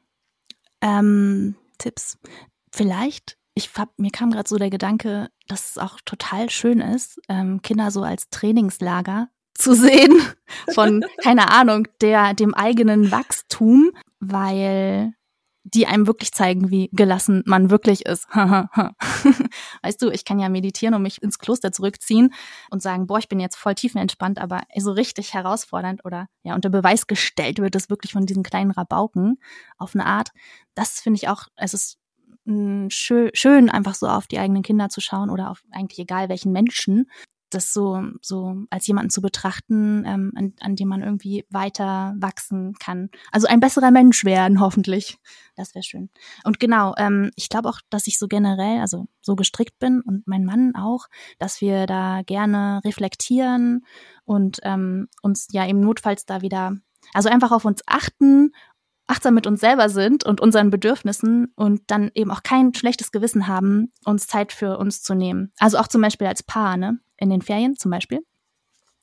Ähm, 0.85 1.55
Tipps. 1.79 2.19
Vielleicht, 2.71 3.37
ich 3.55 3.71
hab, 3.75 3.97
mir 3.97 4.11
kam 4.11 4.29
gerade 4.29 4.47
so 4.47 4.57
der 4.57 4.69
Gedanke, 4.69 5.29
dass 5.47 5.71
es 5.71 5.77
auch 5.79 5.99
total 6.05 6.49
schön 6.49 6.79
ist, 6.79 7.19
ähm, 7.27 7.61
Kinder 7.63 7.89
so 7.89 8.03
als 8.03 8.29
Trainingslager 8.29 9.29
zu 9.55 9.73
sehen 9.73 10.21
von, 10.73 11.03
keine 11.23 11.49
Ahnung, 11.51 11.87
der, 12.01 12.33
dem 12.33 12.53
eigenen 12.53 13.11
Wachstum, 13.11 13.91
weil 14.19 15.13
die 15.65 15.87
einem 15.87 16.05
wirklich 16.05 16.31
zeigen, 16.31 16.69
wie 16.69 16.89
gelassen 16.93 17.41
man 17.47 17.71
wirklich 17.71 18.05
ist. 18.05 18.27
weißt 18.35 20.01
du, 20.01 20.11
ich 20.11 20.23
kann 20.23 20.39
ja 20.39 20.47
meditieren 20.47 20.93
und 20.93 21.01
mich 21.01 21.23
ins 21.23 21.39
Kloster 21.39 21.71
zurückziehen 21.71 22.33
und 22.69 22.83
sagen, 22.83 23.07
boah, 23.07 23.17
ich 23.17 23.27
bin 23.27 23.39
jetzt 23.39 23.55
voll 23.55 23.73
tiefenentspannt, 23.73 24.39
aber 24.39 24.61
so 24.77 24.91
richtig 24.91 25.33
herausfordernd 25.33 26.05
oder 26.05 26.27
ja 26.43 26.53
unter 26.53 26.69
Beweis 26.69 27.07
gestellt 27.07 27.57
wird 27.57 27.75
es 27.75 27.89
wirklich 27.89 28.13
von 28.13 28.27
diesen 28.27 28.43
kleinen 28.43 28.71
Rabauken 28.71 29.39
auf 29.77 29.95
eine 29.95 30.05
Art. 30.05 30.29
Das 30.75 31.01
finde 31.01 31.17
ich 31.17 31.29
auch, 31.29 31.47
es 31.55 31.73
ist 31.73 31.97
schön, 32.45 33.31
schön, 33.33 33.69
einfach 33.71 33.95
so 33.95 34.07
auf 34.07 34.27
die 34.27 34.37
eigenen 34.37 34.61
Kinder 34.61 34.89
zu 34.89 35.01
schauen 35.01 35.31
oder 35.31 35.49
auf 35.49 35.63
eigentlich 35.71 35.97
egal 35.97 36.29
welchen 36.29 36.51
Menschen 36.51 37.09
das 37.49 37.73
so, 37.73 38.01
so 38.21 38.55
als 38.69 38.87
jemanden 38.87 39.09
zu 39.09 39.21
betrachten, 39.21 40.03
ähm, 40.05 40.31
an, 40.35 40.53
an 40.59 40.75
dem 40.75 40.87
man 40.87 41.01
irgendwie 41.01 41.45
weiter 41.49 42.15
wachsen 42.17 42.73
kann. 42.79 43.09
Also 43.31 43.47
ein 43.47 43.59
besserer 43.59 43.91
Mensch 43.91 44.25
werden, 44.25 44.59
hoffentlich. 44.59 45.17
Das 45.55 45.73
wäre 45.73 45.83
schön. 45.83 46.09
Und 46.43 46.59
genau, 46.59 46.93
ähm, 46.97 47.31
ich 47.35 47.49
glaube 47.49 47.69
auch, 47.69 47.79
dass 47.89 48.07
ich 48.07 48.17
so 48.17 48.27
generell, 48.27 48.81
also 48.81 49.07
so 49.21 49.35
gestrickt 49.35 49.79
bin 49.79 50.01
und 50.01 50.27
mein 50.27 50.45
Mann 50.45 50.73
auch, 50.75 51.07
dass 51.39 51.61
wir 51.61 51.85
da 51.85 52.21
gerne 52.25 52.81
reflektieren 52.83 53.85
und 54.25 54.59
ähm, 54.63 55.07
uns 55.21 55.47
ja 55.51 55.67
eben 55.67 55.79
notfalls 55.79 56.25
da 56.25 56.41
wieder, 56.41 56.75
also 57.13 57.29
einfach 57.29 57.51
auf 57.51 57.65
uns 57.65 57.81
achten 57.85 58.51
achtsam 59.07 59.35
mit 59.35 59.45
uns 59.47 59.59
selber 59.59 59.89
sind 59.89 60.25
und 60.25 60.41
unseren 60.41 60.69
Bedürfnissen 60.69 61.53
und 61.55 61.81
dann 61.87 62.11
eben 62.15 62.31
auch 62.31 62.43
kein 62.43 62.73
schlechtes 62.73 63.11
Gewissen 63.11 63.47
haben, 63.47 63.91
uns 64.03 64.27
Zeit 64.27 64.51
für 64.51 64.77
uns 64.77 65.03
zu 65.03 65.13
nehmen. 65.13 65.51
Also 65.59 65.77
auch 65.77 65.87
zum 65.87 66.01
Beispiel 66.01 66.27
als 66.27 66.43
Paar, 66.43 66.77
ne? 66.77 66.99
In 67.17 67.29
den 67.29 67.41
Ferien 67.41 67.75
zum 67.75 67.91
Beispiel, 67.91 68.21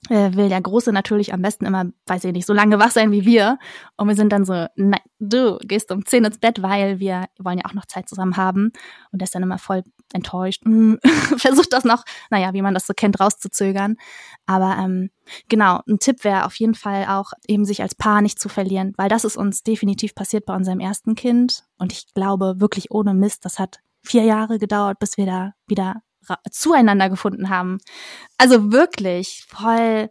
äh, 0.09 0.35
will 0.35 0.48
der 0.48 0.61
Große 0.61 0.92
natürlich 0.92 1.33
am 1.33 1.42
besten 1.42 1.64
immer, 1.64 1.87
weiß 2.07 2.25
ich 2.25 2.33
nicht, 2.33 2.46
so 2.46 2.53
lange 2.53 2.79
wach 2.79 2.90
sein 2.90 3.12
wie 3.12 3.25
wir. 3.25 3.59
Und 3.96 4.09
wir 4.09 4.16
sind 4.16 4.33
dann 4.33 4.44
so, 4.44 4.66
nein, 4.75 5.01
du 5.20 5.59
gehst 5.59 5.92
um 5.92 6.05
10 6.05 6.25
ins 6.25 6.38
Bett, 6.38 6.61
weil 6.61 6.98
wir 6.98 7.27
wollen 7.38 7.59
ja 7.59 7.64
auch 7.66 7.75
noch 7.75 7.87
Zeit 7.87 8.09
zusammen 8.09 8.37
haben. 8.37 8.72
Und 9.12 9.20
der 9.20 9.25
ist 9.25 9.35
dann 9.35 9.44
immer 9.44 9.59
voll 9.59 9.85
enttäuscht, 10.12 10.62
mm, 10.64 10.94
versucht 11.37 11.72
das 11.72 11.85
noch, 11.85 12.05
naja, 12.31 12.53
wie 12.53 12.62
man 12.62 12.75
das 12.75 12.87
so 12.87 12.94
kennt, 12.94 13.20
rauszuzögern. 13.20 13.96
Aber 14.44 14.77
ähm, 14.79 15.11
genau, 15.48 15.81
ein 15.88 16.01
Tipp 16.01 16.25
wäre 16.25 16.46
auf 16.46 16.57
jeden 16.57 16.75
Fall 16.75 17.07
auch, 17.07 17.33
eben 17.46 17.64
sich 17.64 17.81
als 17.81 17.94
Paar 17.94 18.22
nicht 18.22 18.40
zu 18.40 18.48
verlieren, 18.48 18.94
weil 18.96 19.09
das 19.09 19.25
ist 19.25 19.37
uns 19.37 19.62
definitiv 19.62 20.16
passiert 20.16 20.46
bei 20.46 20.57
unserem 20.57 20.81
ersten 20.81 21.14
Kind. 21.14 21.64
Und 21.79 21.92
ich 21.92 22.12
glaube 22.12 22.57
wirklich 22.59 22.90
ohne 22.90 23.14
Mist, 23.14 23.44
das 23.44 23.61
hat 23.61 23.79
vier 24.03 24.25
Jahre 24.25 24.59
gedauert, 24.59 24.98
bis 24.98 25.16
wir 25.16 25.27
da 25.27 25.55
wieder 25.68 26.03
zueinander 26.51 27.11
gefunden 27.11 27.49
haben. 27.49 27.79
Also 28.39 28.73
wirklich 28.73 29.45
voll. 29.49 30.11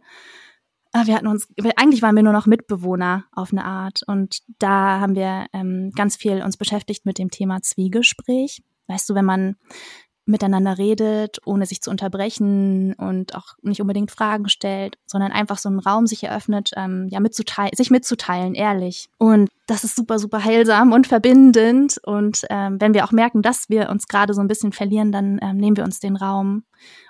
Ah, 0.92 1.06
wir 1.06 1.14
hatten 1.14 1.26
uns, 1.26 1.48
eigentlich 1.76 2.02
waren 2.02 2.14
wir 2.14 2.22
nur 2.22 2.34
noch 2.34 2.46
Mitbewohner 2.46 3.24
auf 3.32 3.50
eine 3.50 3.64
Art 3.64 4.02
und 4.06 4.40
da 4.58 5.00
haben 5.00 5.14
wir 5.14 5.46
ähm, 5.54 5.90
ganz 5.96 6.16
viel 6.16 6.42
uns 6.42 6.58
beschäftigt 6.58 7.06
mit 7.06 7.18
dem 7.18 7.30
Thema 7.30 7.62
Zwiegespräch. 7.62 8.62
Weißt 8.88 9.08
du, 9.08 9.14
wenn 9.14 9.24
man 9.24 9.56
miteinander 10.24 10.78
redet, 10.78 11.38
ohne 11.44 11.66
sich 11.66 11.82
zu 11.82 11.90
unterbrechen 11.90 12.94
und 12.94 13.34
auch 13.34 13.54
nicht 13.62 13.80
unbedingt 13.80 14.10
Fragen 14.10 14.48
stellt, 14.48 14.96
sondern 15.04 15.32
einfach 15.32 15.58
so 15.58 15.68
einen 15.68 15.80
Raum 15.80 16.06
sich 16.06 16.22
eröffnet, 16.22 16.70
ähm, 16.76 17.08
ja, 17.10 17.18
mitzuteilen, 17.20 17.72
sich 17.76 17.90
mitzuteilen, 17.90 18.54
ehrlich. 18.54 19.08
Und 19.18 19.50
das 19.66 19.84
ist 19.84 19.96
super, 19.96 20.18
super 20.18 20.44
heilsam 20.44 20.92
und 20.92 21.06
verbindend. 21.06 21.98
Und 22.04 22.44
ähm, 22.50 22.80
wenn 22.80 22.94
wir 22.94 23.04
auch 23.04 23.12
merken, 23.12 23.42
dass 23.42 23.68
wir 23.68 23.90
uns 23.90 24.06
gerade 24.06 24.34
so 24.34 24.40
ein 24.40 24.48
bisschen 24.48 24.72
verlieren, 24.72 25.10
dann 25.10 25.38
ähm, 25.42 25.56
nehmen 25.56 25.76
wir 25.76 25.84
uns 25.84 25.98
den 25.98 26.16
Raum 26.16 26.64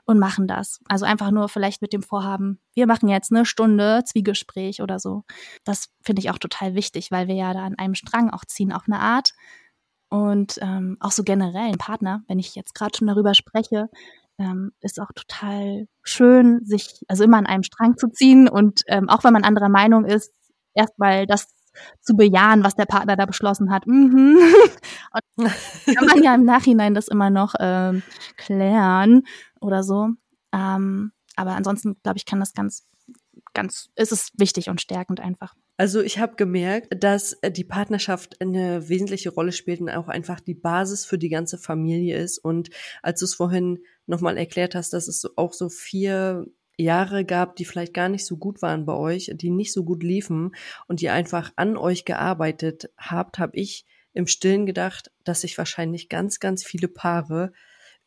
und 0.06 0.18
machen 0.18 0.46
das. 0.46 0.80
Also 0.88 1.04
einfach 1.04 1.30
nur 1.30 1.48
vielleicht 1.48 1.82
mit 1.82 1.92
dem 1.92 2.02
Vorhaben, 2.02 2.60
wir 2.74 2.86
machen 2.86 3.08
jetzt 3.08 3.32
eine 3.32 3.44
Stunde 3.44 4.02
Zwiegespräch 4.04 4.80
oder 4.80 4.98
so. 4.98 5.24
Das 5.64 5.88
finde 6.02 6.20
ich 6.20 6.30
auch 6.30 6.38
total 6.38 6.74
wichtig, 6.74 7.10
weil 7.10 7.28
wir 7.28 7.34
ja 7.34 7.52
da 7.52 7.64
an 7.64 7.76
einem 7.76 7.94
Strang 7.94 8.30
auch 8.30 8.44
ziehen 8.46 8.72
auf 8.72 8.84
eine 8.86 9.00
Art 9.00 9.34
und 10.12 10.58
ähm, 10.60 10.98
auch 11.00 11.10
so 11.10 11.22
generell 11.22 11.70
ein 11.70 11.78
Partner, 11.78 12.22
wenn 12.28 12.38
ich 12.38 12.54
jetzt 12.54 12.74
gerade 12.74 12.94
schon 12.94 13.06
darüber 13.06 13.32
spreche, 13.32 13.88
ähm, 14.36 14.72
ist 14.82 15.00
auch 15.00 15.10
total 15.14 15.88
schön, 16.02 16.62
sich 16.66 17.00
also 17.08 17.24
immer 17.24 17.38
an 17.38 17.46
einem 17.46 17.62
Strang 17.62 17.96
zu 17.96 18.08
ziehen 18.08 18.46
und 18.46 18.82
ähm, 18.88 19.08
auch 19.08 19.24
wenn 19.24 19.32
man 19.32 19.42
anderer 19.42 19.70
Meinung 19.70 20.04
ist, 20.04 20.30
erstmal 20.74 21.26
das 21.26 21.48
zu 22.02 22.14
bejahen, 22.14 22.62
was 22.62 22.74
der 22.74 22.84
Partner 22.84 23.16
da 23.16 23.24
beschlossen 23.24 23.72
hat. 23.72 23.86
Mhm. 23.86 24.38
Kann 25.38 26.06
man 26.06 26.22
ja 26.22 26.34
im 26.34 26.44
Nachhinein 26.44 26.92
das 26.92 27.08
immer 27.08 27.30
noch 27.30 27.54
ähm, 27.58 28.02
klären 28.36 29.22
oder 29.62 29.82
so. 29.82 30.10
Ähm, 30.52 31.12
aber 31.36 31.52
ansonsten, 31.52 31.96
glaube 32.02 32.18
ich, 32.18 32.26
kann 32.26 32.40
das 32.40 32.52
ganz, 32.52 32.86
ganz, 33.54 33.88
ist 33.96 34.12
es 34.12 34.30
wichtig 34.36 34.68
und 34.68 34.82
stärkend 34.82 35.20
einfach. 35.20 35.54
Also 35.82 36.00
ich 36.00 36.20
habe 36.20 36.36
gemerkt, 36.36 36.94
dass 37.02 37.32
äh, 37.42 37.50
die 37.50 37.64
Partnerschaft 37.64 38.40
eine 38.40 38.88
wesentliche 38.88 39.30
Rolle 39.30 39.50
spielt 39.50 39.80
und 39.80 39.90
auch 39.90 40.06
einfach 40.06 40.38
die 40.38 40.54
Basis 40.54 41.04
für 41.04 41.18
die 41.18 41.28
ganze 41.28 41.58
Familie 41.58 42.18
ist. 42.18 42.38
Und 42.38 42.70
als 43.02 43.18
du 43.18 43.24
es 43.24 43.34
vorhin 43.34 43.80
nochmal 44.06 44.38
erklärt 44.38 44.76
hast, 44.76 44.92
dass 44.92 45.08
es 45.08 45.26
auch 45.36 45.52
so 45.52 45.68
vier 45.68 46.46
Jahre 46.76 47.24
gab, 47.24 47.56
die 47.56 47.64
vielleicht 47.64 47.94
gar 47.94 48.08
nicht 48.08 48.24
so 48.24 48.36
gut 48.36 48.62
waren 48.62 48.86
bei 48.86 48.94
euch, 48.94 49.32
die 49.34 49.50
nicht 49.50 49.72
so 49.72 49.82
gut 49.82 50.04
liefen 50.04 50.54
und 50.86 51.02
ihr 51.02 51.12
einfach 51.12 51.50
an 51.56 51.76
euch 51.76 52.04
gearbeitet 52.04 52.88
habt, 52.96 53.40
habe 53.40 53.56
ich 53.56 53.84
im 54.12 54.28
Stillen 54.28 54.66
gedacht, 54.66 55.10
dass 55.24 55.40
sich 55.40 55.58
wahrscheinlich 55.58 56.08
ganz, 56.08 56.38
ganz 56.38 56.62
viele 56.62 56.86
Paare 56.86 57.52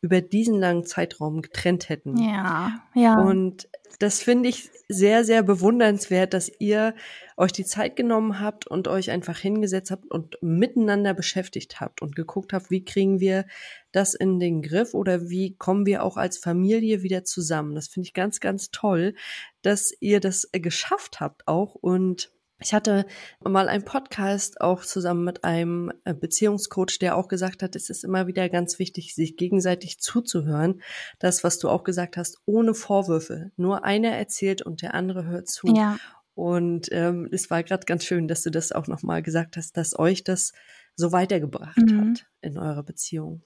über 0.06 0.20
diesen 0.20 0.60
langen 0.60 0.84
Zeitraum 0.84 1.42
getrennt 1.42 1.88
hätten. 1.88 2.16
Ja, 2.16 2.80
ja. 2.94 3.18
Und 3.18 3.68
das 3.98 4.22
finde 4.22 4.48
ich 4.48 4.70
sehr, 4.88 5.24
sehr 5.24 5.42
bewundernswert, 5.42 6.32
dass 6.32 6.48
ihr 6.60 6.94
euch 7.36 7.50
die 7.50 7.64
Zeit 7.64 7.96
genommen 7.96 8.40
habt 8.40 8.68
und 8.68 8.86
euch 8.86 9.10
einfach 9.10 9.36
hingesetzt 9.36 9.90
habt 9.90 10.08
und 10.08 10.38
miteinander 10.42 11.12
beschäftigt 11.12 11.80
habt 11.80 12.02
und 12.02 12.14
geguckt 12.14 12.52
habt, 12.52 12.70
wie 12.70 12.84
kriegen 12.84 13.18
wir 13.18 13.46
das 13.90 14.14
in 14.14 14.38
den 14.38 14.62
Griff 14.62 14.94
oder 14.94 15.28
wie 15.28 15.56
kommen 15.56 15.86
wir 15.86 16.04
auch 16.04 16.16
als 16.16 16.38
Familie 16.38 17.02
wieder 17.02 17.24
zusammen. 17.24 17.74
Das 17.74 17.88
finde 17.88 18.06
ich 18.06 18.14
ganz, 18.14 18.38
ganz 18.38 18.70
toll, 18.70 19.14
dass 19.62 19.90
ihr 19.98 20.20
das 20.20 20.48
geschafft 20.52 21.18
habt 21.18 21.48
auch 21.48 21.74
und 21.74 22.30
ich 22.58 22.72
hatte 22.72 23.06
mal 23.40 23.68
einen 23.68 23.84
Podcast 23.84 24.60
auch 24.60 24.82
zusammen 24.82 25.24
mit 25.24 25.44
einem 25.44 25.92
äh, 26.04 26.14
Beziehungscoach, 26.14 26.98
der 26.98 27.16
auch 27.16 27.28
gesagt 27.28 27.62
hat, 27.62 27.76
es 27.76 27.90
ist 27.90 28.02
immer 28.02 28.26
wieder 28.26 28.48
ganz 28.48 28.78
wichtig, 28.78 29.14
sich 29.14 29.36
gegenseitig 29.36 29.98
zuzuhören. 30.00 30.80
Das, 31.18 31.44
was 31.44 31.58
du 31.58 31.68
auch 31.68 31.84
gesagt 31.84 32.16
hast, 32.16 32.38
ohne 32.46 32.74
Vorwürfe. 32.74 33.50
Nur 33.56 33.84
einer 33.84 34.10
erzählt 34.10 34.62
und 34.62 34.80
der 34.80 34.94
andere 34.94 35.26
hört 35.26 35.48
zu. 35.48 35.66
Ja. 35.68 35.98
Und 36.34 36.88
ähm, 36.92 37.28
es 37.30 37.50
war 37.50 37.62
gerade 37.62 37.84
ganz 37.84 38.04
schön, 38.04 38.28
dass 38.28 38.42
du 38.42 38.50
das 38.50 38.72
auch 38.72 38.86
nochmal 38.86 39.22
gesagt 39.22 39.56
hast, 39.56 39.76
dass 39.76 39.98
euch 39.98 40.24
das 40.24 40.52
so 40.94 41.12
weitergebracht 41.12 41.76
mhm. 41.76 42.10
hat 42.10 42.26
in 42.40 42.58
eurer 42.58 42.82
Beziehung. 42.82 43.42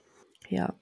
Ja. 0.48 0.74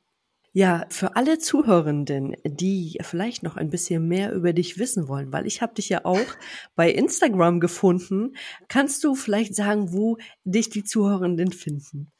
Ja, 0.58 0.86
für 0.88 1.14
alle 1.14 1.38
Zuhörenden, 1.38 2.34
die 2.42 2.98
vielleicht 3.02 3.44
noch 3.44 3.56
ein 3.56 3.70
bisschen 3.70 4.08
mehr 4.08 4.32
über 4.32 4.52
dich 4.52 4.76
wissen 4.76 5.06
wollen, 5.06 5.32
weil 5.32 5.46
ich 5.46 5.62
habe 5.62 5.74
dich 5.74 5.88
ja 5.88 6.04
auch 6.04 6.18
bei 6.74 6.90
Instagram 6.90 7.60
gefunden, 7.60 8.34
kannst 8.66 9.04
du 9.04 9.14
vielleicht 9.14 9.54
sagen, 9.54 9.92
wo 9.92 10.16
dich 10.42 10.68
die 10.68 10.82
Zuhörenden 10.82 11.52
finden? 11.52 12.10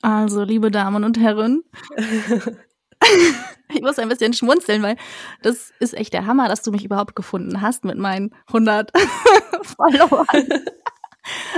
Also, 0.00 0.42
liebe 0.42 0.70
Damen 0.70 1.04
und 1.04 1.20
Herren, 1.20 1.64
ich 3.68 3.82
muss 3.82 3.98
ein 3.98 4.08
bisschen 4.08 4.32
schmunzeln, 4.32 4.82
weil 4.82 4.96
das 5.42 5.70
ist 5.78 5.92
echt 5.92 6.14
der 6.14 6.24
Hammer, 6.24 6.48
dass 6.48 6.62
du 6.62 6.70
mich 6.70 6.86
überhaupt 6.86 7.14
gefunden 7.14 7.60
hast 7.60 7.84
mit 7.84 7.98
meinen 7.98 8.34
100 8.46 8.90
Followern. 9.64 10.64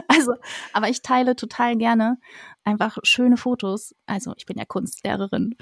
Also, 0.09 0.35
aber 0.73 0.89
ich 0.89 1.01
teile 1.03 1.37
total 1.37 1.77
gerne 1.77 2.19
einfach 2.65 2.99
schöne 3.03 3.37
Fotos. 3.37 3.95
Also, 4.07 4.35
ich 4.37 4.47
bin 4.47 4.59
ja 4.59 4.65
Kunstlehrerin. 4.65 5.55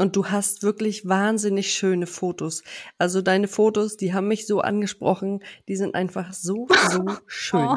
Und 0.00 0.16
du 0.16 0.26
hast 0.28 0.62
wirklich 0.62 1.06
wahnsinnig 1.06 1.74
schöne 1.74 2.06
Fotos. 2.06 2.62
Also 2.96 3.20
deine 3.20 3.48
Fotos, 3.48 3.98
die 3.98 4.14
haben 4.14 4.28
mich 4.28 4.46
so 4.46 4.62
angesprochen, 4.62 5.40
die 5.68 5.76
sind 5.76 5.94
einfach 5.94 6.32
so, 6.32 6.68
so 6.90 7.04
schön. 7.26 7.66
Oh, 7.68 7.76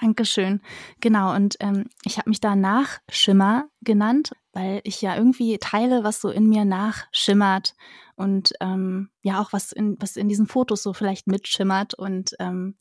Dankeschön. 0.00 0.60
Genau, 1.00 1.32
und 1.32 1.56
ähm, 1.60 1.86
ich 2.02 2.18
habe 2.18 2.30
mich 2.30 2.40
da 2.40 2.56
Nachschimmer 2.56 3.68
genannt, 3.80 4.32
weil 4.52 4.80
ich 4.82 5.00
ja 5.02 5.16
irgendwie 5.16 5.58
teile, 5.58 6.02
was 6.02 6.20
so 6.20 6.30
in 6.30 6.48
mir 6.48 6.64
nachschimmert 6.64 7.76
und 8.16 8.52
ähm, 8.60 9.10
ja 9.22 9.40
auch 9.40 9.52
was 9.52 9.70
in, 9.70 9.96
was 10.00 10.16
in 10.16 10.28
diesen 10.28 10.48
Fotos 10.48 10.82
so 10.82 10.92
vielleicht 10.92 11.28
mitschimmert 11.28 11.94
und 11.94 12.34
ähm, 12.40 12.74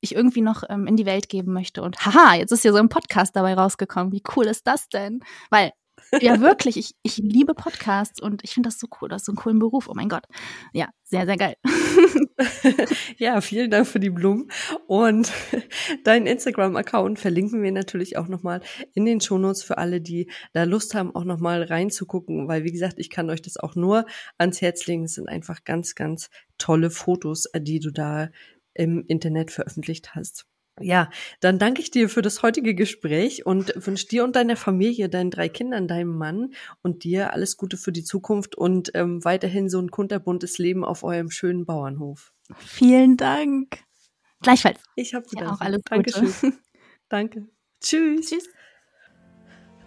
ich 0.00 0.14
irgendwie 0.14 0.42
noch 0.42 0.62
ähm, 0.68 0.86
in 0.86 0.94
die 0.94 1.06
Welt 1.06 1.28
geben 1.28 1.52
möchte. 1.52 1.82
Und 1.82 2.06
haha, 2.06 2.36
jetzt 2.36 2.52
ist 2.52 2.62
hier 2.62 2.72
so 2.72 2.78
ein 2.78 2.88
Podcast 2.88 3.34
dabei 3.34 3.54
rausgekommen. 3.54 4.12
Wie 4.12 4.22
cool 4.36 4.46
ist 4.46 4.64
das 4.68 4.88
denn? 4.88 5.24
Weil 5.50 5.72
ja, 6.20 6.40
wirklich. 6.40 6.76
Ich, 6.76 6.94
ich 7.02 7.18
liebe 7.18 7.54
Podcasts 7.54 8.20
und 8.20 8.44
ich 8.44 8.54
finde 8.54 8.68
das 8.68 8.78
so 8.78 8.86
cool. 9.00 9.08
Das 9.08 9.22
ist 9.22 9.26
so 9.26 9.32
ein 9.32 9.36
coolen 9.36 9.58
Beruf. 9.58 9.88
Oh 9.88 9.94
mein 9.94 10.08
Gott. 10.08 10.24
Ja, 10.72 10.88
sehr, 11.04 11.26
sehr 11.26 11.36
geil. 11.36 11.56
ja, 13.18 13.40
vielen 13.40 13.70
Dank 13.70 13.86
für 13.86 14.00
die 14.00 14.10
Blumen. 14.10 14.50
Und 14.86 15.32
deinen 16.04 16.26
Instagram-Account 16.26 17.18
verlinken 17.18 17.62
wir 17.62 17.72
natürlich 17.72 18.16
auch 18.16 18.28
nochmal 18.28 18.60
in 18.94 19.04
den 19.04 19.20
Shownotes 19.20 19.62
für 19.62 19.78
alle, 19.78 20.00
die 20.00 20.30
da 20.52 20.64
Lust 20.64 20.94
haben, 20.94 21.14
auch 21.14 21.24
nochmal 21.24 21.62
reinzugucken. 21.62 22.48
Weil, 22.48 22.64
wie 22.64 22.72
gesagt, 22.72 22.98
ich 22.98 23.10
kann 23.10 23.30
euch 23.30 23.42
das 23.42 23.56
auch 23.56 23.74
nur 23.74 24.06
ans 24.38 24.60
Herz 24.60 24.86
legen. 24.86 25.04
Es 25.04 25.14
sind 25.14 25.28
einfach 25.28 25.64
ganz, 25.64 25.94
ganz 25.94 26.30
tolle 26.58 26.90
Fotos, 26.90 27.44
die 27.56 27.80
du 27.80 27.90
da 27.90 28.30
im 28.74 29.04
Internet 29.06 29.50
veröffentlicht 29.50 30.14
hast. 30.14 30.46
Ja, 30.80 31.10
dann 31.40 31.58
danke 31.58 31.80
ich 31.80 31.90
dir 31.90 32.08
für 32.10 32.20
das 32.20 32.42
heutige 32.42 32.74
Gespräch 32.74 33.46
und 33.46 33.72
wünsche 33.76 34.08
dir 34.08 34.24
und 34.24 34.36
deiner 34.36 34.56
Familie, 34.56 35.08
deinen 35.08 35.30
drei 35.30 35.48
Kindern, 35.48 35.88
deinem 35.88 36.16
Mann 36.16 36.52
und 36.82 37.04
dir 37.04 37.32
alles 37.32 37.56
Gute 37.56 37.78
für 37.78 37.92
die 37.92 38.04
Zukunft 38.04 38.56
und 38.56 38.90
ähm, 38.94 39.24
weiterhin 39.24 39.70
so 39.70 39.80
ein 39.80 39.90
kunterbuntes 39.90 40.58
Leben 40.58 40.84
auf 40.84 41.02
eurem 41.02 41.30
schönen 41.30 41.64
Bauernhof. 41.64 42.32
Vielen 42.58 43.16
Dank. 43.16 43.78
Gleichfalls. 44.42 44.80
Ich 44.96 45.14
habe 45.14 45.26
ja 45.32 45.50
auch 45.50 45.60
alles 45.60 45.82
Gute. 45.90 46.10
Dankeschön. 46.12 46.58
Danke. 47.08 47.48
Tschüss. 47.80 48.28
Tschüss. 48.28 48.48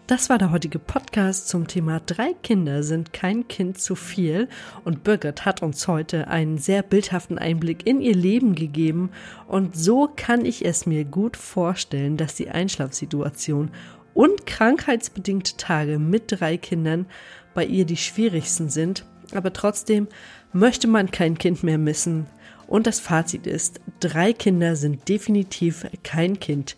Das 0.10 0.28
war 0.28 0.40
der 0.40 0.50
heutige 0.50 0.80
Podcast 0.80 1.50
zum 1.50 1.68
Thema 1.68 2.02
Drei 2.04 2.34
Kinder 2.42 2.82
sind 2.82 3.14
kein 3.14 3.48
Kind 3.48 3.78
zu 3.78 3.94
viel. 3.94 4.50
Und 4.84 5.04
Birgit 5.04 5.46
hat 5.46 5.62
uns 5.62 5.88
heute 5.88 6.28
einen 6.30 6.58
sehr 6.58 6.82
bildhaften 6.82 7.38
Einblick 7.38 7.86
in 7.86 8.02
ihr 8.02 8.16
Leben 8.16 8.56
gegeben. 8.56 9.12
Und 9.48 9.76
so 9.78 10.10
kann 10.16 10.46
ich 10.46 10.66
es 10.66 10.88
mir 10.88 11.06
gut 11.06 11.38
vorstellen, 11.38 12.18
dass 12.18 12.34
die 12.34 12.50
Einschlafsituation 12.50 13.70
und 14.16 14.48
krankheitsbedingte 14.48 15.58
Tage 15.58 16.00
mit 16.00 16.24
drei 16.26 16.58
Kindern 16.58 17.06
bei 17.54 17.64
ihr 17.64 17.86
die 17.86 17.96
schwierigsten 17.96 18.70
sind, 18.70 19.06
aber 19.36 19.54
trotzdem 19.54 20.08
möchte 20.54 20.88
man 20.88 21.12
kein 21.12 21.38
Kind 21.38 21.62
mehr 21.62 21.78
missen. 21.78 22.26
Und 22.66 22.88
das 22.88 23.00
Fazit 23.00 23.46
ist, 23.46 23.80
drei 24.00 24.34
Kinder 24.34 24.76
sind 24.76 25.08
definitiv 25.08 25.86
kein 26.02 26.40
Kind 26.40 26.78